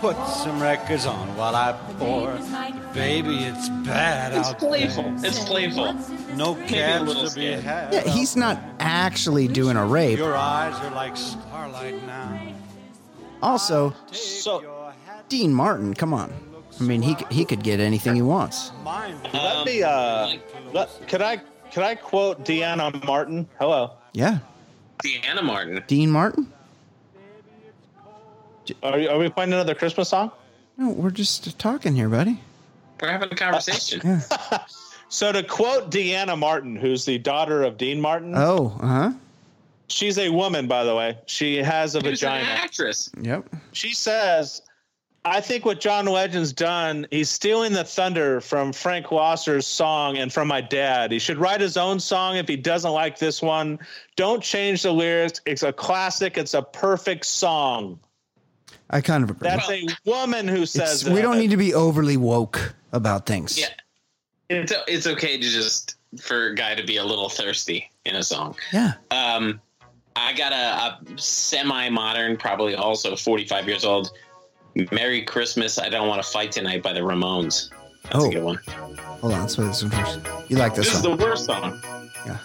[0.00, 2.32] Put some records on while I pour.
[2.94, 5.02] Baby, it's bad It's out playful.
[5.04, 5.26] there.
[5.26, 5.92] It's playful.
[6.34, 7.64] No a little cabs to be scared.
[7.64, 7.92] had.
[7.94, 10.18] Yeah, he's not actually doing a rape.
[10.18, 12.40] Your eyes are like starlight now.
[13.42, 14.92] Also, So
[15.28, 15.94] Dean Martin.
[15.94, 16.32] Come on.
[16.78, 18.72] I mean, he he could get anything he wants.
[18.84, 19.16] Mine.
[19.34, 20.34] let me uh,
[20.72, 21.36] let, could I
[21.72, 23.46] could I quote Deana Martin?
[23.58, 23.92] Hello.
[24.12, 24.38] Yeah,
[25.02, 25.82] Deana Martin.
[25.86, 26.52] Dean Martin.
[28.82, 30.30] Are, are we playing another Christmas song?
[30.76, 32.40] No, we're just talking here, buddy.
[33.00, 34.00] We're having a conversation.
[34.04, 34.20] Yeah.
[35.12, 39.12] So to quote Deana Martin, who's the daughter of Dean Martin, Oh, uh huh.
[39.88, 41.18] she's a woman, by the way.
[41.26, 42.48] She has a Who's an vagina.
[42.48, 43.10] actress?
[43.20, 43.48] Yep.
[43.72, 44.62] She says,
[45.24, 50.32] "I think what John Legend's done, he's stealing the thunder from Frank Loesser's song and
[50.32, 51.12] from my dad.
[51.12, 53.78] He should write his own song if he doesn't like this one.
[54.16, 55.40] Don't change the lyrics.
[55.46, 56.38] It's a classic.
[56.38, 58.00] It's a perfect song."
[58.90, 59.48] I kind of agree.
[59.48, 63.58] That's a woman who says It's, we don't need to be overly woke about things.
[63.58, 63.68] Yeah.
[64.48, 68.22] It's it's okay to just for a guy to be a little thirsty in a
[68.22, 68.56] song.
[68.72, 68.94] Yeah.
[69.12, 69.60] Um,
[70.16, 74.10] I got a, a semi-modern, probably also 45 years old.
[74.92, 75.78] Merry Christmas!
[75.78, 77.70] I don't want to fight tonight by the Ramones.
[78.04, 78.28] That's Oh.
[78.28, 78.58] a good one.
[79.20, 79.40] Hold on.
[79.40, 80.20] Let's play this one first.
[80.48, 80.94] You like this, one?
[80.94, 81.80] This is the worst song.
[82.26, 82.36] Yeah.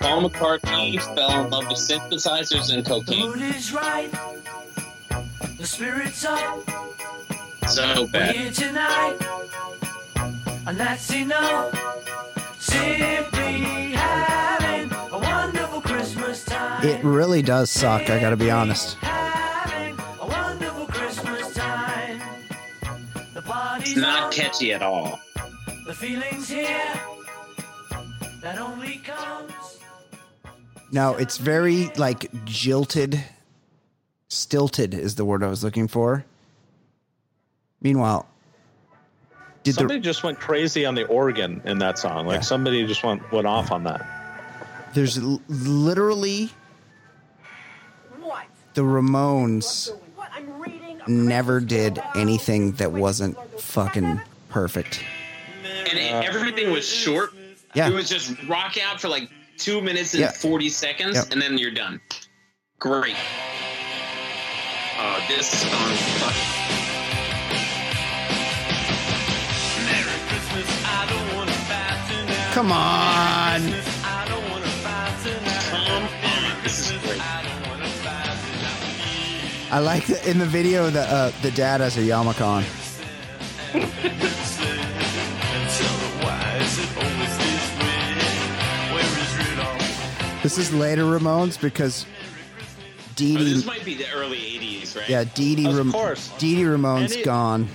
[0.00, 3.30] Paul McCartney fell in love with synthesizers and cocaine.
[3.30, 4.10] Mood is right.
[5.58, 6.60] The spirit's up.
[7.68, 9.16] So We're here tonight.
[10.66, 11.72] And that's enough.
[12.58, 16.86] Simply having a wonderful Christmas time.
[16.86, 18.10] It really does suck.
[18.10, 18.96] I got to be honest.
[23.92, 25.20] It's not catchy at all.
[25.86, 26.92] The feeling's here.
[28.42, 29.52] That only comes.
[30.90, 33.22] No, it's very like jilted.
[34.28, 36.24] Stilted is the word I was looking for.
[37.82, 38.26] Meanwhile,
[39.62, 42.26] did Somebody the just went crazy on the organ in that song.
[42.26, 42.40] Like Yeah.
[42.40, 44.06] somebody just went went off on that.
[44.94, 46.50] there's l- literally
[48.74, 49.92] the Ramones
[51.08, 55.02] never did anything that wasn't fucking perfect.
[55.64, 57.30] and it, everything was short.
[57.74, 57.88] Yeah.
[57.88, 60.30] It was just rock out for like two minutes and Yeah.
[60.32, 61.32] 40 seconds, Yep.
[61.32, 62.00] and then you're done.
[62.78, 63.16] Great.
[64.98, 65.70] Oh, this song.
[66.20, 66.34] fuck.
[72.52, 73.62] Come on.
[79.72, 82.62] I like that in the video the uh, the dad has a yarmulke on.
[90.42, 92.04] This is later Ramones because
[93.14, 95.08] Dee Oh, this Dee, might be the early 80s, right?
[95.08, 96.30] yeah, Dee Dee, Of Ram- course.
[96.38, 97.68] Dee Dee Ramone's Any- gone.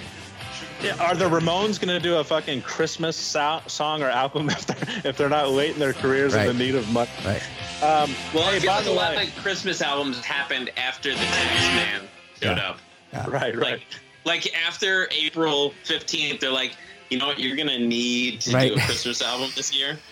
[0.83, 4.65] Yeah, are the Ramones going to do a fucking Christmas so- song or album if
[4.67, 6.47] they're, if they're not late in their careers Right.
[6.47, 7.09] in the need of money?
[7.25, 7.41] Right.
[7.81, 10.69] Um, Well, I hey, feel by like the a lot way, of Christmas albums happened
[10.77, 12.01] after the Tax Man
[12.41, 12.69] showed Yeah.
[12.69, 13.31] up.
[13.31, 13.55] right, right.
[13.55, 13.81] Like,
[14.25, 16.75] like after April 15th, they're like,
[17.09, 18.73] you know what, you're going to need to Right.
[18.75, 19.97] do a Christmas album this year.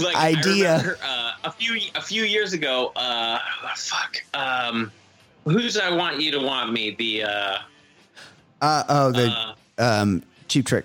[0.00, 0.76] Like, Idea.
[0.76, 4.22] Remember, uh, a few a few years ago, uh, oh, fuck.
[4.34, 4.92] Um,
[5.44, 6.94] who's I Want You to Want Me?
[6.96, 7.58] The, uh,
[8.62, 10.84] Uh, oh, the uh, um, Cheap Trick.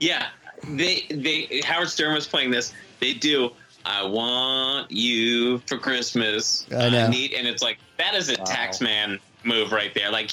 [0.00, 0.28] Yeah,
[0.68, 2.72] they they Howard Stern was playing this.
[3.00, 3.50] They do.
[3.84, 6.66] I want you for Christmas.
[6.70, 7.08] I know.
[7.08, 10.10] need, and it's like that is a taxman move right there.
[10.10, 10.30] Like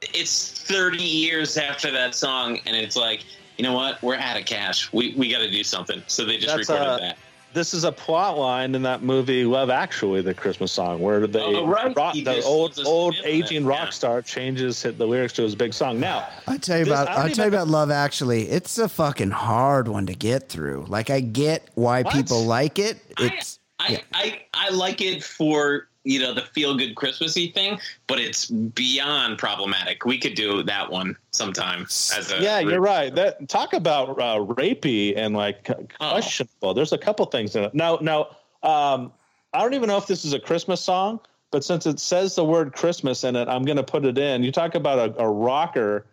[0.00, 3.24] it's 30 years after that song, and it's like
[3.56, 4.02] you know what?
[4.02, 4.92] We're out of cash.
[4.92, 6.02] We we got to do something.
[6.06, 7.18] So they just That's, recorded uh, that.
[7.54, 11.42] This is a plot line in that movie Love Actually, the Christmas song, where the
[11.42, 11.94] Oh, right.
[11.96, 13.90] rock, the just- old just old spin it, aging rock yeah.
[13.90, 16.00] star changes hit the lyrics to his big song.
[16.00, 18.48] Now, I tell you This- about I I tell you even- about Love Actually.
[18.48, 20.86] It's a fucking hard one to get through.
[20.88, 22.14] Like I get why What?
[22.14, 22.98] people like it.
[23.18, 23.98] It's I, yeah.
[24.14, 29.38] I I like it for you know the feel good Christmassy thing, but it's beyond
[29.38, 30.04] problematic.
[30.04, 33.14] We could do that one sometime as a yeah, you're right.
[33.14, 36.10] That talk about uh, rapey and like Oh.
[36.10, 36.74] questionable.
[36.74, 37.74] There's a couple things in it.
[37.74, 39.12] Now, now, um,
[39.52, 41.20] I don't even know if this is a Christmas song,
[41.50, 44.42] but since it says the word Christmas in it, I'm going to put it in.
[44.42, 46.06] You talk about a, a rocker,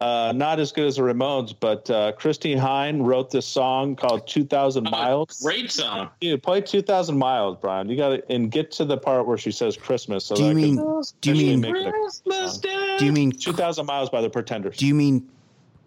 [0.00, 4.26] uh, not as good as the Ramones, but uh, Christy Hine wrote this song called
[4.28, 5.40] 2,000 Miles.
[5.42, 6.10] Great song.
[6.20, 7.88] You play 2,000 Miles, Brian.
[7.88, 10.24] You got to and get to the part where she says Christmas.
[10.24, 12.60] So Do you I can mean- do you mean- make Christmas song.
[12.60, 12.96] Day.
[12.98, 14.76] do you mean 2,000 Miles by the Pretenders?
[14.76, 15.28] do you mean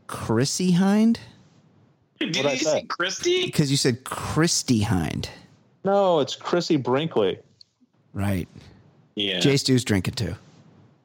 [0.07, 1.17] Chrissy Hynde?
[2.19, 2.71] Did What'd I you say?
[2.81, 3.45] say Christy?
[3.45, 5.29] Because you said Christy Hynde.
[5.85, 7.39] no, it's Chrissy Brinkley.
[8.13, 8.47] Right.
[9.15, 9.39] Yeah.
[9.39, 10.35] Jay Stew's drinking too.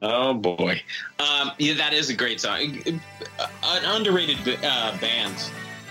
[0.07, 0.83] Oh boy.
[1.19, 2.79] Um, yeah, that is a great song.
[3.39, 5.35] Uh, An underrated uh, band.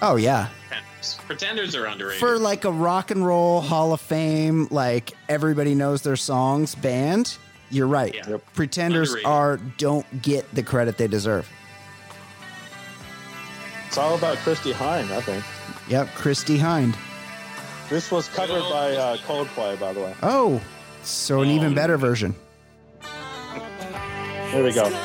[0.04, 0.50] Oh yeah.
[0.70, 1.20] Pretenders.
[1.26, 2.20] Pretenders are underrated.
[2.20, 7.38] For like a rock and roll Hall of Fame, like everybody knows their songs band,
[7.72, 8.14] you're right.
[8.14, 8.38] Yeah.
[8.54, 9.28] Pretenders Underrated.
[9.32, 11.50] are don't get the credit they deserve.
[13.88, 15.44] It's all about Christy Hine, I think.
[15.90, 16.96] Yep, Christy Hynde.
[17.90, 20.16] This was covered by uh, Coldplay, by the way.
[20.24, 20.62] Oh,
[21.04, 22.36] so an even better version.
[24.54, 24.84] Here we go.
[24.84, 24.98] 2,000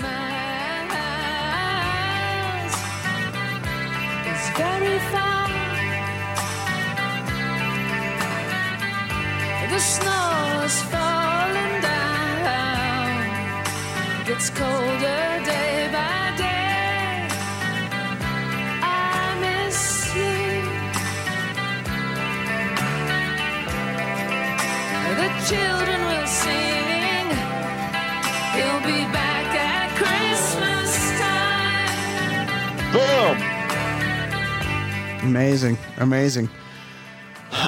[0.00, 0.92] miles
[4.30, 5.48] is very far.
[9.68, 13.20] The snow is falling down.
[14.24, 15.61] Gets colder day
[35.22, 36.48] Amazing, amazing.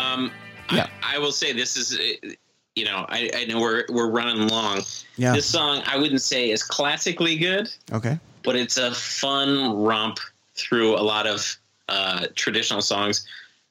[0.01, 0.31] Um,
[0.73, 0.89] Yeah.
[1.03, 2.29] I, I will say this is, uh,
[2.75, 4.83] you know, I, I know we're we're running long.
[5.17, 5.33] Yeah.
[5.35, 8.19] This song I wouldn't say is classically good, Okay.
[8.43, 10.19] but it's a fun romp
[10.57, 11.57] through a lot of
[11.89, 13.27] uh, traditional songs.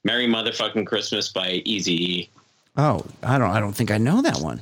[0.05, 2.29] "Merry Motherfucking Christmas" by Easy.
[2.75, 3.51] Oh, I don't.
[3.51, 4.61] I don't think I know that one.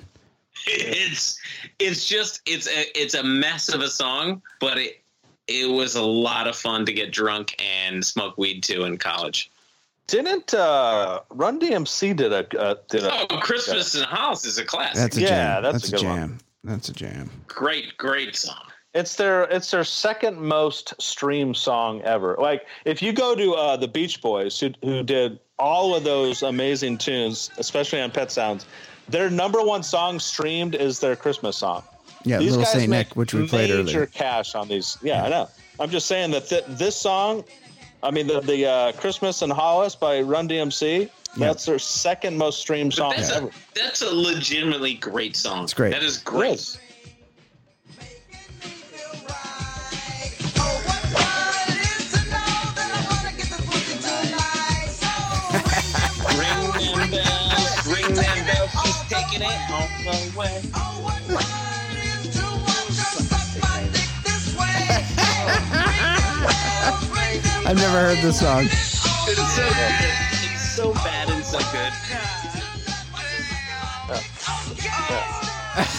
[0.67, 1.39] It's
[1.79, 5.01] it's just it's a it's a mess of a song, but it
[5.47, 9.49] it was a lot of fun to get drunk and smoke weed to in college.
[10.07, 14.57] Didn't uh, Run DMC did a uh, did a Oh, Christmas in the House is
[14.57, 14.95] a classic.
[14.95, 15.63] That's a Yeah, jam.
[15.63, 16.17] that's That's, a a good one.
[16.17, 16.37] jam.
[16.63, 17.29] That's a jam.
[17.47, 18.61] great, great song.
[18.93, 22.35] It's their it's their second most streamed song ever.
[22.39, 26.41] Like if you go to uh, the Beach Boys, who who did all of those
[26.43, 28.65] amazing tunes, especially on Pet Sounds,
[29.07, 31.83] their number one song streamed is their Christmas song.
[32.23, 33.83] Yeah, These Little Saint Nick, which we played earlier.
[33.83, 34.07] major earlier.
[34.07, 34.97] cash on these.
[35.01, 35.47] Yeah, I know.
[35.79, 37.43] I'm just saying that th- this song,
[38.03, 42.59] I mean the the uh, Christmas and Hollis by Run DMC, That's their second most
[42.59, 43.47] streamed song That's ever.
[43.47, 45.63] a, that's a legitimately great song.
[45.63, 45.91] It's great.
[45.93, 46.79] That is great.
[59.41, 60.55] She's it all the way.
[67.65, 68.65] I've never heard this song.
[68.65, 69.95] It's so good.
[70.53, 71.91] It's so bad and so good.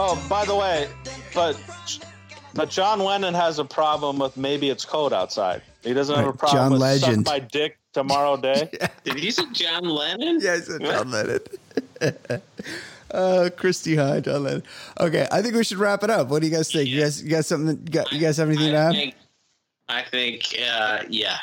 [0.00, 0.86] Oh, by the way,
[1.34, 1.58] but
[2.54, 5.60] but John Lennon has a problem with Baby it's cold outside.
[5.82, 7.26] He doesn't have a problem John with Legend.
[7.26, 8.70] suck my dick tomorrow day.
[9.04, 10.38] Did you say John Lennon?
[10.40, 11.40] Yeah, I said John Lennon.
[13.10, 14.62] uh, Christy High, John Lennon.
[15.00, 16.28] Okay, I think we should wrap it up.
[16.28, 16.88] What do you guys think?
[16.88, 17.76] You guys, you guys something?
[17.76, 18.92] You, got, you guys have anything to I add?
[18.92, 19.14] think,
[19.88, 21.38] I think, uh, yeah.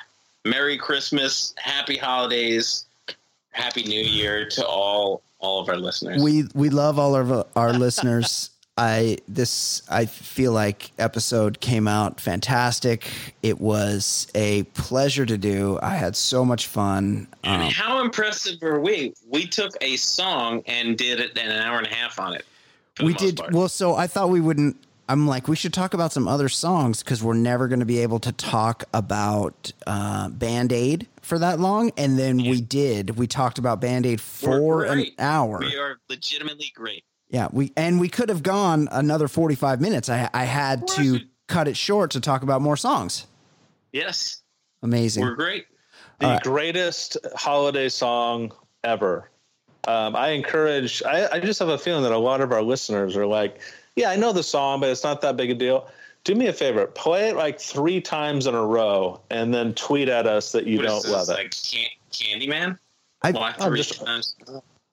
[0.45, 2.86] Merry Christmas, Happy Holidays,
[3.52, 6.23] Happy New Year to all all of our listeners.
[6.23, 8.52] We we love all of our listeners.
[8.78, 13.08] I this I feel like episode came out fantastic.
[13.42, 15.80] It was a pleasure to do.
[15.82, 17.28] I had so much fun.
[17.44, 19.14] and Um, how impressive were we?
[19.30, 22.46] We took a song and did it in an hour and a half on it.
[23.02, 23.54] we did part.
[23.54, 23.70] well.
[23.70, 24.76] So I thought we wouldn't.
[25.08, 28.00] I'm like we should talk about some other songs because we're never going to be
[28.00, 31.92] able to talk about uh, Band Aid for that long.
[31.96, 33.12] And then we did.
[33.12, 35.60] We talked about Band Aid for an hour.
[35.60, 37.06] We are legitimately great.
[37.30, 40.10] Yeah, we and we could have gone another 45 minutes.
[40.10, 43.26] I I had to cut it short to talk about more songs.
[43.92, 44.42] Yes,
[44.84, 45.24] Amazing.
[45.24, 45.66] we're great.
[46.20, 46.44] the All right.
[46.44, 48.52] greatest holiday song
[48.84, 49.30] ever.
[49.88, 51.02] Um, I encourage.
[51.04, 53.60] I, I just have a feeling that a lot of our listeners are like,
[53.96, 55.90] "Yeah, I know the song, but it's not that big a deal."
[56.24, 60.10] Do me a favor, play it like three times in a row, and then tweet
[60.10, 61.34] at us that you What is don't this, love it.
[61.44, 62.80] Like can- Candyman?
[63.22, 64.36] I Why I'm three just- times?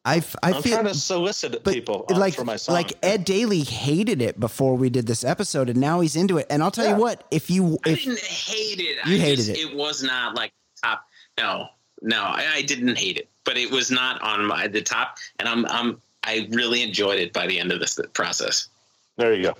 [0.04, 2.74] I f- I I'm feel trying to solicit but people like for my song.
[2.74, 6.46] like Ed Daly hated it before we did this episode, and now he's into it.
[6.50, 6.96] And I'll tell Yeah.
[6.96, 8.96] you what, if you I didn't hate it.
[9.06, 9.58] You I hated just, it.
[9.58, 10.52] It was not like
[10.82, 11.06] top.
[11.38, 11.68] No,
[12.02, 15.18] no, I, I didn't hate it, but it was not on my the top.
[15.38, 18.68] And I'm I'm I really enjoyed it by the end of this process.
[19.16, 19.54] there you go.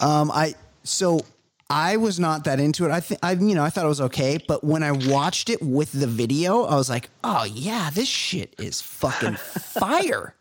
[0.00, 0.54] Um, I
[0.84, 1.20] so
[1.68, 2.90] I was not that into it.
[2.92, 5.60] I think I you know I thought it was okay, but when I watched it
[5.62, 10.34] with the video, I was like, oh yeah, this shit is fucking fire.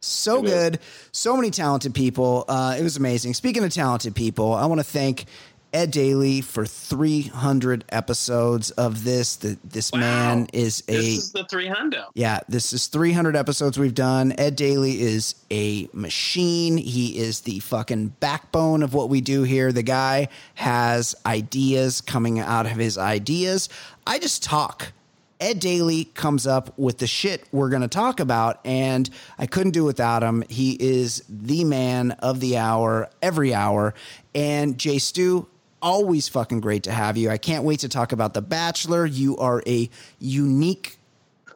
[0.00, 0.50] So It is.
[0.50, 0.78] good,
[1.12, 2.44] so many talented people.
[2.48, 3.34] Uh, it was amazing.
[3.34, 5.26] Speaking of talented people, I want to thank
[5.72, 9.36] Ed Daly for 300 episodes of this.
[9.36, 10.00] The, this Wow.
[10.00, 12.04] man is a This is the three hundo.
[12.14, 14.34] yeah, this is 300 episodes we've done.
[14.38, 16.76] Ed Daly is a machine.
[16.76, 19.72] He is the fucking backbone of what we do here.
[19.72, 23.68] The guy has ideas coming out of his ideas.
[24.06, 24.92] I just talk.
[25.40, 29.72] Ed Daly comes up with the shit we're going to talk about, and I couldn't
[29.72, 30.44] do without him.
[30.48, 33.92] He is the man of the hour, every hour.
[34.36, 35.48] And Jay Stu,
[35.82, 37.28] always fucking great to have you.
[37.28, 39.04] I can't wait to talk about The Bachelor.
[39.04, 40.96] You are a unique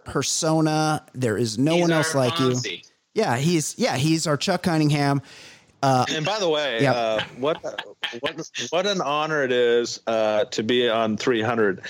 [0.04, 1.04] persona.
[1.14, 2.54] There is no He's one else like you.
[3.14, 5.22] Yeah, he's yeah, he's our Chuck Cunningham.
[5.82, 6.94] And by the way, Yep.
[6.94, 7.62] uh, what
[8.20, 11.82] what what an honor it is uh, to be on 300.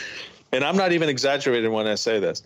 [0.52, 2.42] And I'm not even exaggerating when I say this.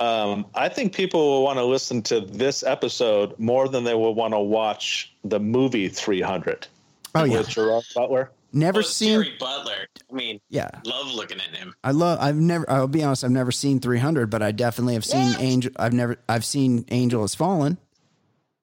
[0.00, 4.14] Um, I think people will want to listen to this episode more than they will
[4.14, 6.66] want to watch the movie 300
[7.14, 8.30] Oh yeah, with Gerard Butler.
[8.52, 9.22] Never Well, seen.
[9.22, 9.86] Jerry Butler.
[10.10, 11.74] I mean, Yeah, love looking at him.
[11.84, 12.18] I love.
[12.20, 12.68] I've never.
[12.70, 13.24] I'll be honest.
[13.24, 15.72] I've never seen 300, but I definitely have seen Angel.
[15.78, 16.16] I've never.
[16.28, 17.78] I've seen Angel has Fallen,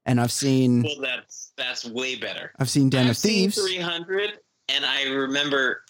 [0.06, 0.84] and I've seen.
[0.84, 2.52] Well, that's that's way better.
[2.60, 3.56] I've seen Den I've of Thieves.
[3.62, 4.40] 300,
[4.70, 5.84] and I remember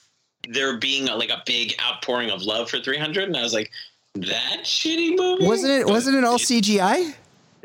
[0.50, 3.72] there being a, like a big outpouring of love for 300, and I was like,
[4.16, 5.46] that shitty movie.
[5.48, 5.88] Wasn't it?
[5.88, 7.16] Wasn't it all CGI?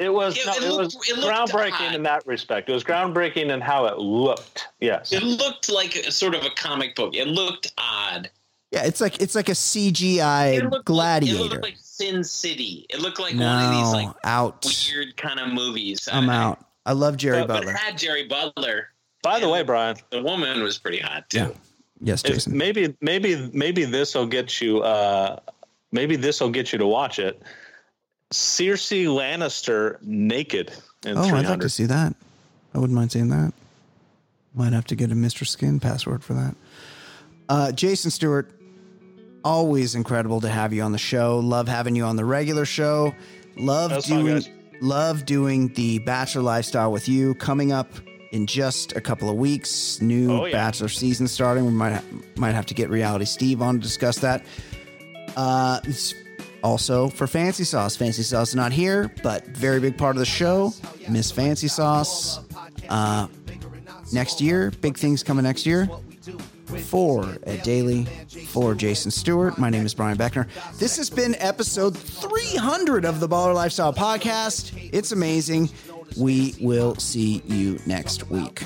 [0.01, 1.95] It was It- no, it it, looked- was it groundbreaking odd.
[1.95, 2.69] in that respect.
[2.69, 4.67] It was groundbreaking in how it looked.
[4.81, 5.13] Yes.
[5.13, 7.15] It looked like a, sort of a comic book.
[7.15, 8.31] It looked odd.
[8.73, 11.37] Yeah, it's like it's like a CGI looked gladiator.
[11.39, 12.87] Like, it looked like Sin City.
[12.89, 14.65] It looked like one of these like out.
[14.91, 16.09] weird kind of movies.
[16.11, 16.65] I'm I- out.
[16.87, 17.73] I love Jerry But, but Butler.
[17.73, 18.89] it had Jerry Butler.
[19.23, 21.39] By the way, Brian, The woman was pretty hot too.
[21.39, 21.49] Yeah.
[22.03, 22.57] Yes, If- Jason.
[22.57, 25.41] maybe maybe maybe this will get you uh
[25.93, 27.43] maybe this will get you to watch it
[28.33, 30.73] Cersei Lannister naked
[31.05, 32.15] in Oh, I'd 300 like to see that.
[32.75, 33.53] I wouldn't mind seeing that.
[34.55, 35.47] Might have to get a Mr.
[35.47, 36.55] Skin password for that.
[37.49, 38.51] Uh, Jason Stewart,
[39.45, 41.39] always incredible to have you on the show.
[41.41, 43.15] Love having you on the regular show.
[43.57, 44.43] Love That's doing
[44.81, 47.35] love doing the Bachelor lifestyle with you.
[47.35, 47.93] Coming up
[48.33, 50.53] in just a couple of weeks, new Oh, yeah.
[50.53, 51.65] Bachelor season starting.
[51.67, 52.05] We might ha-
[52.37, 54.45] might have to get Reality Steve on to discuss that.
[55.37, 55.81] Uh,
[56.63, 57.97] Also for Fancy Sauce.
[57.97, 60.73] Fancy Sauce not here, but very big part of the show.
[61.09, 62.41] Miss Fancy Sauce.
[62.89, 63.29] Uh,
[64.13, 65.89] next year, big things coming next year.
[66.85, 68.05] For Ed Daly,
[68.47, 69.59] for Jason Stewart.
[69.59, 70.47] My name is Brian Beckner.
[70.79, 74.91] This has been episode 300 of the Baller Lifestyle Podcast.
[74.93, 75.69] It's amazing.
[76.17, 78.65] We will see you next week.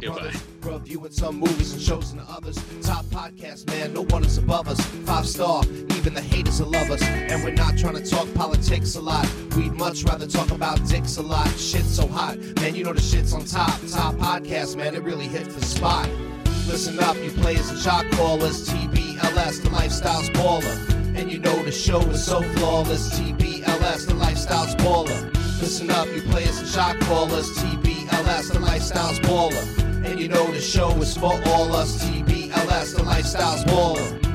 [0.00, 0.32] Goodbye.
[0.62, 2.56] Reviewing some movies and shows and others.
[2.82, 4.80] Top podcast, man, no one is above us.
[5.04, 5.64] Five star,
[5.96, 7.02] even the haters will love us.
[7.02, 9.28] And we're not trying to talk politics a lot.
[9.56, 11.48] We'd much rather talk about dicks a lot.
[11.58, 13.78] Shit's so hot, man, you know the shit's on top.
[13.90, 16.08] Top podcast, man, it really hits the spot.
[16.66, 18.68] Listen up, you players and shot callers.
[18.68, 20.88] TBLS, the lifestyle's baller.
[21.16, 23.18] And you know the show is so flawless.
[23.20, 25.41] TBLS, the lifestyle's baller.
[25.62, 27.48] Listen up, you players and shot callers.
[27.58, 30.04] TBLS, the lifestyle's baller.
[30.04, 32.02] And you know the show is for all us.
[32.02, 34.31] TBLS, the lifestyle's baller.